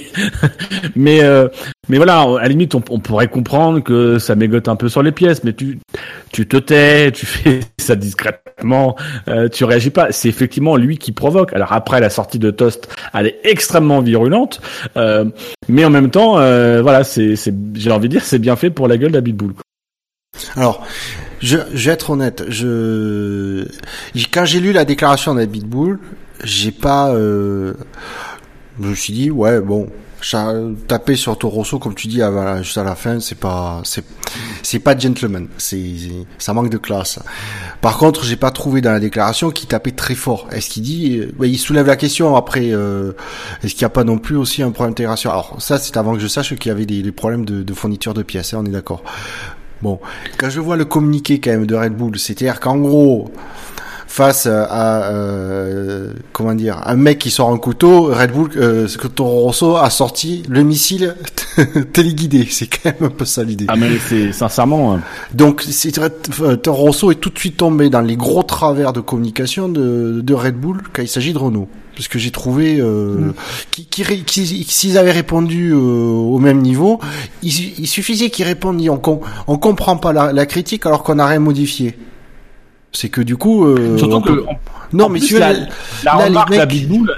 [0.97, 1.49] mais, euh,
[1.89, 5.13] mais voilà, à la limite, on, pourrait comprendre que ça mégote un peu sur les
[5.13, 5.79] pièces, mais tu,
[6.32, 8.97] tu te tais, tu fais ça discrètement,
[9.28, 10.12] euh, tu réagis pas.
[10.12, 11.52] C'est effectivement lui qui provoque.
[11.52, 14.61] Alors après, la sortie de Toast, elle est extrêmement virulente,
[14.97, 15.24] euh,
[15.69, 17.35] mais en même temps, euh, voilà, c'est,
[17.74, 19.55] j'ai envie de dire, c'est bien fait pour la gueule d'Abitbull.
[20.57, 20.86] Alors,
[21.40, 22.44] je, je vais être honnête.
[22.48, 23.66] Je,
[24.32, 25.98] quand j'ai lu la déclaration d'Abitbull,
[26.44, 27.11] j'ai pas.
[27.11, 27.74] Euh,
[28.81, 29.89] je me suis dit, ouais, bon,
[30.87, 32.21] taper sur Torosso comme tu dis
[32.59, 34.05] juste à la fin c'est pas c'est
[34.63, 35.49] c'est pas gentleman.
[35.59, 35.83] C'est
[36.39, 37.19] ça manque de classe.
[37.81, 40.49] Par contre j'ai pas trouvé dans la déclaration qu'il tapait très fort.
[40.53, 43.13] Est-ce qu'il dit il soulève la question après euh,
[43.63, 45.31] est-ce qu'il n'y a pas non plus aussi un problème d'intégration?
[45.31, 48.15] Alors ça c'est avant que je sache qu'il y avait des, problèmes de, de, fourniture
[48.15, 49.03] de pièces hein, on est d'accord.
[49.83, 49.99] Bon
[50.37, 53.33] quand je vois le communiqué quand même de Red Bull c'est-à-dire qu'en gros
[54.11, 59.43] face à euh, comment dire un mec qui sort un couteau, Red Bull, euh, Toro
[59.43, 61.15] Rosso a sorti le missile
[61.93, 62.45] téléguidé.
[62.51, 63.66] C'est quand même un peu ça l'idée.
[63.69, 64.95] Ah mais c'est sincèrement.
[64.95, 65.01] Hein.
[65.32, 65.93] Donc c'est
[66.61, 70.35] Toro Rosso est tout de suite tombé dans les gros travers de communication de, de
[70.35, 71.69] Red Bull quand il s'agit de Renault.
[71.95, 73.35] Parce que j'ai trouvé euh, mm.
[73.70, 76.99] qui, qui, s'ils avaient répondu euh, au même niveau,
[77.45, 81.39] il, suffisait qu'ils répondent on, on comprend pas la, la critique alors qu'on n'a rien
[81.39, 81.97] modifié.
[82.93, 83.65] C'est que du coup.
[83.67, 84.45] Euh, Surtout que.
[84.93, 85.53] non, mais tu la,
[86.05, 87.12] la remarque la Bull,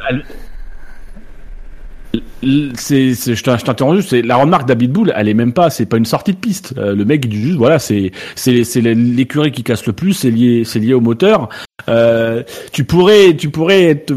[2.75, 6.05] c'est, je t'interromps juste, c'est la remarque d'Abitbull, elle est même pas, c'est pas une
[6.05, 6.75] sortie de piste.
[6.77, 10.13] Euh, le mec il dit juste, voilà, c'est, c'est, c'est l'écurie qui casse le plus,
[10.13, 11.49] c'est lié, c'est lié au moteur.
[11.89, 12.43] Euh,
[12.73, 14.15] tu pourrais, tu pourrais être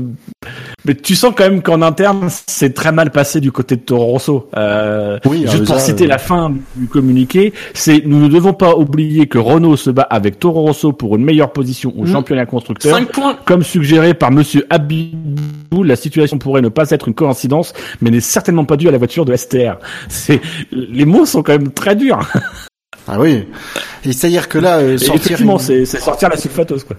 [0.85, 4.05] mais tu sens quand même qu'en interne, c'est très mal passé du côté de Toro
[4.05, 4.49] Rosso.
[4.55, 9.27] Euh, oui, juste pour citer la fin du communiqué, c'est nous ne devons pas oublier
[9.27, 12.11] que Renault se bat avec Toro Rosso pour une meilleure position au mmh.
[12.11, 12.99] championnat constructeur.
[13.45, 18.19] Comme suggéré par Monsieur Abibou, la situation pourrait ne pas être une coïncidence, mais n'est
[18.19, 19.77] certainement pas due à la voiture de STR.
[20.07, 20.39] C'est
[20.71, 22.19] les mots sont quand même très durs.
[23.07, 23.47] Ah oui.
[24.03, 26.97] Et c'est-à-dire que là, euh, sortir effectivement, c'est sortir la sulfateuse quoi.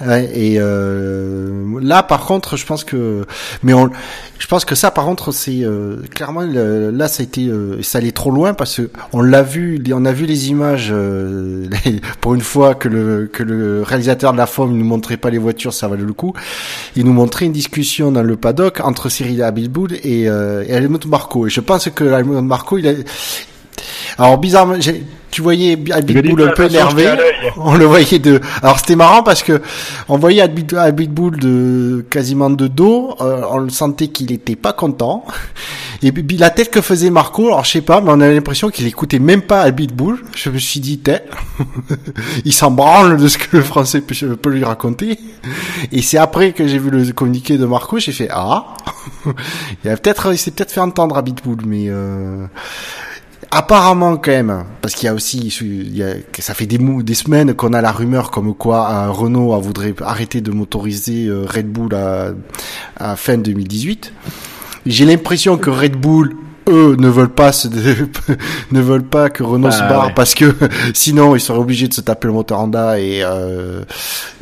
[0.00, 3.24] Et euh, là, par contre, je pense que,
[3.62, 3.90] mais on,
[4.38, 7.98] je pense que ça, par contre, c'est euh, clairement là, ça a été, euh, ça
[7.98, 11.66] allait trop loin parce que on l'a vu, on a vu les images euh,
[12.20, 15.30] pour une fois que le que le réalisateur de la forme ne nous montrait pas
[15.30, 16.34] les voitures, ça valait le coup.
[16.96, 20.26] Il nous montrait une discussion dans le paddock entre Cyril Abitboul et, et
[20.72, 21.46] Helmut Marco.
[21.46, 22.92] Et je pense que Helmut Marco, il a,
[24.18, 24.76] alors bizarrement,
[25.36, 27.14] tu voyais Abitbull un peu énervé.
[27.56, 28.40] On le voyait de.
[28.62, 29.60] Alors c'était marrant parce que
[30.08, 33.14] on voyait Abitbull de quasiment de dos.
[33.20, 35.26] Euh, on le sentait qu'il était pas content.
[36.02, 38.70] Et puis la tête que faisait Marco, alors je sais pas, mais on avait l'impression
[38.70, 40.22] qu'il écoutait même pas Abitbull.
[40.34, 41.02] Je me suis dit,
[42.46, 45.18] il s'en branle de ce que le français peut, lui raconter.
[45.92, 48.74] Et c'est après que j'ai vu le communiqué de Marco, j'ai fait ah.
[49.84, 51.86] il a peut-être, il s'est peut-être fait entendre Abitbull, mais.
[51.88, 52.46] Euh...
[53.50, 56.04] Apparemment quand même, parce qu'il y a aussi, il y
[56.40, 60.40] ça fait des, des semaines qu'on a la rumeur comme quoi euh, Renault voudrait arrêter
[60.40, 64.12] de motoriser euh, Red Bull à fin 2018.
[64.84, 66.36] J'ai l'impression que Red Bull
[66.68, 67.68] eux ne veulent pas se,
[68.72, 70.54] ne veulent pas que Renault se bah, barre parce que
[70.94, 73.82] sinon ils seraient obligés de se taper le moteur Honda et euh,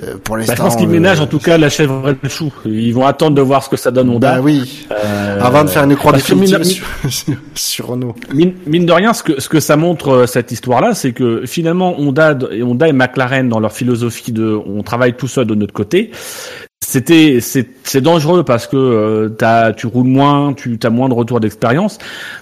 [0.02, 0.52] euh pour l'instant.
[0.52, 2.52] Bah, je pense qu'ils ménagent en tout cas la chèvre et le chou.
[2.64, 4.36] Ils vont attendre de voir ce que ça donne Honda.
[4.36, 4.86] Bah oui.
[4.90, 6.62] Euh, avant de faire une croix définitive
[7.08, 8.14] sur, sur, Renault.
[8.32, 11.42] Mine, mine, de rien, ce que ce que ça montre euh, cette histoire-là, c'est que
[11.46, 15.74] finalement Honda, Honda et McLaren dans leur philosophie de on travaille tout seul de notre
[15.74, 16.10] côté
[16.84, 21.40] c'était c'est dangereux parce que euh, as, tu roules moins, tu as moins de retour
[21.40, 21.98] d'expérience.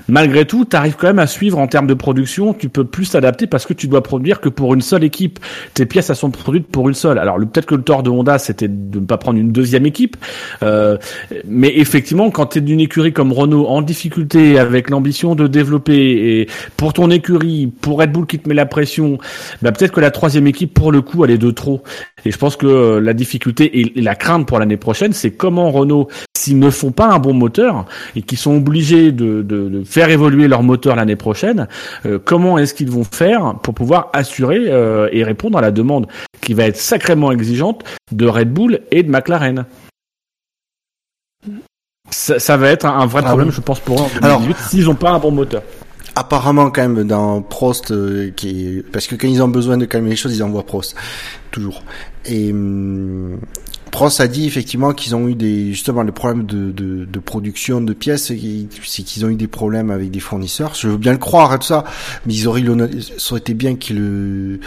[0.09, 2.53] Malgré tout, tu arrives quand même à suivre en termes de production.
[2.53, 5.39] Tu peux plus t'adapter parce que tu dois produire que pour une seule équipe.
[5.75, 7.19] Tes pièces elles sont produites pour une seule.
[7.19, 10.17] Alors peut-être que le tort de Honda c'était de ne pas prendre une deuxième équipe,
[10.63, 10.99] euh,
[11.47, 16.41] mais effectivement quand tu es d'une écurie comme Renault en difficulté avec l'ambition de développer
[16.41, 19.19] et pour ton écurie, pour Red Bull qui te met la pression,
[19.61, 21.83] bah peut-être que la troisième équipe pour le coup elle est de trop.
[22.25, 25.71] Et je pense que euh, la difficulté et la crainte pour l'année prochaine, c'est comment
[25.71, 27.87] Renault, s'ils ne font pas un bon moteur
[28.17, 31.69] et qu'ils sont obligés de, faire évoluer leur moteur l'année prochaine,
[32.07, 36.07] euh, comment est-ce qu'ils vont faire pour pouvoir assurer euh, et répondre à la demande
[36.41, 39.67] qui va être sacrément exigeante de Red Bull et de McLaren?
[42.11, 44.95] Ça, va être un, vrai ah problème, je pense, pour eux en 2018, s'ils n'ont
[44.95, 45.63] pas un bon moteur.
[46.15, 50.11] Apparemment quand même dans Prost euh, qui parce que quand ils ont besoin de calmer
[50.11, 50.95] les choses ils envoient Prost
[51.51, 51.83] toujours.
[52.27, 53.41] Et hum,
[53.93, 57.83] Prost a dit effectivement qu'ils ont eu des justement des problèmes de, de, de production
[57.83, 60.75] de pièces, c'est qu'ils ont eu des problèmes avec des fournisseurs.
[60.75, 61.85] Je veux bien le croire et tout ça,
[62.27, 62.65] mais ils auraient
[63.19, 64.61] ça aurait été bien qu'ils le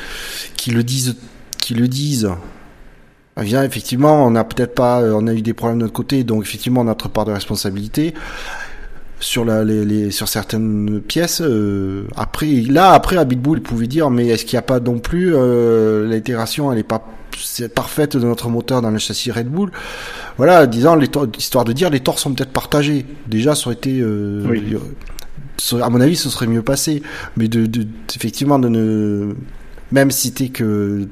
[0.55, 1.15] qu'ils le disent
[1.57, 2.29] qu'ils le disent.
[3.35, 6.43] Bien, effectivement, on a peut-être pas, on a eu des problèmes de notre côté, donc
[6.43, 8.13] effectivement, notre part de responsabilité
[9.25, 11.41] sur la, les, les, sur certaines pièces.
[11.41, 14.61] Euh, après, là, après, à Big Bull, il pouvait dire, mais est-ce qu'il n'y a
[14.61, 17.03] pas non plus euh, l'intégration, elle est pas
[17.37, 19.69] c'est parfaite de notre moteur dans le châssis Red Bull.
[20.37, 20.97] Voilà, disant
[21.37, 23.05] histoire de dire les torts sont peut-être partagés.
[23.27, 24.79] Déjà, ça aurait été, euh,
[25.81, 27.01] à mon avis, ce serait mieux passé.
[27.35, 27.85] Mais de, de
[28.15, 29.33] effectivement, de ne
[29.91, 31.09] même citer que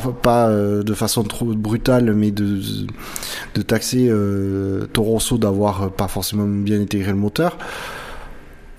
[0.00, 2.60] pas, euh, de façon trop brutale, mais de,
[3.66, 7.58] taxer euh, Toro Rosso d'avoir pas forcément bien intégré le moteur.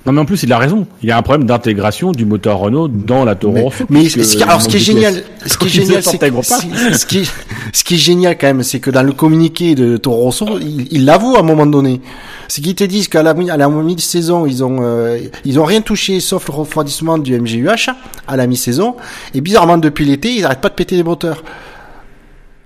[0.06, 0.86] Non mais en plus il a raison.
[1.02, 3.86] Il y a un problème d'intégration du moteur Renault dans la Toro Rosso.
[3.90, 7.30] Mais, ce alors ce qui est génial, ce qui est génial, c'est ce qui,
[7.72, 11.06] ce qui est génial quand même, c'est que dans le communiqué de Toro Rosso, il
[11.06, 12.02] l'avoue à un moment donné.
[12.50, 15.82] C'est qu'ils te disent qu'à la, à la mi-saison, ils ont euh, ils ont rien
[15.82, 17.90] touché sauf le refroidissement du MGUH
[18.28, 18.96] à la mi-saison.
[19.34, 21.44] Et bizarrement depuis l'été, ils arrêtent pas de péter les moteurs.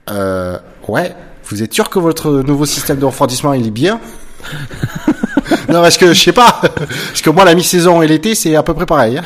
[0.10, 0.58] Euh,
[0.88, 1.16] ouais.
[1.50, 4.00] Vous êtes sûr que votre nouveau système de refroidissement il est bien?
[5.70, 6.62] non, parce que je sais pas.
[6.62, 9.18] Parce que moi, la mi-saison et l'été, c'est à peu près pareil.
[9.18, 9.24] Hein.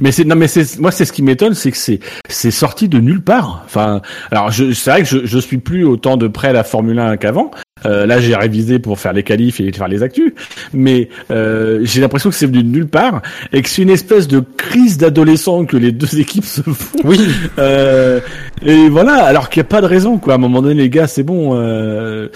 [0.00, 2.88] Mais c'est non mais c'est moi c'est ce qui m'étonne c'est que c'est c'est sorti
[2.88, 3.62] de nulle part.
[3.66, 4.00] Enfin
[4.30, 6.98] alors je c'est vrai que je je suis plus autant de près à la Formule
[6.98, 7.50] 1 qu'avant.
[7.86, 10.32] Euh, là j'ai révisé pour faire les qualifs et faire les actus,
[10.72, 14.26] mais euh, j'ai l'impression que c'est venu de nulle part et que c'est une espèce
[14.26, 16.98] de crise d'adolescent que les deux équipes se font.
[17.04, 17.20] Oui.
[17.58, 18.20] Euh,
[18.62, 20.32] et voilà alors qu'il n'y a pas de raison quoi.
[20.34, 21.54] À un moment donné les gars c'est bon.
[21.54, 22.28] Euh,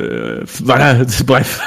[0.00, 1.60] euh, voilà bref.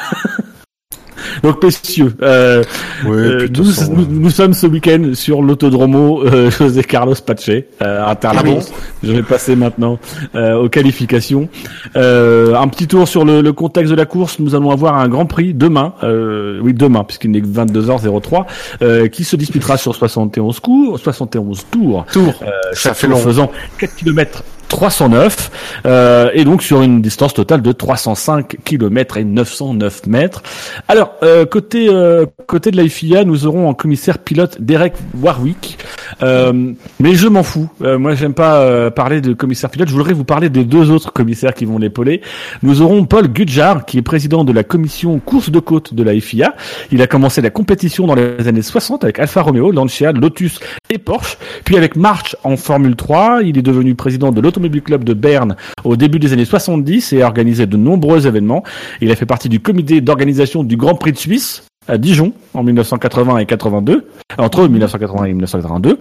[1.44, 2.64] Donc messieurs, euh,
[3.06, 8.60] euh nous, nous, sommes ce week-end sur l'autodromo euh, José Carlos Pache euh, à Interlagos.
[8.70, 9.98] Ah Je vais passer maintenant
[10.36, 11.50] euh, aux qualifications.
[11.96, 14.40] un petit tour sur le, le, contexte de la course.
[14.40, 19.36] Nous allons avoir un Grand Prix demain, oui demain puisqu'il n'est que 22h03, qui se
[19.36, 22.06] disputera sur 71 cours, 71 tours.
[22.12, 22.34] Tour.
[22.74, 23.18] ça fait long.
[23.18, 25.52] Faisant 4 km 309
[25.86, 30.42] euh, et donc sur une distance totale de 305 km et 909 mètres.
[30.88, 35.78] Alors euh, côté euh, côté de la FIA, nous aurons en commissaire pilote Derek Warwick,
[36.24, 36.72] euh,
[37.02, 37.70] mais je m'en fous.
[37.82, 39.90] Euh, moi, j'aime pas parler de commissaire pilote.
[39.90, 42.22] Je voudrais vous parler des deux autres commissaires qui vont l'épauler.
[42.64, 46.20] Nous aurons Paul Gudjar, qui est président de la commission course de côte de la
[46.20, 46.56] FIA.
[46.92, 50.98] Il a commencé la compétition dans les années 60 avec Alfa Romeo, Lancia, Lotus et
[50.98, 51.38] Porsche.
[51.66, 55.14] Puis avec March en Formule 3, il est devenu président de l'auto du Club de
[55.14, 58.64] Berne au début des années 70 et a organisé de nombreux événements.
[59.02, 62.64] Il a fait partie du comité d'organisation du Grand Prix de Suisse à Dijon en
[62.64, 64.08] 1980 et 82,
[64.38, 66.00] entre 1980 et 1982.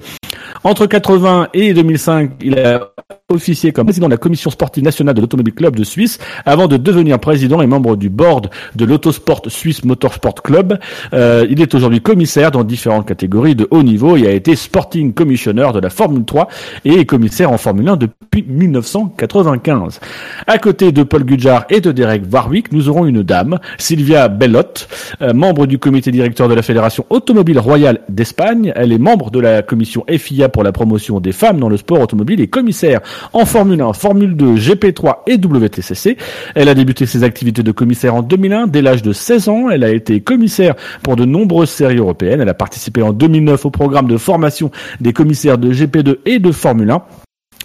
[0.65, 2.91] Entre 80 et 2005, il a
[3.31, 6.77] officié comme président de la commission sportive nationale de l'Automobile Club de Suisse avant de
[6.77, 10.79] devenir président et membre du board de l'Autosport Suisse Motorsport Club.
[11.13, 15.15] Euh, il est aujourd'hui commissaire dans différentes catégories de haut niveau et a été sporting
[15.15, 16.49] commissioner de la Formule 3
[16.85, 20.01] et commissaire en Formule 1 depuis 1995.
[20.47, 24.89] À côté de Paul Gudjar et de Derek Warwick, nous aurons une dame, Sylvia Bellotte,
[25.23, 28.73] euh, membre du comité directeur de la Fédération Automobile Royale d'Espagne.
[28.75, 32.01] Elle est membre de la commission FIA pour la promotion des femmes dans le sport
[32.01, 33.01] automobile et commissaire
[33.33, 36.17] en Formule 1, Formule 2, GP3 et WTCC.
[36.55, 38.67] Elle a débuté ses activités de commissaire en 2001.
[38.67, 42.41] Dès l'âge de 16 ans, elle a été commissaire pour de nombreuses séries européennes.
[42.41, 46.53] Elle a participé en 2009 au programme de formation des commissaires de GP2 et de
[46.53, 47.03] Formule 1.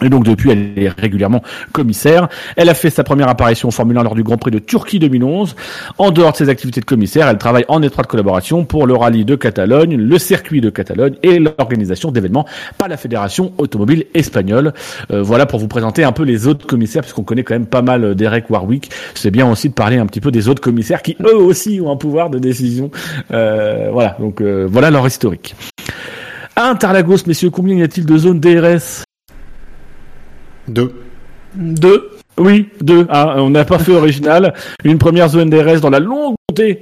[0.06, 1.42] Et donc depuis, elle est régulièrement
[1.72, 2.30] commissaire.
[2.56, 5.00] Elle a fait sa première apparition en Formule 1 lors du Grand Prix de Turquie
[5.00, 5.56] 2011.
[5.98, 9.26] En dehors de ses activités de commissaire, elle travaille en étroite collaboration pour le rallye
[9.26, 12.46] de Catalogne, le circuit de Catalogne et l'organisation d'événements
[12.78, 14.74] par la Fédération automobile espagnole.
[15.10, 17.82] Euh, voilà pour vous présenter un peu les autres commissaires, puisqu'on connaît quand même pas
[17.82, 18.92] mal euh, Derek Warwick.
[19.16, 21.92] C'est bien aussi de parler un petit peu des autres commissaires qui eux aussi ont
[21.92, 22.92] un pouvoir de décision.
[23.32, 25.56] Euh, voilà, donc voilà leur historique.
[26.56, 29.04] Interlagos, messieurs, combien y a-t-il de zones DRS
[30.68, 30.94] deux.
[31.56, 32.12] Deux?
[32.38, 33.06] Oui, deux.
[33.10, 34.54] Ah, on n'a pas fait original.
[34.84, 36.36] Une première zone DRS dans la longue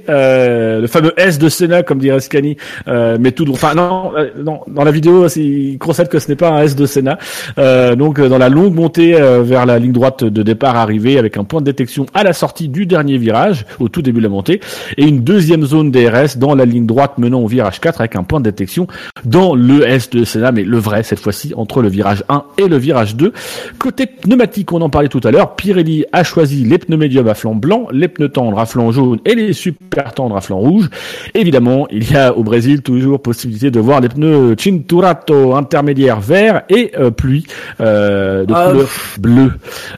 [0.08, 2.56] euh, le fameux S de Senna, comme dirait Scani,
[2.88, 6.36] euh, mais tout, enfin non, euh, non, dans la vidéo, il concède que ce n'est
[6.36, 7.18] pas un S de Senna.
[7.58, 11.44] Euh, donc dans la longue montée vers la ligne droite de départ arrivée, avec un
[11.44, 14.60] point de détection à la sortie du dernier virage, au tout début de la montée,
[14.96, 18.22] et une deuxième zone DRS dans la ligne droite menant au virage 4 avec un
[18.22, 18.86] point de détection
[19.24, 22.68] dans le S de Senna, mais le vrai cette fois-ci entre le virage 1 et
[22.68, 23.32] le virage 2.
[23.78, 27.34] Côté pneumatique, on en parlait tout à l'heure, Pirelli a choisi les pneus médiums à
[27.34, 30.90] flanc blanc, les pneus tendres à flanc jaune et les super tendre à flanc rouge.
[31.32, 36.62] Évidemment, il y a au Brésil toujours possibilité de voir les pneus Cinturato intermédiaire vert
[36.68, 37.46] et euh, pluie
[37.80, 39.52] euh, de ah, couleur bleue.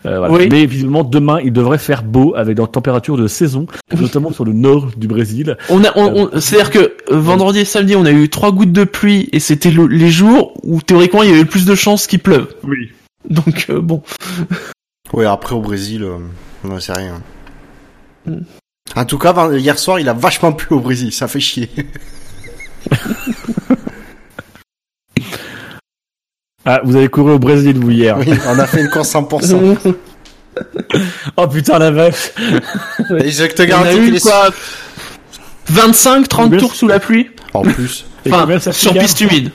[0.07, 0.47] Euh, voilà.
[0.51, 3.67] Mais visiblement demain il devrait faire beau avec des températures de saison,
[3.99, 5.57] notamment sur le nord du Brésil.
[5.69, 9.29] On a, on, c'est-à-dire que vendredi et samedi on a eu trois gouttes de pluie
[9.33, 12.55] et c'était les jours où théoriquement il y avait plus de chances qu'il pleuve.
[12.63, 12.93] Oui.
[13.29, 14.03] Donc bon.
[15.13, 16.07] Oui, après au Brésil,
[16.65, 17.21] on ne sait rien.
[18.95, 21.13] En tout cas, hier soir, il a vachement plu au Brésil.
[21.13, 21.71] Ça fait chier.
[26.69, 28.19] Ah, vous avez couru au Brésil, vous, hier.
[28.19, 29.95] Oui, on a fait une course 100%.
[31.37, 32.33] Oh putain, la vache.
[33.19, 34.49] Et je te garantis eu qu'il est quoi
[35.67, 38.07] 25, 30 Combien tours sous la pluie En plus.
[38.27, 39.51] Enfin, sur piste humide.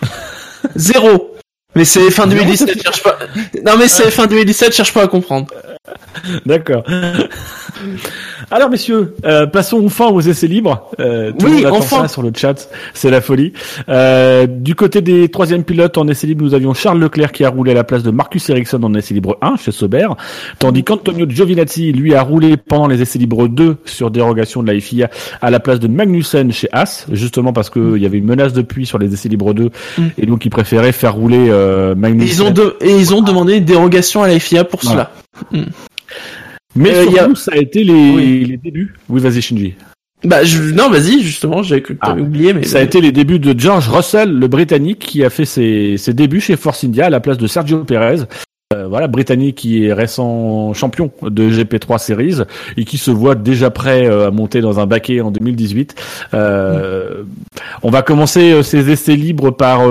[0.75, 1.35] Zéro.
[1.75, 3.17] Mais c'est fin 2017, cherche pas.
[3.65, 5.47] Non mais c'est fin 2017, cherche pas à comprendre.
[6.45, 6.83] D'accord.
[8.53, 10.89] Alors messieurs, euh, passons enfin aux essais libres.
[10.99, 12.01] Euh, tout Oui, enfin.
[12.01, 13.53] ça sur le chat, c'est la folie.
[13.87, 17.49] Euh, du côté des troisièmes pilotes en essais libres, nous avions Charles Leclerc qui a
[17.49, 20.07] roulé à la place de Marcus Ericsson en essais libre 1 chez Sauber,
[20.59, 24.79] tandis qu'Antonio Giovinazzi lui a roulé pendant les essais libres 2 sur dérogation de la
[24.79, 25.09] FIA
[25.41, 28.61] à la place de Magnussen chez As, justement parce qu'il y avait une menace de
[28.61, 30.03] pluie sur les essais libres 2 Mm.
[30.17, 32.27] et donc il préférait faire rouler euh, Et Magnussen.
[32.27, 32.75] ils ont de...
[32.81, 35.11] et ils ont demandé une dérogation à la FIA pour Voilà.
[35.51, 35.61] cela.
[36.75, 38.45] Mais Euh, a- surtout, ça a été les, Oui.
[38.45, 38.93] les débuts.
[39.09, 39.73] Oui, vas-y Shinji.
[40.23, 40.61] Bah je...
[40.71, 42.23] non, vas-y, justement, j'avais cru que t'avais Ah.
[42.23, 45.45] oublié, mais Ça a été les débuts de George Russell, le Britannique, qui a fait
[45.45, 48.23] ses, ses débuts chez Force India à la place de Sergio Perez.
[48.71, 52.41] Euh, voilà, Britannique qui est récent champion de GP3 Series
[52.77, 55.95] et qui se voit déjà prêt euh, à monter dans un baquet en 2018.
[56.33, 57.23] Euh,
[57.83, 59.81] On va commencer euh, ces essais libres par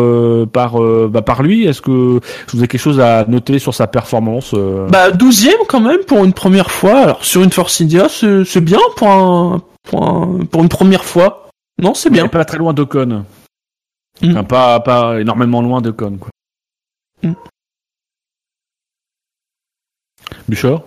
[0.52, 1.66] par bah, par lui.
[1.66, 4.55] Est-ce que vous avez quelque chose à noter sur sa performance
[4.89, 7.01] Bah 12 quand même pour une première fois.
[7.01, 9.62] Alors sur une Force India, c'est bien pour un...
[9.89, 11.48] pour un pour une première fois.
[11.81, 12.28] Non, c'est bien.
[12.28, 13.24] pas très loin d'Ocon.
[14.23, 14.31] Mm.
[14.31, 16.31] Enfin, pas pas énormément loin d'Ocon quoi.
[17.23, 17.35] Mm.
[20.48, 20.82] Bouchard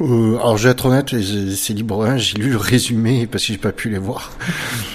[0.00, 1.14] Euh, alors, je vais être honnête,
[1.56, 4.32] c'est libre 1, j'ai lu le résumé parce que j'ai pas pu les voir.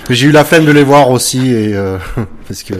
[0.09, 1.97] Mais j'ai eu la flemme de les voir aussi et euh,
[2.47, 2.75] parce que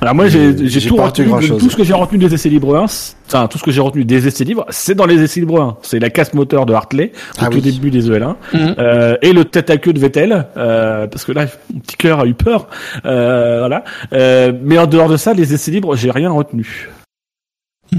[0.00, 0.52] Alors moi j'ai
[0.86, 1.60] tout retenu, grand-chose.
[1.62, 3.80] tout ce que j'ai retenu des essais libres 1, c'est- enfin tout ce que j'ai
[3.80, 5.76] retenu des essais libres, c'est dans les essais libres 1.
[5.82, 7.62] C'est la casse moteur de Hartley au Ah tout oui.
[7.62, 8.74] début des EL1 Mhm.
[8.78, 12.18] euh, et le tête à queue de Vettel euh, parce que là mon petit cœur
[12.20, 12.66] a eu peur.
[13.04, 13.84] Euh, voilà.
[14.12, 16.88] Euh, mais en dehors de ça, les essais libres, j'ai rien retenu.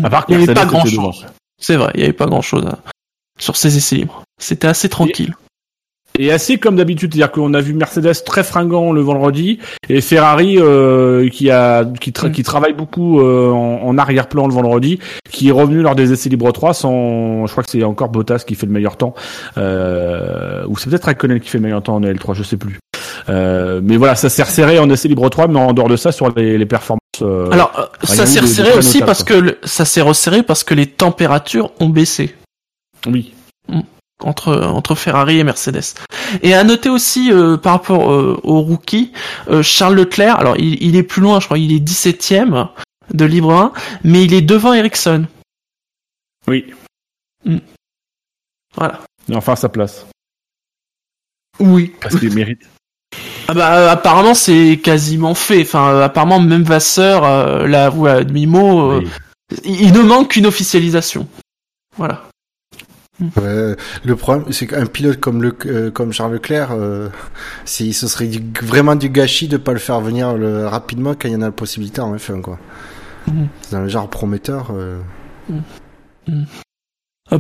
[0.04, 1.26] À part Il y avait pas était grand-chose.
[1.62, 2.66] C'est vrai, il y avait pas grand chose
[3.40, 4.24] sur ces essais libres.
[4.40, 5.34] C'était assez tranquille.
[6.20, 9.58] Et assez comme d'habitude, c'est-à-dire qu'on a vu Mercedes très fringant le vendredi
[9.90, 12.32] et Ferrari euh, qui a qui, tra- Mm.
[12.34, 15.00] qui travaille beaucoup euh, en, en arrière-plan le vendredi,
[15.32, 18.44] qui est revenu lors des essais libres 3 sans, je crois que c'est encore Bottas
[18.46, 19.16] qui fait le meilleur temps,
[19.58, 22.78] euh, ou c'est peut-être Raikkonen qui fait le meilleur temps en L3, je sais plus.
[23.30, 26.12] Euh, mais voilà, ça s'est resserré en essais libres 3, mais en dehors de ça
[26.12, 27.00] sur les, les performances.
[27.22, 29.36] euh, Alors, euh, ça s'est resserré aussi parce quoi.
[29.38, 32.36] que le- ça s'est resserré parce que les températures ont baissé
[33.08, 33.34] oui.
[34.22, 35.84] entre entre Ferrari et Mercedes.
[36.42, 39.12] Et à noter aussi euh, par rapport euh, au rookie,
[39.50, 42.68] euh, Charles Leclerc, alors il, il est plus loin, je crois, il est 17ème
[43.14, 43.74] de Libre 1,
[44.04, 45.26] mais il est devant Ericsson.
[46.48, 46.74] Oui.
[48.76, 49.02] Voilà.
[49.30, 50.06] Et enfin sa place.
[51.60, 51.94] Oui.
[52.02, 52.62] Parce qu'il mérite.
[53.54, 55.62] Ah bah euh, apparemment c'est quasiment fait.
[55.62, 58.92] Enfin euh, apparemment même Vasseur euh, l'avoue à demi-mot.
[58.94, 59.10] euh, Oui.
[59.64, 61.28] il, ne manque qu'une officialisation.
[61.98, 62.24] Voilà.
[63.38, 67.10] euh, le problème, c'est qu'un pilote comme le euh, comme Charles Leclerc, euh,
[67.66, 71.34] ce serait du- vraiment du gâchis de pas le faire venir le, rapidement quand il
[71.34, 72.58] y en a la possibilité en F1 quoi.
[73.28, 73.48] Mhm.
[73.62, 74.72] C'est le genre prometteur.
[74.72, 74.98] Euh,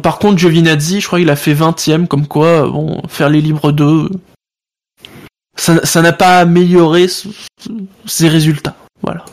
[0.04, 3.72] par contre Giovinazzi, je crois qu'il a fait 20ème comme quoi bon faire les libres
[3.72, 4.10] 2
[5.84, 7.08] ça n'a pas amélioré
[8.06, 8.76] ses résultats.
[9.02, 9.26] Voilà.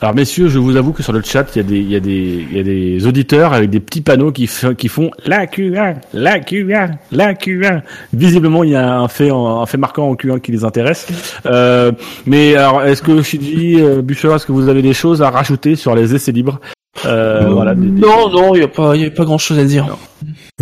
[0.00, 1.96] Alors messieurs, je vous avoue que sur le chat, il y a des, il y
[1.96, 5.96] a des, il y a des auditeurs avec des petits panneaux qui, font la Q1,
[6.12, 7.80] la Q1, la Q1.
[8.12, 11.06] Visiblement, il y a un fait, en- un fait marquant en Q1 qui les intéresse.
[11.46, 11.92] Euh,
[12.26, 15.94] mais alors, est-ce que Shiji, euh, est-ce que vous avez des choses à rajouter sur
[15.94, 16.60] les essais libres?
[17.06, 19.58] Euh, voilà, des, des- Non non, il y a pas il y a pas grand-chose
[19.58, 19.96] à dire.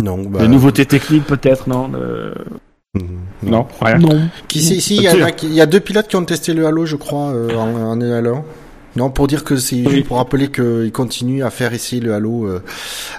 [0.01, 2.33] Non, bah, des nouveautés techniques peut-être, non euh,
[3.41, 3.97] Non, rien.
[3.97, 4.29] Non.
[4.47, 6.23] Qui c'est ici Il y, en a qui- il y a deux pilotes qui ont
[6.25, 8.45] testé le Halo, je crois, euh, en, en Halo.
[8.95, 10.03] Non, pour dire que c'est Oui.
[10.03, 12.61] pour rappeler qu'ils continuent à faire essayer le Halo euh,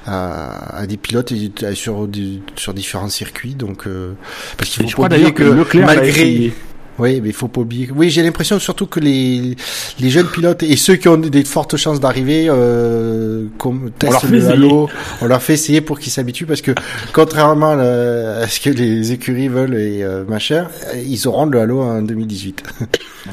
[0.06, 3.54] à, à des pilotes et, et sur des- sur différents circuits.
[3.56, 4.12] Donc, euh,
[4.56, 6.54] parce qu'il faut je pas crois oublier que Leclerc a malgré essayé.
[6.98, 7.88] Oui, mais il faut pas oublier.
[7.94, 9.56] Oui, j'ai l'impression surtout que les
[10.00, 14.26] les jeunes pilotes et ceux qui ont des fortes chances d'arriver, euh, comme leur testent
[14.30, 14.48] fait le.
[14.48, 14.88] Halo,
[15.20, 16.72] on leur fait essayer pour qu'ils s'habituent parce que
[17.12, 21.46] contrairement à, la- à ce que les écuries veulent et euh, machin, euh, ils auront
[21.46, 22.62] le Halo en 2018.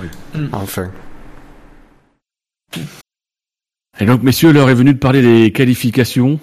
[0.01, 0.47] Oui.
[0.53, 0.89] enfin.
[3.99, 6.39] Et donc, messieurs, l'heure est venue de parler des qualifications.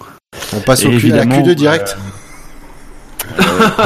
[0.55, 1.97] On passe au Q, à la évidemment, Q2 direct.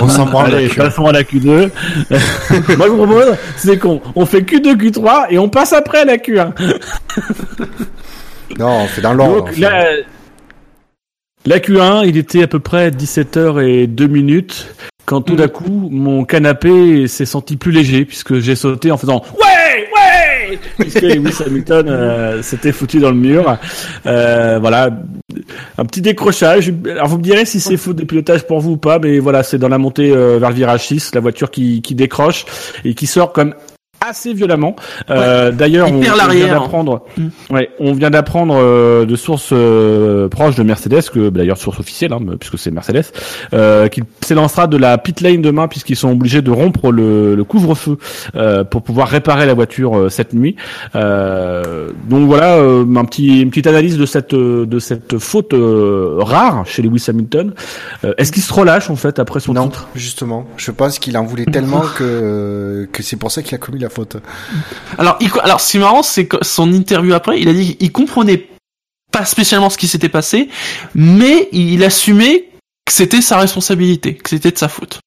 [0.02, 0.54] On s'en branle.
[0.54, 0.78] Allez, la Q1.
[0.78, 1.70] passons à la Q2.
[2.78, 6.06] Moi, je vous propose, c'est qu'on on fait Q2, Q3 et on passe après à
[6.06, 6.54] la Q1.
[8.60, 9.38] Non, on fait dans l'ordre.
[9.38, 9.62] Donc enfin.
[9.62, 9.86] là,
[11.46, 14.68] La Q1, il était à peu près 17h et 2 minutes
[15.06, 19.22] quand tout d'un coup mon canapé s'est senti plus léger puisque j'ai sauté en faisant
[19.34, 19.53] ouais
[20.78, 23.58] puisque Lewis Hamilton euh, s'était foutu dans le mur.
[24.06, 24.90] Euh, voilà,
[25.78, 26.74] un petit décrochage.
[26.90, 29.44] Alors vous me direz si c'est faute de pilotage pour vous ou pas, mais voilà,
[29.44, 32.46] c'est dans la montée euh, vers le virage 6, la voiture qui, qui décroche
[32.86, 33.54] et qui sort comme
[34.08, 34.76] assez violemment.
[35.10, 36.16] Euh, D'ailleurs, Il on, vient
[36.48, 37.28] d'apprendre, Mm.
[37.54, 42.14] ouais, on vient d'apprendre euh, de sources euh, proches de Mercedes, que d'ailleurs source officielle,
[42.14, 43.06] hein, puisque c'est Mercedes,
[43.54, 47.44] euh, qu'il s'élancera de la pit lane demain, puisqu'ils sont obligés de rompre le, le
[47.44, 47.98] couvre-feu
[48.36, 50.56] euh, pour pouvoir réparer la voiture euh, cette nuit.
[50.96, 56.16] Euh, donc voilà, euh, un petit, une petite analyse de cette de cette faute euh,
[56.20, 57.54] rare chez Lewis Hamilton.
[58.04, 59.88] Euh, Est-ce qu'il se relâche en fait après son Non, titre?
[59.96, 60.46] justement.
[60.58, 63.90] Je pense qu'il en voulait tellement que, que c'est pour ça qu'il a commis la
[63.94, 64.18] faute.
[64.98, 67.78] Alors, il, alors, ce qui est marrant, c'est que son interview après, il a dit
[67.78, 68.50] qu'il comprenait
[69.12, 70.50] pas spécialement ce qui s'était passé,
[70.96, 72.50] mais il assumait
[72.86, 75.00] que c'était sa responsabilité, que c'était de sa faute.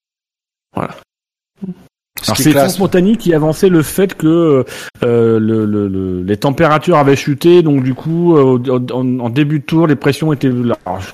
[2.21, 2.51] Est c'est.
[2.51, 4.65] Franck Montagny qui avançait le fait que
[5.03, 8.57] euh, le, le- le- les températures avaient chuté, donc du coup euh,
[8.91, 10.47] en, en début de tour les pressions étaient.
[10.85, 11.11] alors, je-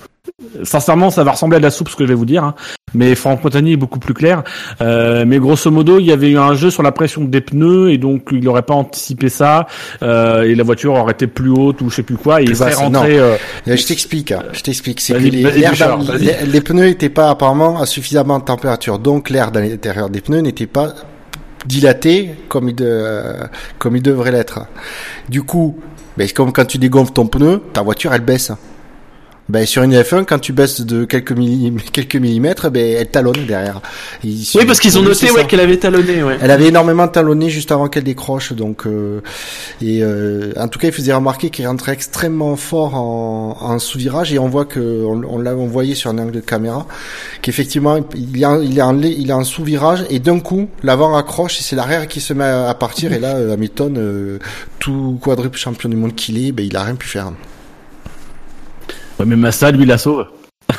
[0.63, 2.55] Sincèrement, ça va ressembler à de la soupe ce que je vais vous dire, hein.
[2.95, 4.43] mais Franck Montagny est beaucoup plus clair.
[4.81, 7.91] Euh, mais grosso modo, il y avait eu un jeu sur la pression des pneus
[7.91, 9.67] et donc il n'aurait pas anticipé ça
[10.01, 12.41] euh, et la voiture aurait été plus haute ou je sais plus quoi.
[12.41, 13.19] Et il serait rentré.
[13.19, 13.37] euh,
[13.67, 15.01] je t'explique, hein, je t'explique.
[15.01, 20.09] C'est que les, pneus n'étaient pas apparemment à suffisamment de température, donc l'air dans l'intérieur
[20.09, 20.93] des pneus n'était pas
[21.67, 23.35] dilaté comme il, de,
[23.77, 24.61] comme il devrait l'être.
[25.29, 25.77] Du coup,
[26.17, 28.51] ben, c'est comme quand tu dégonfles ton pneu, ta voiture elle baisse.
[29.49, 33.45] Ben, sur une F1, quand tu baisses de quelques, millim- quelques millimètres, ben, elle talonne
[33.45, 33.81] derrière.
[34.23, 36.37] Ils- Oui, parce qu'ils ont noté ouais, qu'elle avait talonné, ouais.
[36.41, 39.19] Elle avait énormément talonné juste avant qu'elle décroche, donc euh,
[39.81, 44.31] et euh, en tout cas il faisait remarquer qu'il rentrait extrêmement fort en, en sous-virage
[44.33, 46.87] et on voit que on, on l'a on voyait sur un angle de caméra
[47.41, 51.17] qu'effectivement il est en, il est en, il est en sous-virage et d'un coup l'avant
[51.17, 54.39] accroche et c'est l'arrière qui se met à, à partir et là euh, Hamilton euh,
[54.79, 57.31] tout quadruple champion du monde qu'il est, ben il a rien pu faire.
[59.23, 60.25] Ouais, mais Massa lui la sauve.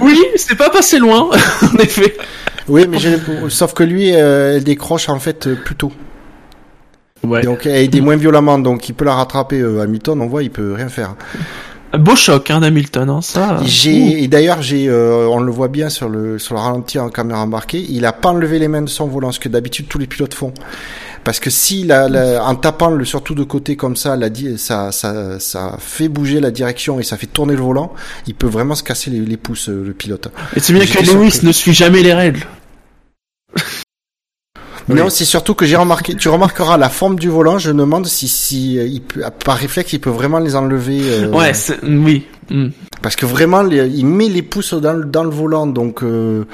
[0.00, 1.30] Oui, c'est pas passé loin,
[1.62, 2.14] en effet.
[2.68, 5.92] Oui, mais j'ai- sauf que lui euh, elle décroche en fait euh, plus tôt.
[7.26, 7.42] Ouais.
[7.42, 10.50] Donc elle est moins violemment donc il peut la rattraper euh, Hamilton, on voit il
[10.50, 11.14] peut rien faire.
[11.98, 13.58] Beau choc, hein, d'Hamilton, hein, ça.
[13.64, 17.08] J'ai et d'ailleurs j'ai euh, on le voit bien sur le sur le ralenti en
[17.08, 19.98] caméra embarquée, il a pas enlevé les mains de son volant ce que d'habitude tous
[19.98, 20.52] les pilotes font.
[21.24, 24.92] Parce que si la, la- en tapant le surtout de côté comme ça, la, ça,
[24.92, 27.94] ça, ça fait bouger la direction et ça fait tourner le volant,
[28.26, 30.28] il peut vraiment se casser les, les pouces euh, le pilote.
[30.54, 32.40] Et c'est bien que Lewis ne suit jamais les règles.
[34.88, 38.06] Non, c'est surtout que j'ai remarqué, tu remarqueras la forme du volant, je me demande
[38.06, 40.98] si, si euh, il peut, par réflexe il peut vraiment les enlever.
[41.02, 41.52] euh, Ouais,
[41.82, 42.26] oui.
[42.50, 42.68] Hmm.
[43.00, 46.44] Parce que vraiment, les- il met les pouces dans, le- dans le volant, donc euh,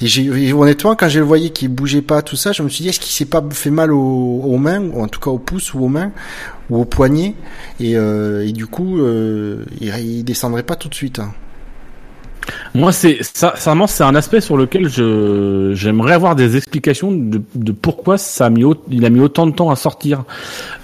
[0.00, 2.88] et honnêtement quand je le voyais qu'il bougeait pas tout ça, je me suis dit
[2.88, 5.74] est-ce qu'il s'est pas fait mal aux, aux mains, ou en tout cas aux pouces
[5.74, 6.12] ou aux mains
[6.70, 7.34] ou aux poignets,
[7.80, 11.18] et, euh, et du coup euh, il, il descendrait pas tout de suite.
[11.18, 11.32] hein.
[12.74, 17.72] Moi, c'est ça, c'est un aspect sur lequel je j'aimerais avoir des explications de, de
[17.72, 20.24] pourquoi ça a mis au- il a mis autant de temps à sortir,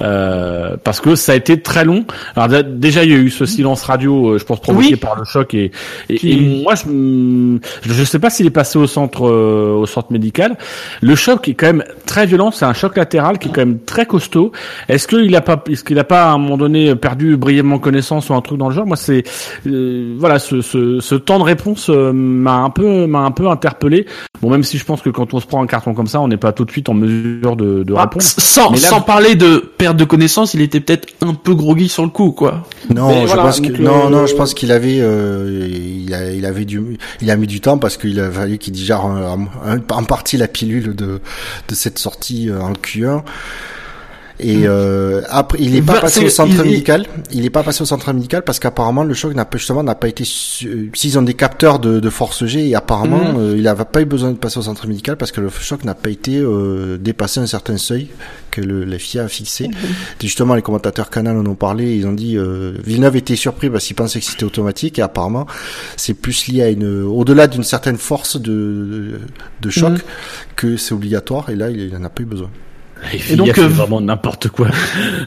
[0.03, 2.05] euh, parce que ça a été très long.
[2.36, 4.97] Alors dé- déjà, il y a eu ce silence radio, euh, je pense provoqué Oui.
[4.97, 5.70] par le choc et
[6.09, 9.86] et, Qui- et moi, je je sais pas s'il est passé au centre euh, au
[9.86, 10.57] centre médical.
[11.01, 12.51] Le choc est quand même très violent.
[12.51, 14.53] C'est un choc latéral qui est quand même très costaud.
[14.89, 18.31] Est-ce qu'il a pas est-ce qu'il a pas à un moment donné perdu brièvement connaissance
[18.31, 18.86] ou un truc dans le genre?
[18.86, 19.23] Moi, c'est
[19.66, 23.48] euh, voilà ce, ce, ce temps de réponse euh, m'a un peu m'a un peu
[23.48, 24.06] interpellé.
[24.43, 26.28] Bon, même si je pense que quand on se prend un carton comme ça, on
[26.28, 28.22] n'est pas tout de suite en mesure de, de Ah, répondre.
[28.24, 32.02] sans, là- sans parler de perte de connaissance, il était peut-être un peu groggy sur
[32.02, 32.64] le coup, quoi.
[32.94, 36.31] Non, Mais je voilà, pense que non, non, je pense qu'il avait, euh, il, a,
[36.32, 39.43] il avait du, il a mis du temps parce qu'il a fallu qu'il digère en,
[39.44, 39.48] en-
[39.97, 41.20] en partie la pilule de
[41.68, 43.22] de cette sortie euh, en Q1.
[44.40, 47.06] Et euh, après, il n'est pas Va- passé au centre il- médical.
[47.31, 49.94] Il n'est pas passé au centre médical parce qu'apparemment le choc n'a pas justement n'a
[49.94, 50.24] pas été.
[50.24, 53.39] S'ils ont des capteurs de, de force G, et apparemment Mhm.
[53.39, 55.85] euh, il n'avait pas eu besoin de passer au centre médical parce que le choc
[55.85, 58.09] n'a pas été euh, dépassé un certain seuil
[58.51, 59.66] que le, la FIA a fixé.
[59.66, 59.70] Et
[60.20, 61.94] Justement, les commentateurs Canal en ont parlé.
[61.97, 65.47] Ils ont dit euh, Villeneuve était surpris parce qu'il pensait que c'était automatique et apparemment
[65.97, 69.20] c'est plus lié à une au-delà d'une certaine force de
[69.62, 69.98] de choc Mhm.
[70.56, 71.51] que c'est obligatoire.
[71.51, 72.51] Et là, il n'en a pas eu besoin.
[73.31, 74.69] Et, donc, euh, vraiment n'importe quoi.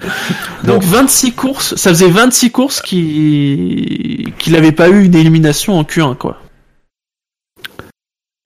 [0.63, 5.83] Donc 26 courses, ça faisait 26 courses qui qu'il avait pas eu une élimination en
[5.83, 6.37] Q1, quoi.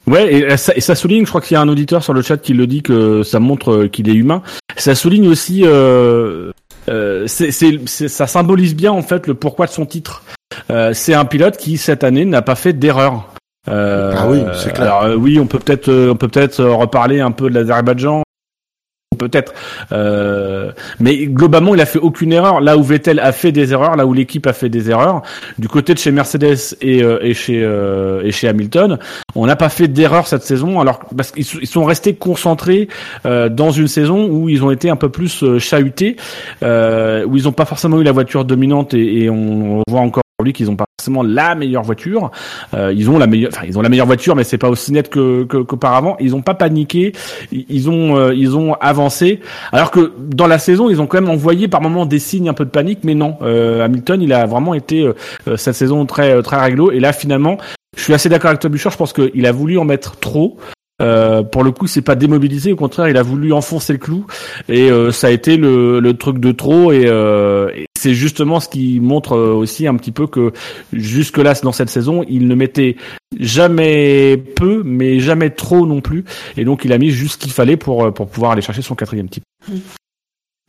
[0.08, 2.22] Ouais, et ça, et ça souligne, je crois qu'il y a un auditeur sur le
[2.22, 4.42] chat qui le dit que ça montre euh, qu'il est humain.
[4.76, 6.52] Ça souligne aussi, euh,
[6.90, 10.24] euh, c'est, c'est, c'est- ça symbolise bien en fait le pourquoi de son titre.
[10.72, 13.30] euh, c'est un pilote qui cette année n'a pas fait d'erreur.
[13.70, 14.96] Euh, ah oui, c'est clair.
[14.96, 18.24] Alors oui, on peut peut-être on peut peut-être reparler un peu de l'Azerbaïdjan
[19.22, 19.54] peut-être.
[19.92, 22.60] Euh, mais globalement, il a fait aucune erreur.
[22.60, 25.22] Là où Vettel a fait des erreurs, là où l'équipe a fait des erreurs,
[25.60, 28.98] du côté de chez Mercedes et, euh, et chez euh, et chez Hamilton,
[29.36, 30.80] on n'a pas fait d'erreur cette saison.
[30.80, 32.88] Alors parce qu'ils sont restés concentrés
[33.26, 36.16] euh, dans une saison où ils ont été un peu plus chahutés,
[36.62, 40.70] où ils n'ont pas forcément eu la voiture dominante et, et on voit encore qu'ils
[40.70, 42.32] ont pas forcément la meilleure voiture.
[42.74, 44.92] Euh, ils ont la meilleure, enfin ils ont la meilleure voiture, mais c'est pas aussi
[44.92, 46.18] net que qu'auparavant.
[46.20, 47.14] ils ont pas paniqué,
[47.52, 49.40] ils ont euh, ils ont avancé.
[49.72, 52.54] Alors que dans la saison, ils ont quand même envoyé par moments des signes un
[52.54, 53.38] peu de panique, mais non.
[53.42, 55.10] Euh, Hamilton, il a vraiment été
[55.56, 56.92] cette saison très très réglo.
[56.92, 57.58] Et là, finalement,
[57.98, 58.92] je suis assez d'accord avec toi, Bouchard.
[58.92, 60.58] Je pense qu'il a voulu en mettre trop.
[61.02, 62.72] Euh, pour le coup, c'est pas démobilisé.
[62.72, 64.26] Au contraire, il a voulu enfoncer le clou
[64.70, 66.92] et euh, ça a été le, le, truc de trop.
[66.92, 70.54] Et, euh, et c'est justement ce qui montre aussi un petit peu que
[70.94, 72.98] jusque là, dans cette saison, il ne mettait
[73.40, 76.24] jamais peu, mais jamais trop non plus.
[76.58, 78.96] Et donc, il a mis juste ce qu'il fallait pour pour pouvoir aller chercher son
[78.96, 79.44] quatrième type.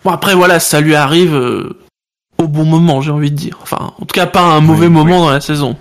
[0.04, 1.34] Bon après voilà, ça lui arrive
[2.38, 3.59] au bon moment, j'ai envie de dire.
[3.62, 5.76] Enfin, en tout cas, pas un mauvais moment dans la saison.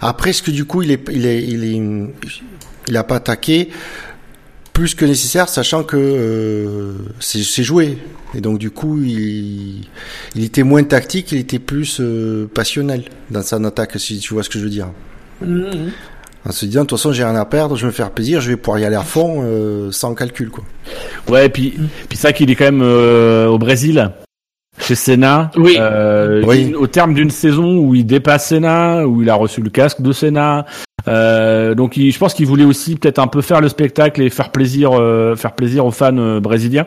[0.00, 1.80] Après, est-ce que du coup, il est, il est, il est,
[2.88, 3.70] il n'a pas attaqué
[4.72, 7.98] plus que nécessaire, sachant que euh, c'est joué.
[8.34, 9.86] Et donc du coup, il,
[10.34, 14.42] il, était moins tactique, il était plus euh, passionnel dans son attaque, si tu vois
[14.42, 14.88] ce que je veux dire.
[15.44, 15.90] Mm-hmm.
[16.44, 18.40] En se disant, de toute façon, j'ai rien à perdre, je vais me faire plaisir,
[18.40, 20.64] je vais pouvoir y aller à fond, euh, sans calcul, quoi.
[21.28, 21.78] Ouais, et puis,
[22.08, 24.10] puis ça qu'il est quand même au Brésil,
[24.80, 25.50] chez Senna.
[25.56, 25.78] Oui.
[26.44, 26.74] oui.
[26.74, 30.12] Au terme d'une saison où il dépasse Senna, où il a reçu le casque de
[30.12, 30.66] Senna,
[31.08, 34.50] euh, donc je pense qu'il voulait aussi peut-être un peu faire le spectacle et faire
[34.50, 36.86] plaisir, euh, faire plaisir aux fans euh, brésiliens.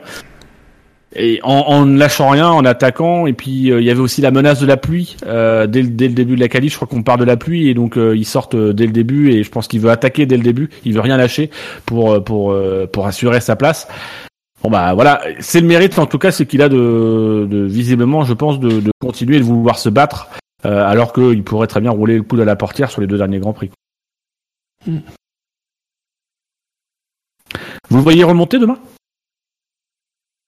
[1.17, 4.59] Et en, ne lâchant rien, en attaquant, et puis il y avait aussi la menace
[4.59, 6.73] de la pluie dès, dès, le début de la qualif.
[6.73, 9.31] Je crois qu'on part de la pluie et donc ils sortent dès le début.
[9.31, 10.69] Et je pense qu'il veut attaquer dès le début.
[10.83, 11.51] Il veut rien lâcher
[11.85, 12.53] pour pour
[12.91, 13.87] pour assurer sa place.
[14.61, 18.25] Bon bah voilà, c'est le mérite en tout cas, c'est qu'il a de, de, visiblement,
[18.25, 20.27] je pense, de, de continuer de vouloir se battre,
[20.63, 23.39] alors qu'il pourrait très bien rouler le coup de la portière sur les deux derniers
[23.39, 23.71] grands prix.
[27.89, 28.77] Vous le voyez remonter demain?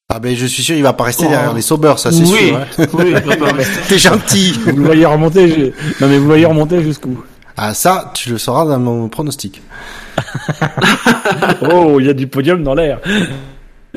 [0.09, 1.29] Ah ben je suis sûr il va pas rester oh.
[1.29, 2.57] derrière les sauveurs ça c'est sûr.
[2.57, 2.65] Hein.
[2.93, 3.13] Oui,
[3.89, 4.53] T'es gentil.
[4.65, 7.23] Vous voyez remonter non mais vous voyez remonter jusqu'où?
[7.57, 9.61] Ah ça tu le sauras dans mon pronostic.
[11.71, 13.01] oh il y a du podium dans l'air.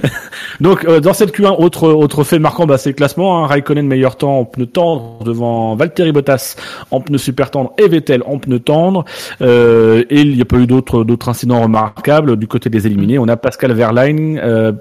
[0.61, 3.43] Donc euh, dans cette Q1, autre autre fait marquant, bah, c'est le classement.
[3.43, 3.47] Hein.
[3.47, 6.57] Raikkonen meilleur temps en pneu tendre devant Valtteri Bottas
[6.91, 9.05] en pneu super tendre et Vettel en pneu tendre.
[9.41, 13.19] Euh, et il n'y a pas eu d'autres d'autres incidents remarquables du côté des éliminés.
[13.19, 14.73] On a Pascal Verlaine, euh,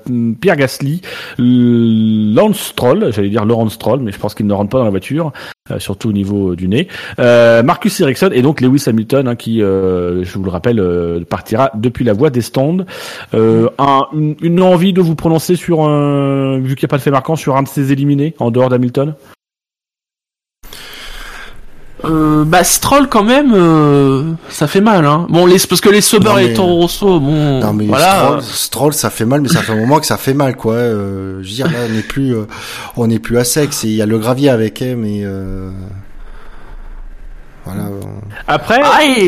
[0.41, 1.02] Pierre Gasly,
[1.38, 4.90] Lance Stroll, j'allais dire Laurent Stroll, mais je pense qu'il ne rentre pas dans la
[4.90, 5.32] voiture,
[5.77, 6.88] surtout au niveau du nez.
[7.19, 12.06] Euh, Marcus Ericsson et donc Lewis Hamilton hein, qui, je vous le rappelle, partira depuis
[12.06, 12.86] la voie des stands.
[13.34, 17.02] Un, une, une envie de vous prononcer sur un, vu qu'il n'y a pas de
[17.02, 19.14] fait marquant, sur un de ces éliminés en dehors d'Hamilton?
[22.06, 25.28] Euh, bah Stroll quand même euh, ça fait mal hein.
[25.30, 29.10] Bon les parce que les Sauber et Toro Rosso bon non, mais voilà Stroll, ça
[29.10, 30.76] fait mal mais ça fait un moment que ça fait mal quoi.
[30.76, 32.46] Euh, je veux dire là on n'est plus euh,
[32.96, 35.72] on n'est plus à sec, il y a le gravier avec hein, mais euh,
[37.66, 37.90] voilà.
[38.48, 38.80] Après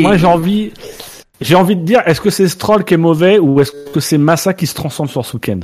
[0.02, 0.72] moi j'ai envie
[1.42, 4.20] j'ai envie de dire, est-ce que c'est Stroll qui est mauvais ou est-ce que c'est
[4.20, 5.62] Massa qui se transforme sur ce week-end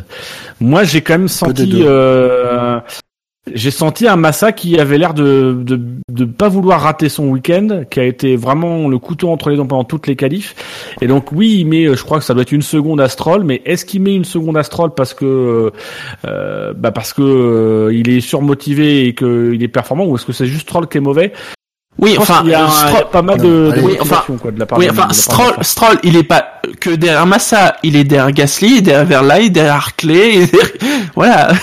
[0.59, 2.79] Moi, j'ai quand même senti, euh,
[3.53, 5.79] j'ai senti un Massa qui avait l'air de, de
[6.17, 9.67] de pas vouloir rater son week-end, qui a été vraiment le couteau entre les dents
[9.67, 10.55] pendant toutes les qualifs.
[10.99, 13.43] Et donc oui, il met, je crois que ça doit être une seconde à Stroll,
[13.43, 15.71] mais est-ce qu'il met une seconde à Stroll parce que
[16.25, 20.33] euh, bah parce que euh, il est surmotivé et qu'il est performant, ou est-ce que
[20.33, 21.33] c'est juste Stroll qui est mauvais?
[21.99, 22.67] Oui, enfin, il y, a,
[23.11, 26.15] pas mal de, de oui, enfin, quoi, de la part oui, enfin, Stroll, Stroll, il
[26.15, 30.47] est pas que derrière Massa, il est derrière Gasly, derrière Verlaine, derrière Hartley,
[31.15, 31.53] voilà.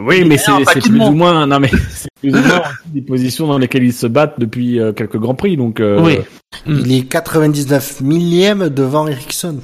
[0.00, 3.58] Oui, mais c'est plus ou moins, non mais c'est plus ou moins des positions dans
[3.58, 5.80] lesquelles ils se battent depuis euh, quelques grands prix, donc.
[5.80, 6.00] Euh...
[6.02, 6.18] Oui.
[6.66, 9.58] Il est 99 millième devant Ericsson.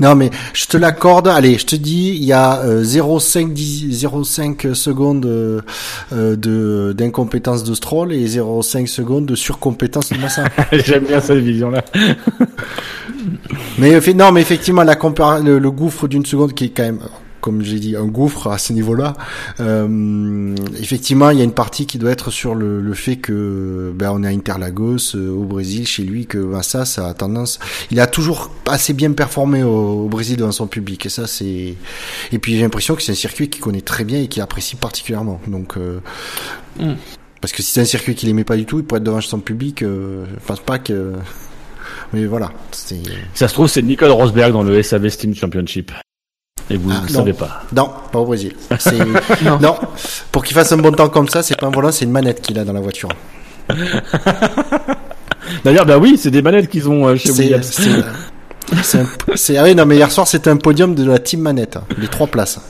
[0.00, 1.28] Non, mais je te l'accorde.
[1.28, 5.60] Allez, je te dis, il y a 0,5 euh, 0,5 secondes euh,
[6.12, 10.44] euh, de d'incompétence de Stroll et 0,5 secondes de surcompétence de Massa.
[10.72, 11.84] J'aime bien cette vision-là.
[13.78, 14.96] mais non, mais effectivement, la
[15.42, 17.00] le, le gouffre d'une seconde qui est quand même
[17.40, 19.14] comme j'ai dit, un gouffre à ce niveau-là.
[19.60, 23.92] Euh, effectivement, il y a une partie qui doit être sur le, le fait que
[23.94, 27.14] ben, on est à Interlagos, euh, au Brésil, chez lui, que ben, ça, ça a
[27.14, 27.58] tendance.
[27.90, 31.74] Il a toujours assez bien performé au, au Brésil devant son public, et ça, c'est.
[32.32, 34.76] Et puis j'ai l'impression que c'est un circuit qu'il connaît très bien et qu'il apprécie
[34.76, 35.40] particulièrement.
[35.46, 35.76] Donc.
[35.76, 36.00] Euh...
[36.78, 36.94] Mm.
[37.40, 39.20] Parce que si c'est un circuit qu'il aimait pas du tout, il pourrait être devant
[39.20, 39.82] son public.
[39.82, 41.12] Euh, je pense pas que.
[42.12, 42.50] Mais voilà.
[42.72, 45.92] Ça se trouve, c'est Nicole Rosberg dans le SAV Steam Championship.
[46.70, 47.18] Et vous Ah, ne non.
[47.20, 47.62] savez pas.
[47.74, 48.54] Non, pas au Brésil.
[49.60, 49.76] Non.
[50.32, 52.40] Pour qu'il fasse un bon temps comme ça, c'est pas un volant, c'est une manette
[52.42, 53.08] qu'il a dans la voiture.
[55.64, 57.80] D'ailleurs, bah oui, c'est des manettes qu'ils ont euh, chez Williams.
[59.34, 61.76] c'est, ah oui, non, mais hier soir, c'était un podium de la team manette.
[61.76, 62.60] hein, Les trois places.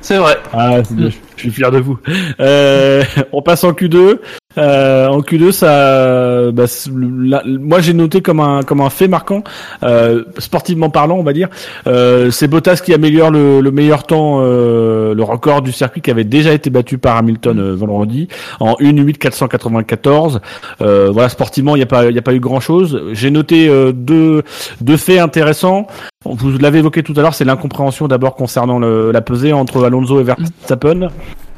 [0.00, 0.36] C'est vrai.
[0.52, 1.98] Ah, c'est bien, je suis fier de vous.
[2.40, 4.18] Euh, on passe en Q2.
[4.58, 9.44] Euh, en Q2, ça, bah, moi j'ai noté comme un comme un fait marquant,
[9.84, 11.48] euh, sportivement parlant, on va dire.
[11.86, 16.10] Euh, c'est Bottas qui améliore le, le meilleur temps, euh, le record du circuit qui
[16.10, 18.26] avait déjà été battu par Hamilton euh, vendredi
[18.58, 20.40] en 1.8.494.
[20.80, 23.00] Euh, voilà, sportivement, il n'y a pas il y a pas eu grand chose.
[23.12, 24.42] J'ai noté deux
[24.80, 25.86] deux faits intéressants.
[26.24, 30.20] Vous l'avez évoqué tout à l'heure, c'est l'incompréhension d'abord concernant le, la pesée entre Alonso
[30.20, 31.08] et Verstappen.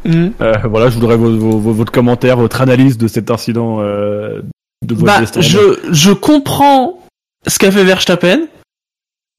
[0.06, 0.30] Euh,
[0.64, 4.42] voilà, je voudrais vos, vos- vos- votre commentaire, votre analyse de cet incident euh,
[4.84, 7.00] de votre Bah, je, je comprends
[7.46, 8.46] ce qu'a fait Verstappen.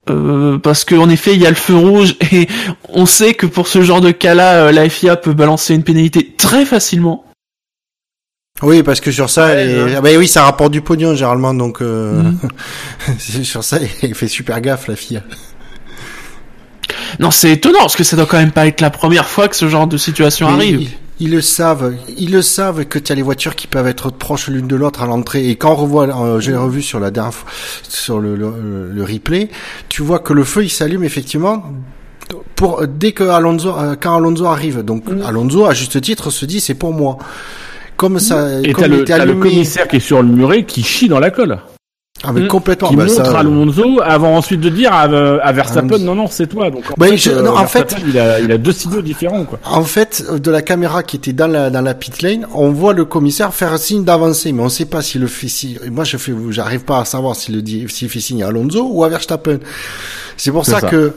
[0.10, 2.48] Euh, parce qu'en effet, il y a le feu rouge et
[2.90, 6.34] on sait que pour ce genre de cas-là, euh, la FIA peut balancer une pénalité
[6.38, 7.24] très facilement.
[8.62, 9.96] Oui, parce que sur ça, Ouais, ouais.
[9.96, 12.22] ah bah oui, ça rapporte du pognon généralement, donc euh...
[13.18, 15.22] C'est sur ça, elle fait super gaffe la fille.
[17.20, 19.56] Non, c'est étonnant parce que ça doit quand même pas être la première fois que
[19.56, 20.82] ce genre de situation Mais arrive.
[20.82, 24.10] Ils, ils le savent, ils le savent que tu as les voitures qui peuvent être
[24.12, 25.50] proches l'une de l'autre à l'entrée.
[25.50, 27.50] Et quand on revoit, euh, j'ai revu sur la dernière fois,
[27.88, 29.50] sur le, le, le replay,
[29.90, 31.64] tu vois que le feu il s'allume effectivement
[32.56, 34.82] pour dès que Alonso, euh, quand Alonso arrive.
[34.84, 35.22] Donc Mm.
[35.26, 37.18] Alonso à juste titre se dit c'est pour moi.
[37.96, 40.28] Comme ça, Et comme il le, était t'as le allumé, commissaire qui est sur le
[40.30, 41.60] muret qui chie dans la colle.
[42.26, 42.48] Ah, mais Mm.
[42.48, 42.90] complètement.
[42.90, 46.28] qui bah, montre ça, à Alonso avant ensuite de dire à, à Verstappen non non
[46.30, 46.70] c'est toi.
[46.72, 49.02] Donc en Ouais, fait, je- euh, non, en Verstappen, il a, il a deux signaux
[49.02, 49.60] différents quoi.
[49.66, 52.94] En fait, de la caméra qui était dans la dans la pit lane, on voit
[52.94, 56.18] le commissaire faire signe d'avancer, mais on sait pas s'il le fait si moi je
[56.18, 59.10] fais j'arrive pas à savoir s'il le dit s'il fait signe à Alonso ou à
[59.10, 59.58] Verstappen.
[60.38, 60.88] C'est pour ça, ça.
[60.90, 61.14] que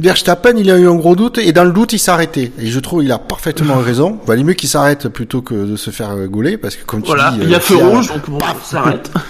[0.00, 2.50] Verstappen, il a eu un gros doute et dans le doute, il arrêté.
[2.58, 4.18] Et je trouve il a parfaitement raison.
[4.26, 6.84] Bah, il est mieux qu'il s'arrête plutôt que de se faire euh, gauler parce que
[6.84, 9.10] comme tu Voilà, dis, il y euh, a feu rouge, donc bon, ça s'arrête.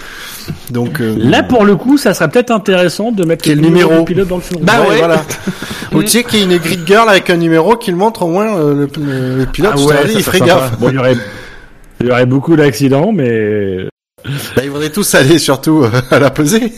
[0.70, 3.98] Donc euh, Là pour le coup, ça serait peut-être intéressant de mettre Quel le numéro
[4.00, 4.62] du pilote dans le rouge.
[4.62, 4.98] Bah ouais.
[4.98, 5.22] voilà.
[5.92, 8.22] Ou tu sais qu'il y a une grid girl avec un numéro qui le montre
[8.22, 9.72] au moins euh, le, le- le pilote.
[9.76, 10.78] Ah ouais, ça dit, il serait ferait gaffe.
[10.78, 11.16] Bon, il y aurait
[12.00, 13.86] il y aurait beaucoup d'accidents, mais
[14.56, 16.72] Bah, ils voudraient tous aller surtout euh, à la pesée.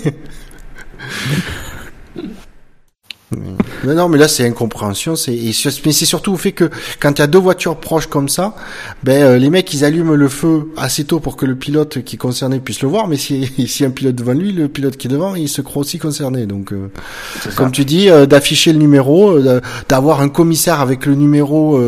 [3.85, 5.37] Mais non, mais là c'est incompréhension, c'est
[5.85, 8.55] mais c'est surtout au fait que quand il y a deux voitures proches comme ça,
[9.03, 12.17] ben euh, les mecs ils allument le feu assez tôt pour que le pilote qui
[12.17, 15.07] est concerné puisse le voir, mais si si un pilote devant lui, le pilote qui
[15.09, 16.47] est devant, il se croit aussi concerné.
[16.47, 16.91] Donc euh,
[17.57, 21.81] comme tu dis, euh, d'afficher le numéro, euh, d'avoir un commissaire avec le numéro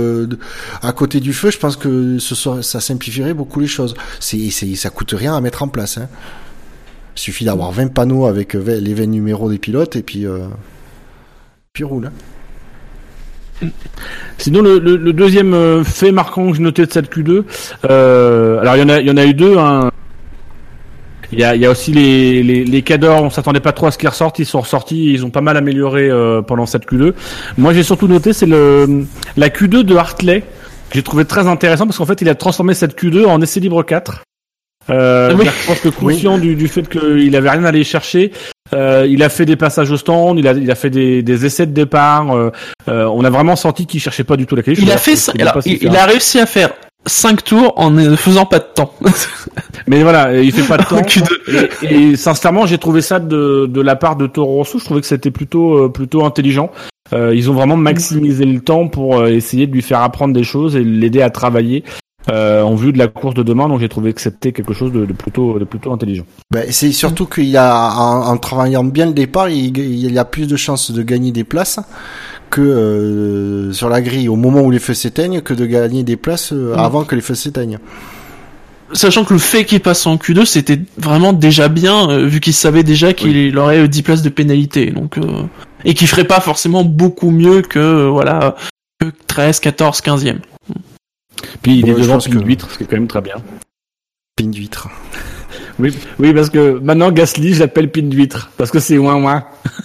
[0.83, 3.95] à côté du feu, je pense que ce soit, ça simplifierait beaucoup les choses.
[4.21, 5.99] C'est ça coûte rien à mettre en place.
[5.99, 6.09] Hein.
[7.17, 10.47] Il suffit d'avoir 20 panneaux avec 20 les 20 numéros des pilotes et puis euh,
[11.79, 12.07] puis roule.
[13.63, 13.69] hein.
[14.39, 17.43] Sinon, le, le- le deuxième euh, fait marquant que j'ai noté de cette Q2,
[17.91, 19.57] euh, alors il y en a, y en a eu deux.
[19.59, 19.91] Hein.
[21.33, 23.87] Il y a, il y a aussi les, les, les cadors, on s'attendait pas trop
[23.87, 26.87] à ce qu'ils ressortent, ils sont ressortis, ils ont pas mal amélioré euh, pendant cette
[26.91, 27.13] Q2.
[27.59, 29.05] Moi j'ai surtout noté c'est le
[29.37, 32.73] la Q2 de Hartley, que j'ai trouvé très intéressant parce qu'en fait il a transformé
[32.75, 34.23] cette Q2 en essai libre 4.
[34.91, 35.45] Euh, Oui.
[35.45, 38.33] Je pense que conscient du, du fait qu'il avait rien à aller chercher,
[38.75, 41.47] euh, il a fait des passages au stand, il a, il a fait des, des
[41.47, 42.31] essais de départ.
[42.37, 42.51] euh,
[42.89, 44.83] euh, on a vraiment senti qu'il cherchait pas du tout la qualité.
[44.83, 46.71] Il a fait ça, alors, il, a réussi à faire
[47.07, 48.93] 5 tours en ne faisant pas de temps.
[49.87, 51.01] Mais voilà, il fait pas de temps.
[51.01, 51.69] Q2.
[51.83, 54.79] et, et sincèrement, j'ai trouvé ça de, de la part de Toro Rosso.
[54.79, 56.71] Je trouvais que c'était plutôt euh, plutôt intelligent.
[57.15, 60.45] Euh, ils ont vraiment maximisé le temps pour euh, essayer de lui faire apprendre des
[60.45, 61.85] choses et l'aider à travailler
[62.31, 63.69] euh, en vue de la course de demain.
[63.69, 66.25] Donc j'ai trouvé que c'était quelque chose de, de plutôt de plutôt intelligent.
[66.53, 70.19] Ben, c'est surtout qu'il y a en, en travaillant bien le départ, il, il y
[70.19, 71.81] a plus de chances de gagner des places
[72.51, 76.17] que euh, sur la grille au moment où les feux s'éteignent que de gagner des
[76.17, 76.79] places euh, Mm.
[76.79, 77.79] avant que les feux s'éteignent.
[78.95, 82.55] Sachant que le fait qu'il passe en Q2, c'était vraiment déjà bien, euh, vu qu'il
[82.55, 84.91] savait déjà qu'il aurait euh, 10 places de pénalité.
[84.93, 85.43] Donc, euh,
[85.85, 88.57] et qu'il ferait pas forcément beaucoup mieux que, euh, voilà,
[88.99, 90.39] que 13, 14, 15e.
[91.63, 93.37] Puis il est devant que- d'huître, ce qui est quand même très bien.
[94.37, 94.89] Pine d'huître.
[95.81, 99.45] Oui, oui, parce que maintenant Gasly, je l'appelle Pine d'huître parce que c'est ouin ouin.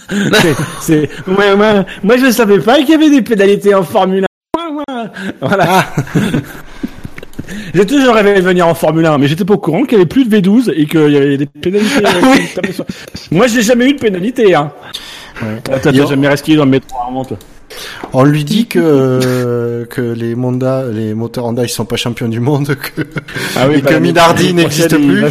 [0.82, 1.86] c'est ouin ouin.
[2.04, 4.26] Moi, je ne savais pas qu'il y avait des pénalités en Formule
[4.58, 4.60] 1.
[4.60, 5.12] Ouin, ouin.
[5.40, 5.86] Voilà.
[7.76, 9.96] J'ai toujours rêvé de venir en Formule 1, mais j'étais pas au courant qu'il y
[10.02, 12.04] avait plus de V12 et qu'il y avait des pénalités.
[12.06, 12.86] euh, qui tapaient sur-
[13.32, 14.56] Moi, j'ai jamais eu de pénalité.
[14.56, 14.72] Hein.
[15.44, 15.62] Ouais.
[15.72, 17.38] Ah, t'as jamais resquillé dans le métro rarement, toi.
[18.14, 22.28] On lui dit que euh, que les Monda, les moteurs Honda, ils sont pas champions
[22.28, 23.02] du monde, que
[23.56, 25.24] Ah et que Minardi n'existe plus,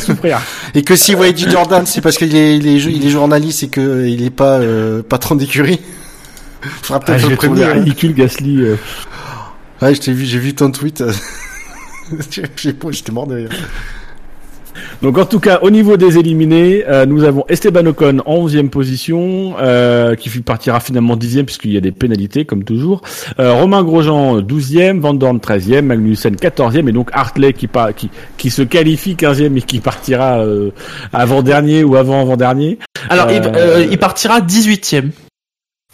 [0.74, 3.68] et que voit Eddie Jordan, c'est parce qu'il est, il est, il est journaliste et
[3.68, 5.80] que il est pas euh, patron d'écurie.
[6.82, 7.68] Faudra Ah, peut-être je le prévenir.
[7.68, 7.72] hein.
[7.74, 8.60] ridicule, Gasly.
[8.62, 8.76] euh.
[9.80, 11.02] Ouais, je t'ai vu, j'ai vu ton tweet.
[12.56, 13.48] J'étais mort de rire.
[15.02, 18.68] Donc en tout cas, au niveau des éliminés, euh, nous avons Esteban Ocon en 11e
[18.68, 23.02] position, euh, qui partira finalement 10e puisqu'il y a des pénalités comme toujours.
[23.38, 28.10] Euh, Romain Grosjean 12e, Van Dorn 13e, Magnussen 14e et donc Hartley qui, part, qui,
[28.36, 30.70] qui se qualifie 15e et qui partira euh,
[31.12, 32.78] avant-dernier ou avant-avant-dernier.
[33.08, 35.10] Alors, il, Euh, euh, il partira 18ème.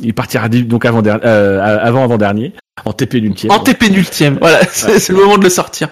[0.00, 2.52] Il partira donc avant euh, avant avant dernier
[2.84, 3.50] en TP ultime.
[3.50, 4.38] En TP nultième.
[4.40, 5.88] Voilà, c'est le moment de le sortir.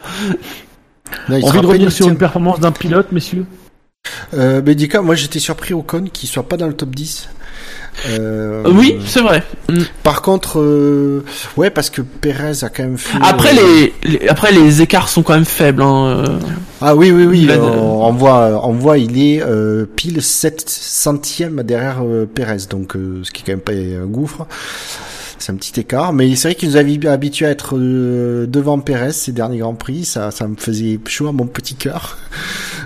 [1.29, 3.45] Il Envie de revenir sur une performance d'un pilote, messieurs
[4.35, 7.29] Euh, Dika, moi j'étais surpris au con qu'il soit pas dans le top 10.
[8.11, 9.43] Euh, Oui, c'est vrai.
[9.69, 9.79] Mm.
[10.03, 11.25] Par contre, euh,
[11.57, 13.19] ouais, parce que Perez a quand même fait.
[13.23, 15.83] Après euh, les, les- après les écarts sont quand même faibles.
[15.83, 16.07] Hein.
[16.07, 16.39] euh.
[16.83, 17.47] Ah oui, oui, oui.
[17.51, 19.43] Euh, on voit, on voit, il est
[19.97, 22.03] pile 7 centièmes derrière
[22.35, 22.93] Perez, donc
[23.23, 24.47] ce qui est quand même pas un gouffre.
[25.39, 28.79] C'est un petit écart, mais c'est vrai qu'il nous avait habitué à être euh, devant
[28.81, 30.05] Perez ces derniers grands prix.
[30.07, 32.17] Ça, ça me faisait chaud à mon petit cœur.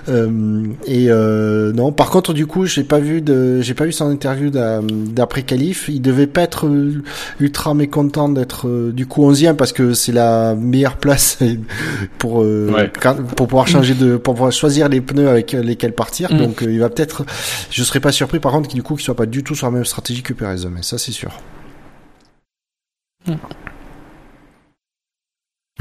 [0.09, 3.91] Euh, et euh, non, par contre, du coup, j'ai pas vu de, j'ai pas vu
[3.91, 5.89] son interview d'a- d'après qualif.
[5.89, 7.03] Il devait pas être euh,
[7.39, 11.37] ultra mécontent d'être euh, du coup 11e parce que c'est la meilleure place
[12.17, 12.91] pour euh, Ouais.
[13.35, 16.33] pour pouvoir changer de, pour pouvoir choisir les pneus avec lesquels partir.
[16.33, 16.37] Mm.
[16.39, 17.23] Donc, il va peut-être.
[17.69, 19.67] Je serais pas surpris, par contre, qu'il du coup, qu'il soit pas du tout sur
[19.67, 21.29] la même stratégie que Perez, mais ça, c'est sûr.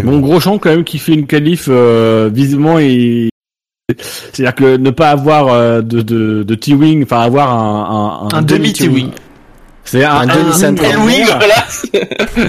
[0.03, 3.31] Bon, Grosjean quand même qui fait une qualif euh, visiblement et
[3.99, 8.43] c'est-à-dire que ne pas avoir euh, de, de, de T-wing, enfin avoir un, un, Un
[8.43, 9.11] demi T-wing.
[9.91, 10.85] C'est un, Un demi-centre.
[10.85, 12.47] L-wing, voilà.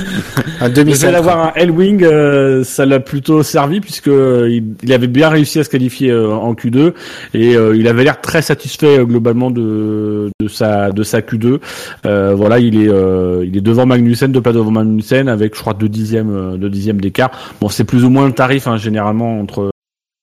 [0.62, 4.94] Un demi fait d'avoir un L-wing, euh, ça l'a plutôt servi puisque euh, il, il
[4.94, 6.94] avait bien réussi à se qualifier euh, en Q2
[7.34, 11.58] et euh, il avait l'air très satisfait euh, globalement de, de sa de sa Q2.
[12.06, 15.62] Euh, voilà, il est euh, il est devant Magnussen, deux pas devant Magnussen avec je
[15.62, 17.32] crois deux dixièmes euh, deux dixièmes d'écart.
[17.60, 19.72] Bon, c'est plus ou moins le tarif hein, généralement entre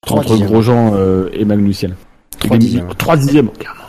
[0.09, 0.36] entre.
[0.36, 1.97] Grosjean euh, et Magnussen.
[2.39, 2.86] Trois dixièmes.
[2.97, 3.51] Trois dixièmes.
[3.59, 3.88] carrément.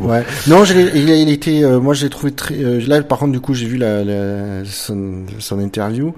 [0.00, 0.24] Ouais.
[0.48, 2.54] Non, il, il était, euh, moi, je l'ai trouvé très.
[2.56, 6.12] euh, là, par contre, du coup, j'ai vu la, la- son, son interview.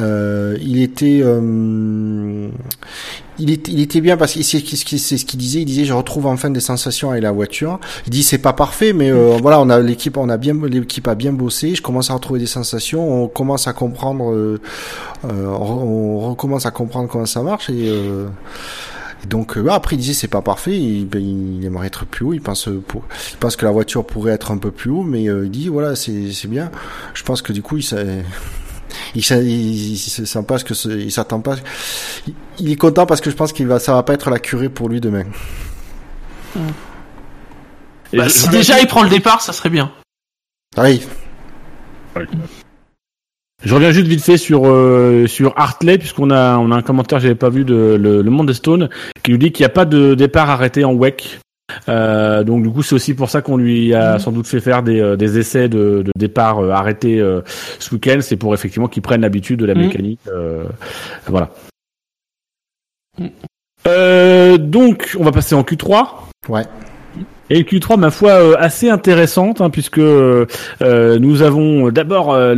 [0.00, 2.48] Euh, il était, euh,
[3.38, 5.60] il était, il était bien parce que c'est ce qu'il disait.
[5.60, 7.78] Il disait, je retrouve enfin des sensations avec la voiture.
[8.06, 11.06] Il dit, c'est pas parfait, mais euh, voilà, on a l'équipe, on a bien, l'équipe
[11.08, 11.74] a bien bossé.
[11.74, 13.24] Je commence à retrouver des sensations.
[13.24, 14.58] On commence à comprendre, euh,
[15.26, 17.88] euh, on, on recommence à comprendre comment ça marche et.
[17.90, 18.28] Euh,
[19.28, 22.32] donc euh, après il disait c'est pas parfait, il, ben, il aimerait être plus haut,
[22.32, 25.02] il pense euh, pour, il pense que la voiture pourrait être un peu plus haut,
[25.02, 26.70] mais euh, il dit voilà c'est c'est bien.
[27.14, 28.02] Je pense que du coup il s'a-
[29.14, 31.56] il, s'a- il, il, se sent pas que ce- il s'attend pas.
[32.58, 34.68] Il, est content parce que je pense qu'il va ça va pas être la curée
[34.68, 35.24] pour lui demain.
[38.12, 39.92] Bah, je- si déjà il prend le départ, ça serait bien.
[40.76, 41.02] Ah oui,
[43.64, 47.18] Je reviens juste vite fait sur euh, sur Hartley puisqu'on a on a un commentaire
[47.18, 48.88] que j'avais pas vu de le, le Monde des Stones
[49.22, 51.38] qui nous dit qu'il n'y a pas de départ arrêté en WEC.
[51.88, 54.82] Euh, donc du coup c'est aussi pour ça qu'on lui a sans doute fait faire
[54.82, 57.40] des, euh, des essais de, de départ euh, arrêtés euh,
[57.78, 58.18] ce week-end.
[58.20, 59.80] C'est pour effectivement qu'ils prennent l'habitude de la Mhm.
[59.86, 60.20] mécanique.
[60.28, 60.64] euh,
[61.28, 61.50] voilà.
[63.18, 63.30] Mhm.
[63.88, 66.06] Euh, donc on va passer en Q3.
[66.48, 66.64] ouais.
[67.50, 70.46] Et une Q3, ma foi, euh, assez intéressante, hein, puisque euh,
[70.80, 72.54] nous avons d'abord, euh,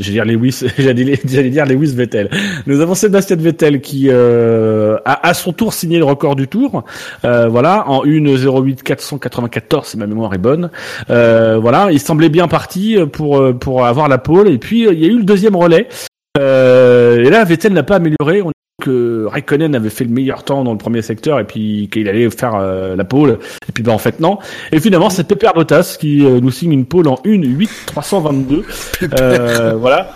[0.02, 2.30] j'allais dire Lewis, j'allais dire Lewis Vettel.
[2.66, 6.84] Nous avons Sébastien Vettel qui euh, a à son tour signé le record du tour,
[7.24, 10.70] euh, voilà, en 1.08 494, si ma mémoire est bonne.
[11.10, 14.92] Euh, voilà, il semblait bien parti pour euh, pour avoir la pole, et puis euh,
[14.92, 15.88] il y a eu le deuxième relais.
[16.38, 18.42] Et là, Vettel n'a pas amélioré.
[18.80, 22.28] Que Raikkonen avait fait le meilleur temps dans le premier secteur et puis qu'il allait
[22.30, 23.38] faire euh, la pole.
[23.68, 24.38] Et puis bah en fait non.
[24.72, 28.64] Et finalement c'est Pepper Bottas qui euh, nous signe une pole en 1 8 322
[29.20, 30.14] euh, voilà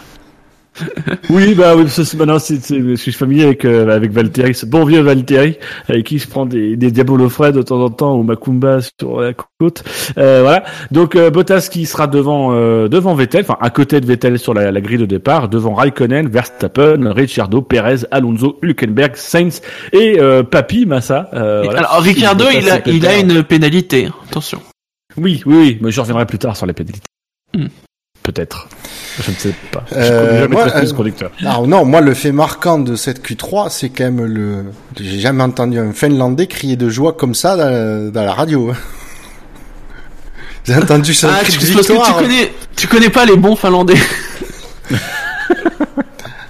[1.30, 4.10] oui bah oui c'est, c'est- bah non, c'est, c'est- je suis familier avec euh, avec
[4.12, 5.56] Valtteri ce bon vieux Valtteri
[5.88, 9.20] avec qui je prends des des Diabolo frais de temps en temps au Macumba sur
[9.20, 9.84] la côte
[10.18, 14.06] euh, voilà donc euh, Bottas qui sera devant euh, devant Vettel enfin à côté de
[14.06, 19.62] Vettel sur la, la grille de départ devant Raikkonen Verstappen Ricciardo Perez Alonso Hülkenberg Sainz
[19.92, 21.80] et euh, Papi Massa euh, voilà.
[21.80, 24.09] Alors Bottas il a, il a une pénalité.
[24.28, 24.60] Attention.
[25.16, 27.06] Oui, oui, oui, mais je reviendrai plus tard sur les pénalités.
[27.55, 27.66] Hmm.
[28.24, 28.68] Peut-être.
[29.22, 29.84] Je ne sais pas.
[29.92, 31.30] Je Euh, connais jamais moi, euh, ce conducteur.
[31.40, 34.64] Alors non, moi le fait marquant de cette Q3, c'est quand même le.
[34.98, 38.70] J'ai jamais entendu un Finlandais crier de joie comme ça dans, dans la radio.
[38.70, 38.76] hein.
[40.66, 41.28] J'ai entendu ça.
[41.34, 43.94] Ah, tu, parce que tu connais, tu connais pas les bons Finlandais.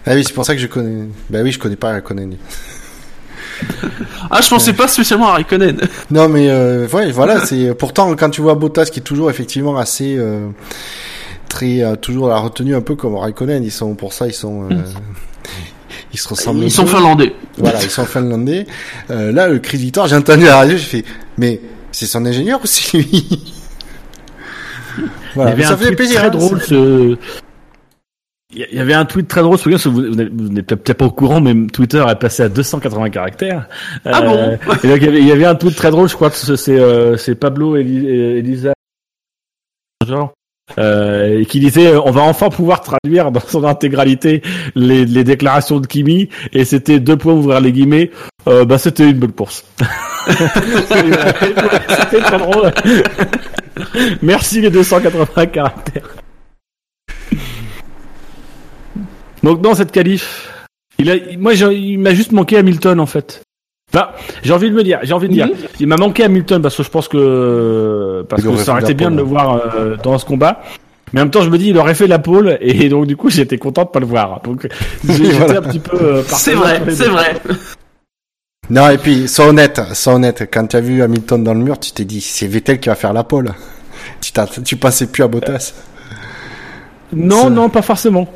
[0.06, 1.09] ah oui, c'est pour ça que je connais.
[1.30, 2.36] Bah oui, je connais pas Raikkonen.
[4.30, 5.80] ah, je pensais pas spécialement à Raikkonen.
[6.12, 9.76] Non, mais euh, ouais, voilà, c'est pourtant quand tu vois Bottas qui est toujours effectivement
[9.76, 10.46] assez euh,
[11.49, 14.69] très euh, toujours la retenue un peu comme Raikkonen, ils sont pour ça ils sont
[14.71, 14.75] euh,
[16.12, 16.65] ils se ressemblent.
[16.65, 17.35] Ils sont finlandais.
[17.59, 18.66] Voilà, ils sont finlandais.
[19.11, 21.05] Euh, là, le cri de victoire, j'ai entendu la radio, j'ai fait
[21.39, 21.61] mais
[21.93, 23.45] c'est son ingénieur ou c'est lui
[25.35, 27.19] Voilà, il y avait ça un fait plaisir, très hein, drôle ce
[28.57, 31.66] il y avait un tweet très drôle, vous, vous n'êtes peut-être pas au courant, mais
[31.66, 33.69] Twitter est passé à 280 caractères.
[34.05, 36.37] Ah bon euh, et donc, il y, avait, un tweet très drôle, je crois que
[36.37, 38.73] c'est euh, Pablo Elisa
[40.07, 40.35] genre,
[40.78, 44.41] euh, qui disait on va enfin pouvoir traduire dans son intégralité
[44.74, 46.31] les, déclarations de Kimi.
[46.53, 48.11] Et c'était deux points ouvrir les guillemets.
[48.49, 49.65] Euh, bah c'était une bonne course.
[54.23, 56.16] Merci les 280 caractères.
[59.43, 60.51] Donc dans cette qualif,
[60.99, 63.43] il a, moi il m'a juste manqué Hamilton en fait.
[63.95, 64.09] Enfin,
[64.43, 65.55] j'ai envie de me dire, j'ai envie de dire, mhm.
[65.81, 69.11] il m'a manqué Hamilton parce que je pense que parce que ça aurait été bien
[69.11, 70.62] de le voir euh, dans ce combat.
[71.12, 73.16] Mais en même temps, je me dis, il aurait fait la pole et donc du
[73.16, 74.41] coup, j'étais content de pas le voir.
[74.43, 74.66] Donc
[75.09, 75.97] j'étais un petit peu.
[75.97, 77.37] Euh, c'est vrai, c'est vrai.
[78.71, 80.49] Non et puis sois honnête, sois honnête.
[80.53, 82.95] Quand tu as vu Hamilton dans le mur, tu t'es dit, c'est Vettel qui va
[82.95, 83.53] faire la pole.
[84.21, 85.75] Tu, tu passais plus à Bottas.
[87.12, 88.29] Non, non, pas forcément.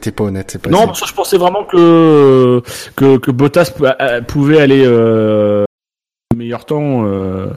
[0.00, 2.62] T'es pas honnête, c'est pas Non, parce que je pensais vraiment que
[2.96, 3.70] que, que Bottas
[4.26, 5.64] pouvait aller euh,
[6.34, 7.04] meilleur temps.
[7.04, 7.48] Euh...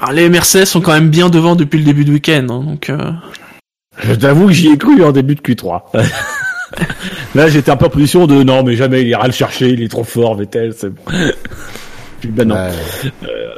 [0.00, 2.90] Alors, les Mercedes sont quand même bien devant depuis le début du week-end, hein, donc.
[2.90, 3.12] Euh...
[4.02, 5.82] Je t'avoue que j'y ai cru en début de Q3.
[7.36, 9.82] Là, j'étais un peu en position de non, mais jamais il ira le chercher, il
[9.82, 10.74] est trop fort, Vettel.
[10.76, 11.02] C'est bon.
[12.24, 12.56] ben non.
[12.56, 13.54] Euh,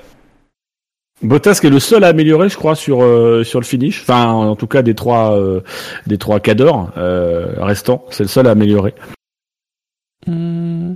[1.20, 4.02] Bottas qui est le seul à améliorer, je crois, sur euh, sur le finish.
[4.02, 5.60] Enfin, en tout cas des trois euh,
[6.06, 8.94] des trois cadors euh, restants, c'est le seul à améliorer.
[10.26, 10.94] Hmm.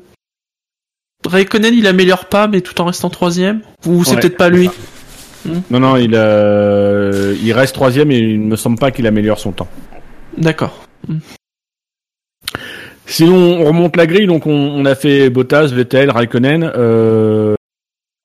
[1.26, 3.62] Raikkonen, il améliore pas, mais tout en restant troisième?
[3.86, 4.68] Ou c'est peut-être pas lui?
[5.44, 5.60] Hmm.
[5.70, 9.52] Non, non, il il reste troisième et il ne me semble pas qu'il améliore son
[9.52, 9.68] temps.
[10.38, 10.86] D'accord.
[11.08, 11.18] Hmm.
[13.06, 16.70] Sinon, on remonte la grille, donc on, on a fait Bottas, Vettel, Raikkonen.
[16.76, 17.51] Euh,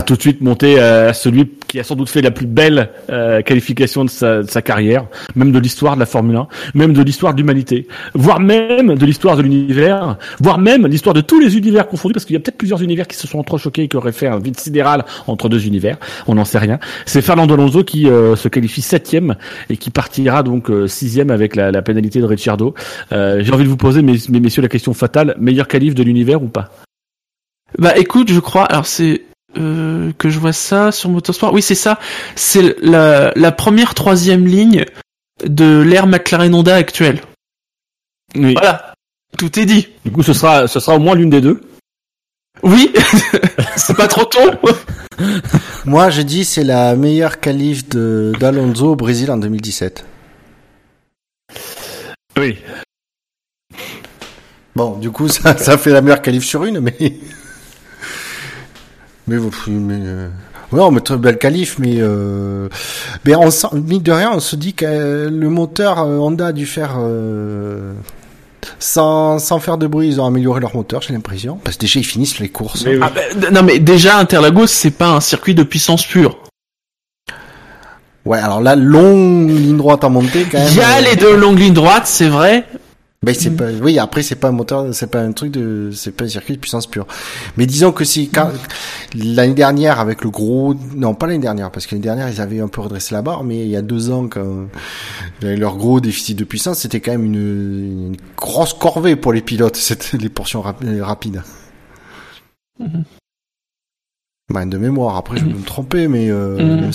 [0.07, 3.41] tout de suite monter à celui qui a sans doute fait la plus belle euh,
[3.41, 5.05] qualification de sa, de sa, carrière,
[5.35, 9.05] même de l'histoire de la Formule 1, même de l'histoire de l'humanité, voire même de
[9.05, 12.39] l'histoire de l'univers, voire même l'histoire de tous les univers confondus, parce qu'il y a
[12.39, 15.49] peut-être plusieurs univers qui se sont entrechoqués et qui auraient fait un vide sidéral entre
[15.49, 16.79] deux univers, on n'en sait rien.
[17.05, 19.35] C'est Fernando Alonso qui euh, se qualifie septième
[19.69, 22.73] et qui partira donc euh, sixième avec la, la, pénalité de Ricciardo.
[23.11, 26.03] Euh, J'ai envie de vous poser, mes, mes messieurs, la question fatale, meilleur qualif de
[26.03, 26.69] l'univers ou pas?
[27.77, 29.23] Bah écoute, je crois, alors c'est
[29.57, 31.53] euh, que je vois ça sur Motorsport.
[31.53, 31.99] Oui, c'est ça.
[32.35, 34.85] C'est la, la première troisième ligne
[35.45, 37.21] de l'ère McLaren Honda actuelle.
[38.35, 38.53] Oui.
[38.53, 38.93] Voilà.
[39.38, 39.89] Tout est dit.
[40.05, 41.61] Du coup, ce sera, ce sera au moins l'une des deux.
[42.63, 42.91] Oui.
[43.75, 44.51] c'est pas trop tôt.
[45.85, 50.05] Moi, je dis c'est la meilleure qualif de d'Alonso au Brésil en 2017.
[52.38, 52.57] Oui.
[54.75, 56.95] Bon, du coup, ça, ça fait la meilleure qualif sur une, mais.
[59.28, 59.38] Mais,
[59.68, 60.30] mais euh...
[60.72, 62.70] non, mais très belle qualif, mais euh...
[63.26, 66.52] mais on sent, mine de rien, on se dit que le moteur euh, Honda a
[66.54, 67.94] dû faire euh...
[68.80, 71.99] sans sans faire de bruit, ils ont amélioré leur moteur, j'ai l'impression, parce que déjà
[71.99, 72.86] ils finissent les courses.
[73.02, 76.38] Ah, bah, non, mais déjà Interlagos, c'est pas un circuit de puissance pure.
[78.26, 80.68] Ouais, alors là, longue ligne droite à monter quand même.
[80.72, 82.66] Il y a les deux longues lignes droites, c'est vrai.
[83.28, 86.14] Ben c'est pas, oui, après c'est pas un moteur, c'est pas un truc de, c'est
[86.14, 87.06] pas un circuit de puissance pure.
[87.58, 88.52] Mais disons que si quand
[89.14, 92.62] l'année dernière avec le gros, non pas l'année dernière parce que l'année dernière ils avaient
[92.62, 94.70] un peu redressé la barre, mais il y a deux ans quand
[95.41, 99.76] leur gros déficit de puissance, c'était quand même une, une, grosse corvée pour les pilotes,
[99.76, 101.44] c'était les portions rapides.
[102.80, 103.04] Mm-hmm.
[104.53, 106.91] Ben, de mémoire, après je vais me tromper, mais euh, mm.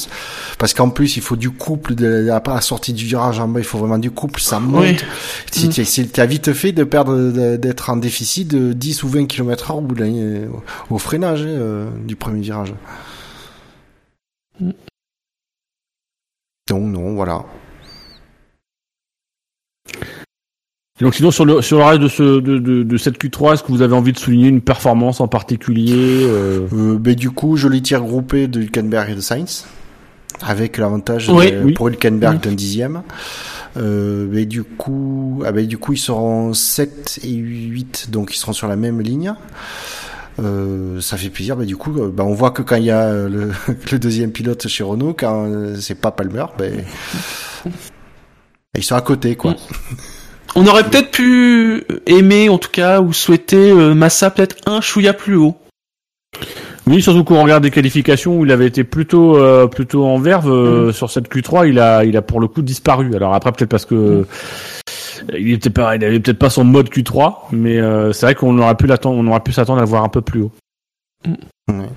[0.59, 3.61] parce qu'en plus il faut du couple, de, à la sortie du virage en bas,
[3.61, 4.83] il faut vraiment du couple, ça monte.
[4.83, 4.97] Oui.
[5.51, 6.07] Si mm.
[6.07, 9.83] tu as vite fait de perdre, d'être en déficit de 10 ou 20 km heure
[10.89, 12.73] au freinage hein, euh, du premier virage.
[14.59, 14.70] Mm.
[16.69, 17.45] Donc non, voilà.
[21.03, 23.62] Donc sinon sur le sur le reste de ce de, de, de cette Q3, est-ce
[23.62, 26.66] que vous avez envie de souligner une performance en particulier euh...
[26.73, 29.66] Euh, ben, du coup, joli tir groupé de Hülkenberg et de Sainz,
[30.41, 31.73] avec l'avantage oui, oui.
[31.73, 33.03] pour Hülkenberg d'un dixième.
[33.77, 38.39] Euh, mais du coup, ah ben, du coup, ils seront 7 et 8, donc ils
[38.39, 39.35] seront sur la même ligne.
[40.41, 41.57] Euh, ça fait plaisir.
[41.57, 43.51] Mais du coup, bah, on voit que quand il y a le,
[43.93, 46.85] le deuxième pilote chez Renault, quand c'est pas Palmer, ben
[48.77, 49.57] ils sont à côté, quoi.
[50.55, 55.15] On aurait peut-être pu aimer, en tout cas, ou souhaiter euh, Massa peut-être un chouïa
[55.15, 55.57] plus haut.
[56.87, 60.51] Oui, surtout qu'on regarde des qualifications où il avait été plutôt euh, plutôt en verve
[60.51, 63.15] euh, sur cette Q3, il a il a pour le coup disparu.
[63.15, 64.27] Alors après peut-être parce que
[65.33, 68.59] il était pas il avait peut-être pas son mode Q3, mais euh, c'est vrai qu'on
[68.59, 70.53] aurait pu l'attendre on aurait pu s'attendre à le voir un peu plus haut.
[71.69, 71.89] Ouais.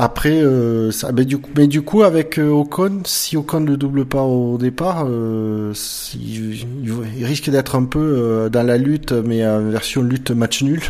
[0.00, 3.74] Après, euh, ça, mais, du coup, mais du coup, avec euh, Ocon, si Ocon ne
[3.74, 5.72] double pas au départ, euh,
[6.14, 6.54] il,
[7.18, 10.80] il risque d'être un peu euh, dans la lutte, mais version lutte match nul.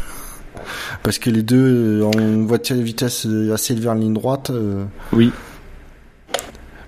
[1.03, 4.53] Parce que les deux ont une voiture de vitesse assez élevée en ligne droite.
[5.15, 5.33] Oui.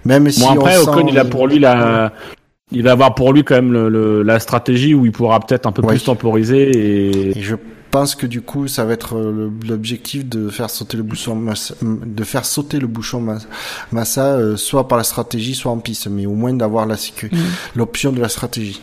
[0.04, 2.12] même si après on Ocon sent- il a pour lui la
[2.72, 5.66] il va avoir pour lui quand même le, le- la stratégie où il pourra peut-être
[5.66, 5.94] un peu Ouais.
[5.94, 7.56] plus temporiser et Et je
[7.90, 11.74] pense que du coup, ça va être euh, l'objectif de faire sauter le bouchon Massa,
[11.82, 13.46] de faire sauter le bouchon Mas-
[13.92, 17.30] Massa, euh, soit par la stratégie, soit en piste, mais au moins d'avoir la sécu-
[17.74, 18.80] l'option de la stratégie.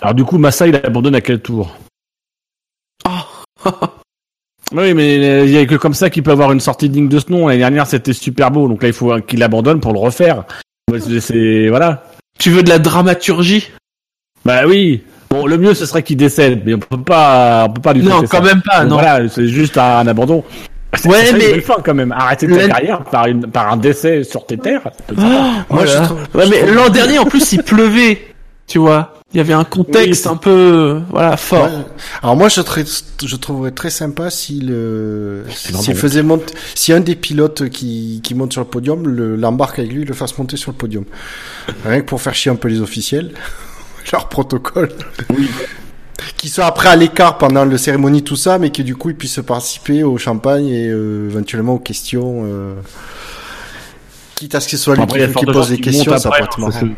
[0.00, 1.76] alors du coup Massa il abandonne à quel tour?
[3.08, 3.70] Oh.
[4.72, 7.08] Oui, mais euh, il y a que comme ça qu'il peut avoir une sortie digne
[7.08, 7.46] de ce nom.
[7.46, 10.44] L'année dernière, c'était super beau, donc là, il faut qu'il abandonne pour le refaire.
[10.90, 12.02] C'est- C'est voilà.
[12.40, 13.70] Tu veux de la dramaturgie?
[14.44, 15.04] Bah oui.
[15.30, 18.02] Bon, le mieux, ce serait qu'il décède, mais on peut pas, on peut pas lui
[18.02, 18.40] Non, quand ça.
[18.40, 18.96] même pas, Donc non.
[18.98, 20.44] Voilà, c'est juste un, un abandon.
[20.94, 22.12] C'est- Ouais, mais- une fin quand même.
[22.12, 24.82] Arrêter ta carrière par une, par un décès sur tes terres.
[25.08, 25.20] sympa.
[25.22, 25.90] Moi, Voilà.
[25.90, 28.20] je trouve- Ouais, je mais trouve- l'an dernier, en plus, il pleuvait.
[28.68, 30.32] Tu vois, il y avait un contexte Oui.
[30.32, 31.66] un peu, voilà, fort.
[31.66, 31.70] Ouais.
[32.22, 32.60] Alors moi, je,
[33.24, 38.34] je trouverais très sympa si le, s'il faisait monter, si un des pilotes qui, qui
[38.34, 41.04] monte sur le podium le- l'embarque avec lui, le fasse monter sur le podium.
[41.84, 43.32] Rien que pour faire chier un peu les officiels,
[44.12, 44.90] leur protocole.
[45.30, 45.48] Oui.
[46.36, 49.16] Qui soit après à l'écart pendant le cérémonie, tout ça, mais que du coup ils
[49.16, 52.42] puissent participer au champagne et euh, éventuellement aux questions.
[52.44, 52.74] Euh...
[54.34, 56.28] Quitte à ce que ce soit lui Après, qui, qui pose des qu'il questions, ça
[56.28, 56.94] après, pourrait être hein, marrant.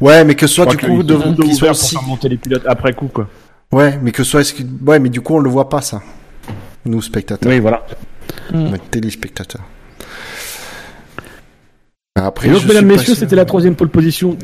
[0.00, 1.96] Ouais, mais que ce soit du coup de, soient ouverts pour aussi.
[2.06, 3.28] monter les pilotes après coup, quoi.
[3.72, 6.02] Ouais, mais que ce soit, que- ouais, mais du coup on le voit pas ça.
[6.84, 7.50] Nous spectateurs.
[7.50, 7.84] Oui, voilà.
[8.52, 8.72] Mm.
[8.72, 9.62] Ouais, téléspectateurs.
[12.14, 14.36] Après, Et donc, je mesdames, messieurs, c'était la troisième pole position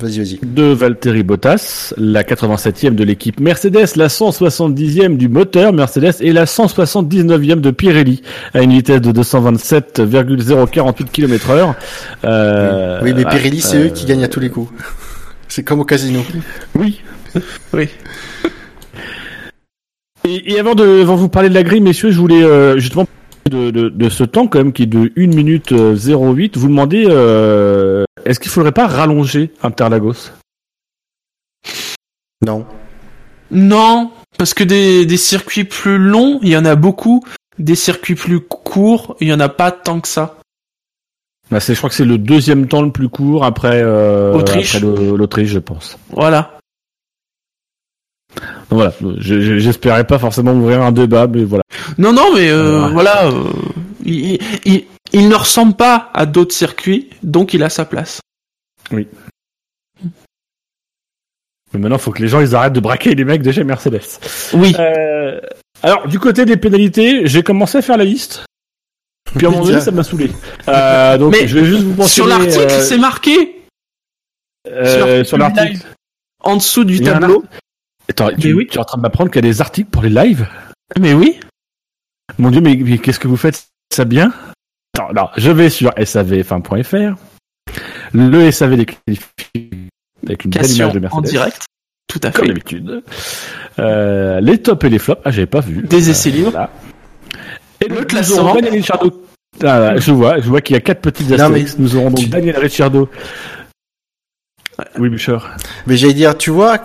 [0.00, 0.38] Vas-y, vas-y.
[0.42, 6.44] de Valtteri Bottas, la 87e de l'équipe Mercedes, la 170e du moteur Mercedes et la
[6.44, 8.22] 179e de Pirelli
[8.54, 11.74] à une vitesse de 227,048 km heure.
[12.24, 14.72] Euh, oui, mais ouais, Pirelli, c'est euh, eux qui gagnent à tous les coups.
[15.48, 16.20] C'est comme au casino.
[16.76, 17.00] Oui.
[17.72, 17.88] Oui.
[20.24, 23.06] Et, et avant de avant vous parler de la grille, messieurs, je voulais euh, justement
[23.48, 26.68] de, de, de ce temps quand même qui est de 1 minute euh, 08, vous
[26.68, 30.30] demander euh, est-ce qu'il faudrait pas rallonger Interlagos?
[32.44, 32.66] Non.
[33.50, 37.24] Non, parce que des, des circuits plus longs, il y en a beaucoup.
[37.58, 40.38] Des circuits plus courts, il y en a pas tant que ça.
[41.50, 44.76] bah, c'est, Je crois que c'est le deuxième temps le plus court après, euh, Autriche.
[44.76, 45.98] après le- l'Autriche, je pense.
[46.10, 46.56] Voilà.
[48.36, 51.64] Donc voilà, je- je- j'espérais pas forcément ouvrir un débat, mais voilà.
[51.98, 52.92] Non, non, mais euh, Ouais.
[52.92, 53.44] voilà, euh,
[54.04, 58.20] il, il, il ne ressemble pas à d'autres circuits, donc il a sa place.
[58.92, 59.06] Mais
[61.74, 64.00] maintenant, il faut que les gens ils arrêtent de braquer les mecs de chez Mercedes.
[64.54, 64.74] Oui.
[64.78, 65.40] Euh,
[65.82, 68.44] alors, du côté des pénalités, j'ai commencé à faire la liste.
[69.36, 70.30] Puis à un moment donné, ça m'a saoulé.
[70.66, 73.62] Euh, donc, Mais je vais juste vous Sur l'article, euh, c'est marqué
[74.68, 75.86] euh, sur l'article
[76.42, 77.44] en dessous du tableau.
[78.08, 78.66] Attends, tu, oui.
[78.68, 80.48] tu es en train de m'apprendre qu'il y a des articles pour les lives?
[80.98, 81.38] Mais oui.
[82.38, 83.66] Mon dieu, mais, mais qu'est-ce que vous faites?
[83.94, 84.32] Ça bien?
[84.96, 87.14] Attends, non, je vais sur savf1.fr.
[88.12, 88.86] Le SAV des
[90.26, 91.18] avec une belle image de Mercedes.
[91.18, 91.64] en direct.
[92.08, 92.48] Tout à Comme fait.
[92.48, 93.02] d'habitude.
[93.78, 95.22] Euh, les tops et les flops.
[95.24, 95.82] Ah, j'avais pas vu.
[95.82, 96.50] Des essais libres.
[96.50, 96.70] Voilà.
[97.80, 98.54] Et Le classement.
[99.64, 101.76] Ah, je vois, je vois qu'il y a quatre petits Non, astérix.
[101.78, 103.08] mais- Nous aurons donc tu- Daniel Ricciardo.
[104.98, 105.56] Oui, Bouchard.
[105.86, 106.78] Mais j'allais dire, tu vois,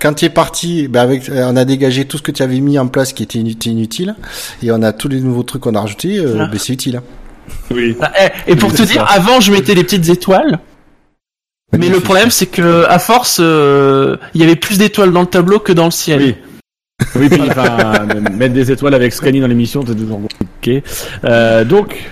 [0.00, 2.60] quand tu es parti, bah avec, euh, on a dégagé tout ce que tu avais
[2.60, 4.14] mis en place qui était inutile,
[4.62, 6.46] et on a tous les nouveaux trucs qu'on a rajoutés, euh, Ah.
[6.46, 7.00] bah, c'est utile.
[7.70, 7.96] Oui.
[8.00, 8.12] Ah,
[8.46, 9.14] eh, Et pour te dire, ça.
[9.14, 10.58] avant je mettais des petites étoiles,
[11.76, 15.26] mais le problème c'est que à force, euh, il y avait plus d'étoiles dans le
[15.26, 16.20] tableau que dans le ciel.
[16.22, 16.34] Oui.
[17.14, 20.82] Oui, puis enfin, mettre des étoiles avec Scani dans l'émission, c'est toujours compliqué.
[21.24, 22.10] Euh, donc,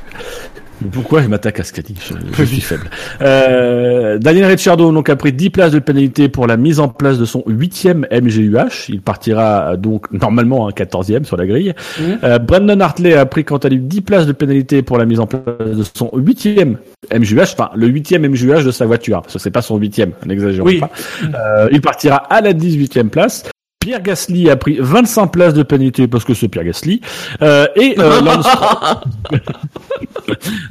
[0.92, 2.88] pourquoi je m'attaque à Scani je, je suis faible.
[3.22, 7.18] Euh, Daniel Ricciardo donc a pris 10 places de pénalité pour la mise en place
[7.18, 8.88] de son huitième MGUH.
[8.88, 11.74] Il partira euh, donc normalement un 14e sur la grille.
[12.22, 15.20] Euh, Brandon Hartley a pris quant à lui 10 places de pénalité pour la mise
[15.20, 15.44] en place
[15.76, 16.76] de son huitième
[17.12, 20.66] MGUH, enfin le huitième MGUH de sa voiture, parce que c'est pas son huitième, n'exagérons
[20.66, 20.78] Oui.
[20.80, 20.90] pas.
[21.22, 23.44] Euh, il partira à la 18e place.
[23.84, 27.02] Pierre Gasly a pris 25 places de pénalité parce que c'est Pierre Gasly.
[27.42, 28.46] Euh, et euh, Lance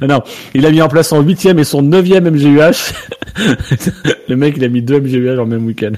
[0.02, 0.20] non,
[0.52, 2.92] il a mis en place son huitième et son neuvième MGUH.
[4.28, 5.92] le mec, il a mis deux MGUH en même week-end.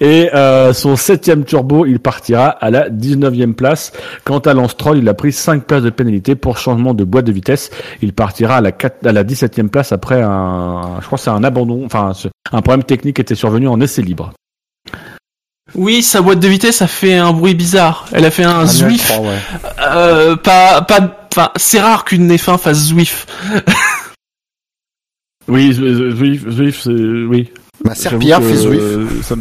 [0.00, 3.92] Et euh, son septième turbo, il partira à la 19e place.
[4.24, 7.26] Quant à Lance Stroll, il a pris 5 places de pénalité pour changement de boîte
[7.26, 7.70] de vitesse.
[8.00, 11.28] Il partira à la, 4, à la 17e place après un, je crois que c'est
[11.28, 12.12] un abandon, enfin
[12.52, 14.32] un problème technique était survenu en essai libre.
[15.74, 18.06] Oui, sa boîte de vitesse a fait un bruit bizarre.
[18.12, 18.66] Elle a fait un
[19.22, 19.36] ouais.
[19.80, 23.26] Euh, pas, pas, enfin, c'est rare qu'une F1 fasse zwiff.
[25.50, 27.50] Oui, Zwift, Zwift, c'est- oui.
[27.82, 28.82] Ma que, fait Zwift.
[28.82, 29.34] euh, ça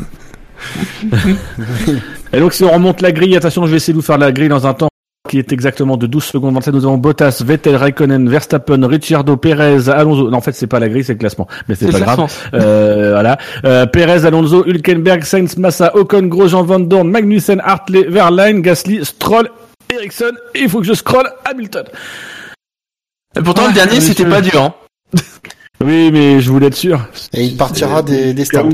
[2.34, 4.32] Et donc si on remonte la grille, attention, je vais essayer de vous faire la
[4.32, 4.88] grille dans un temps
[5.28, 6.74] qui est exactement de 12 secondes 27.
[6.74, 10.30] Nous avons Bottas, Vettel, Raikkonen, Verstappen, Ricciardo, Perez, Alonso.
[10.30, 11.48] Non, en fait, c'est pas la grille, c'est le classement.
[11.68, 12.32] Mais c'est pas grave.
[12.54, 13.38] Euh, voilà.
[13.66, 19.50] Euh, Perez, Alonso, Hülkenberg, Sainz, Massa, Ocon, Grosjean, Van Dorn, Magnussen, Hartley, Verlaine, Gasly, Stroll,
[19.94, 20.32] Ericsson.
[20.56, 21.86] Et il faut que je scrolle Hamilton.
[23.38, 24.62] Et pourtant, le dernier, c'était pas dur.
[24.62, 24.74] Hein.
[25.80, 27.00] Oui, mais je voulais être sûr.
[27.34, 28.70] Et il partira des, des stands.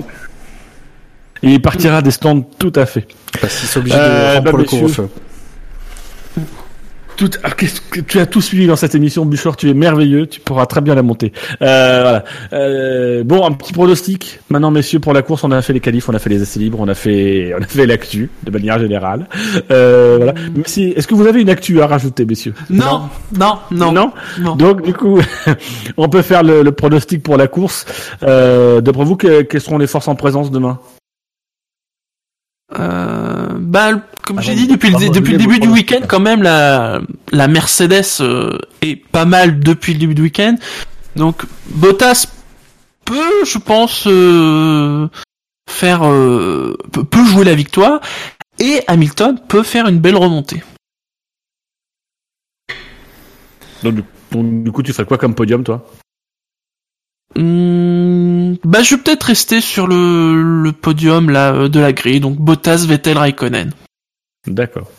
[1.41, 3.05] Et il partira des stands tout à fait.
[3.41, 5.09] Parce qu'ils sont obligés Euh, de bah, rompre le couvre-feu.
[7.15, 9.55] Tout, qu'est-ce que tu as tout suivi dans cette émission, Bouchard.
[9.55, 10.25] Tu es merveilleux.
[10.27, 11.31] Tu pourras très bien la monter.
[11.61, 12.23] Euh, voilà.
[12.53, 14.39] Euh, bon, un petit pronostic.
[14.49, 16.59] Maintenant, messieurs, pour la course, on a fait les qualifs, on a fait les essais
[16.59, 19.27] libres, on a fait, on a fait l'actu de manière générale.
[19.71, 20.33] Euh, voilà.
[20.55, 22.53] Mais si, est-ce que vous avez une actu à rajouter, messieurs?
[22.69, 23.03] Non,
[23.37, 24.11] non, non, Non?
[24.39, 24.55] non.
[24.55, 25.19] Donc, du coup,
[25.97, 27.85] on peut faire le, le pronostic pour la course.
[28.23, 30.79] Euh, D'après vous, que- quelles seront les forces en présence demain?
[32.79, 36.19] Euh, bah, comme Ah j'ai bon, dit depuis le, depuis le début du week-end, quand
[36.19, 40.55] même, la, la Mercedes euh, est pas mal depuis le début du week-end.
[41.15, 42.25] Donc, Bottas
[43.05, 45.07] peut, je pense, euh,
[45.69, 47.99] faire, euh, peut, peut jouer la victoire,
[48.59, 50.63] et Hamilton peut faire une belle remontée.
[53.83, 55.85] donc, du- donc, du coup, tu ferais quoi comme podium, toi?
[57.35, 58.02] Hum,
[58.63, 62.37] bah, je vais peut-être rester sur le, le podium là euh, de la grille, donc
[62.37, 63.71] Bottas, Vettel, Raikkonen.
[64.47, 64.89] D'accord.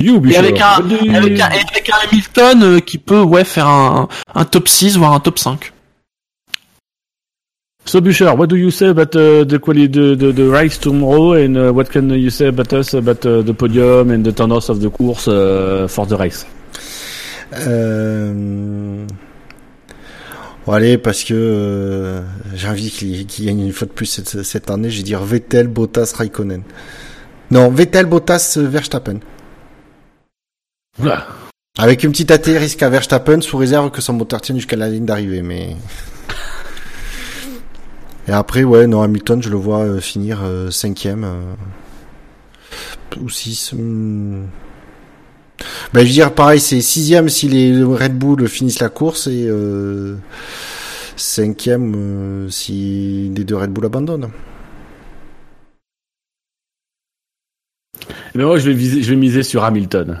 [0.00, 0.38] You, Et Bouchard.
[0.40, 0.66] avec un,
[1.14, 4.96] avec un, et avec un Hamilton euh, qui peut ouais faire un, un top 6
[4.96, 5.72] voire un top 5.
[7.84, 11.32] So Boucher, what do you say about uh, the quality the, the, the race tomorrow?
[11.32, 14.68] And uh, what can you say about us about uh, the podium and the turnout
[14.68, 16.46] of the course uh, for the race?
[17.52, 19.04] Euh...
[20.66, 22.22] Bon, allez, parce que euh,
[22.54, 24.90] j'ai envie qu'il gagne une fois de plus cette, cette année.
[24.90, 26.62] Je vais dire Vettel, Bottas, Raikkonen.
[27.50, 29.18] Non, Vettel, Bottas, euh, Verstappen.
[31.00, 31.26] Oula.
[31.78, 35.06] Avec une petite atterrisque à Verstappen sous réserve que son moteur tienne jusqu'à la ligne
[35.06, 35.74] d'arrivée, mais.
[38.28, 41.54] Et après, ouais, non, Hamilton, je le vois euh, finir euh, cinquième euh,
[43.20, 43.72] ou six.
[43.72, 44.44] hmm.
[45.92, 49.46] Ben, je veux dire, pareil, c'est sixième si les Red Bull finissent la course et
[49.48, 50.16] euh,
[51.16, 54.30] cinquième euh, si les deux Red Bull abandonnent.
[58.34, 60.20] Mais moi, je vais, viser, je vais miser sur Hamilton.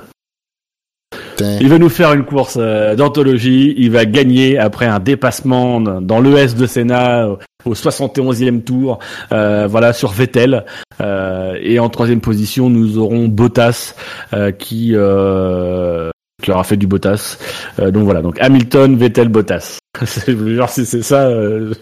[1.60, 3.74] Il va nous faire une course euh, d'anthologie.
[3.76, 8.98] Il va gagner après un dépassement dans l'ES de Sénat au- au 71e tour.
[9.32, 10.64] euh, voilà sur Vettel.
[11.00, 13.94] Euh, et en troisième position, nous aurons Bottas
[14.34, 16.10] euh, qui euh,
[16.42, 17.38] qui aura fait du Bottas.
[17.78, 18.20] Euh, donc voilà.
[18.22, 19.78] Donc Hamilton, Vettel, Bottas.
[20.26, 21.26] Genre si c'est ça.
[21.28, 21.72] Euh,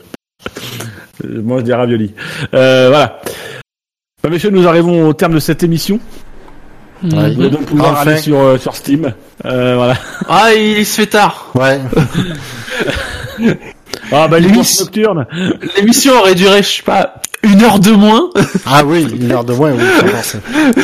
[1.25, 2.15] je raviolis.
[2.55, 3.21] Euh, voilà.
[4.23, 5.99] Bah, messieurs, nous arrivons au terme de cette émission.
[7.03, 7.31] Ouais.
[7.35, 9.13] Vous allez donc pouvoir aller sur, euh, sur Steam.
[9.45, 9.95] Euh, voilà.
[10.29, 11.51] Ah, il se fait tard.
[11.55, 11.81] Ouais.
[14.13, 15.27] Ah bah courses nocturnes.
[15.77, 18.31] L'émission aurait duré, je sais pas, une heure de moins.
[18.67, 19.83] Ah oui, une heure de moins, oui.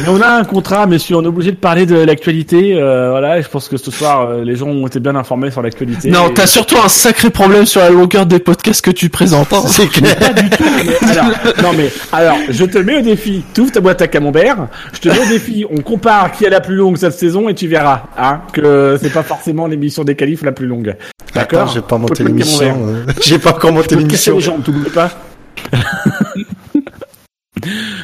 [0.09, 1.17] on a un contrat, messieurs.
[1.17, 2.75] On est obligé de parler de l'actualité.
[2.75, 3.39] Euh, voilà.
[3.39, 6.11] et Je pense que ce soir, euh, les gens ont été bien informés sur l'actualité.
[6.11, 9.53] non, Et- t'as surtout un sacré problème sur la longueur des podcasts que tu présentes.
[9.53, 9.63] hein.
[9.67, 10.17] C'est clair.
[10.19, 10.65] Pas du tout.
[11.03, 11.27] mais alors,
[11.63, 13.45] non mais alors, je te mets au défi.
[13.55, 14.69] Tu ouvres ta boîte à camembert.
[14.95, 15.67] Je te mets au défi.
[15.71, 19.13] On compare qui est la plus longue cette saison et tu verras, hein, que c'est
[19.13, 20.95] pas forcément l'émission des qualifs la plus longue.
[21.35, 21.71] D'accord.
[21.75, 22.77] J'ai pas monté l'émission.
[22.89, 24.37] euh, J'ai pas encore monté l'émission.
[24.37, 25.11] les jambes, t'oublies pas.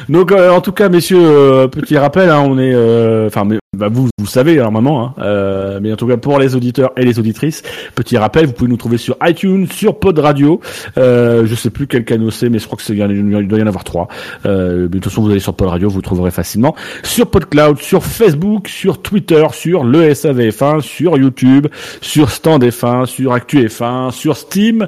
[0.09, 3.57] Donc euh, en tout cas, messieurs, euh, petit rappel, hein, on est, euh, enfin, mais,
[3.73, 7.03] bah, vous, vous savez normalement, hein, euh, mais en tout cas pour les auditeurs et
[7.03, 7.63] les auditrices,
[7.95, 10.61] petit rappel, vous pouvez nous trouver sur iTunes, sur Pod Radio,
[10.97, 13.63] euh, je sais plus quel canal c'est, mais je crois que c'est, il doit y
[13.63, 14.07] en avoir trois.
[14.45, 16.75] Euh, de toute façon, vous allez sur Pod Radio, vous trouverez facilement.
[17.03, 21.67] Sur PodCloud, sur Facebook, sur Twitter, sur le SAVF1, sur YouTube,
[22.01, 24.87] sur Stand F1, sur Actu F1, sur Steam,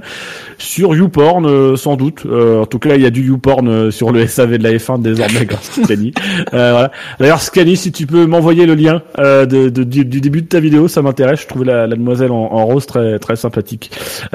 [0.58, 2.24] sur YouPorn euh, sans doute.
[2.26, 4.72] Euh, en tout cas, il y a du YouPorn euh, sur le SAV de la
[4.74, 6.14] F1 désormais grâce à Scani.
[6.54, 6.92] Euh, voilà.
[7.20, 10.48] D'ailleurs, Scani, si tu peux m'envoyer le lien euh, de, de- du, du début de
[10.48, 11.42] ta vidéo, ça m'intéresse.
[11.42, 13.92] Je trouve la, la demoiselle en, en rose très très sympathique.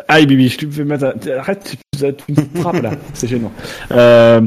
[0.09, 1.05] Aïe, Bibi, je te fais mettre.
[1.05, 3.53] un- Arrête, tu, tu me frappes là, c'est gênant.
[3.93, 4.41] Euh,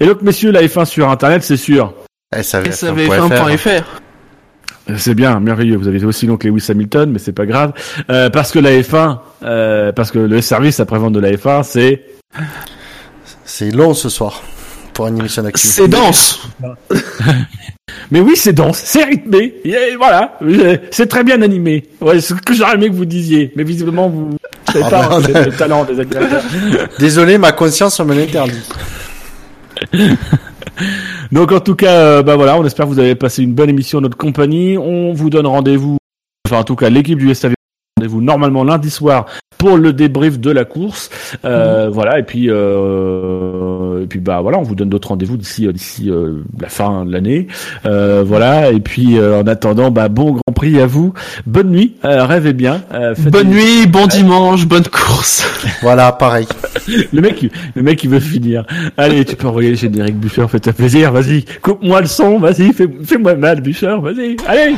[0.00, 1.92] et donc, messieurs, la F1 sur Internet, c'est sûr.
[2.34, 3.84] SAVF1.fr.
[4.96, 5.76] C'est bien, merveilleux.
[5.76, 7.72] Vous avez aussi donc Lewis Hamilton, mais c'est pas grave,
[8.08, 12.04] euh, parce que la F1, euh, parce que le service après-vente de la F1, c'est
[13.44, 14.42] C'est long ce soir
[14.92, 15.66] pour une émission d'actu.
[15.66, 16.48] C'est dense.
[18.10, 20.38] Mais oui, c'est dense, c'est rythmé, et voilà,
[20.90, 21.84] c'est très bien animé.
[22.00, 24.36] Ouais, c'est ce que j'aurais aimé que vous disiez, mais visiblement vous
[24.72, 26.42] savez Ah pas a- le talent des agrégateurs.
[26.98, 28.60] Désolé, ma conscience me l'interdit.
[31.32, 33.70] Donc en tout cas, euh, bah voilà, on espère que vous avez passé une bonne
[33.70, 34.76] émission en notre compagnie.
[34.78, 35.96] On vous donne rendez-vous,
[36.46, 37.54] enfin en tout cas l'équipe du SAV
[37.98, 39.26] rendez-vous normalement lundi soir
[39.58, 41.10] pour le débrief de la course.
[41.44, 45.66] Euh, Voilà, et puis euh, et puis bah voilà, on vous donne d'autres rendez-vous d'ici
[45.66, 47.46] euh, d'ici euh, la fin de l'année.
[47.86, 51.12] Euh, voilà, et puis euh, en attendant, bah bon Grand Prix à vous.
[51.46, 52.82] Bonne nuit, euh, rêvez bien.
[52.94, 55.44] euh, Bonne des- nuit, bon dimanche, bonne course.
[55.82, 56.46] Voilà, pareil.
[57.12, 58.64] Le mec, il- le mec, il veut finir.
[58.96, 61.44] Allez, tu peux envoyer le générique Buffer, fais-toi plaisir, vas-y.
[61.60, 64.36] Coupe-moi le son, vas-y, fais- fais-moi mal, Buffer, vas-y.
[64.46, 64.74] Allez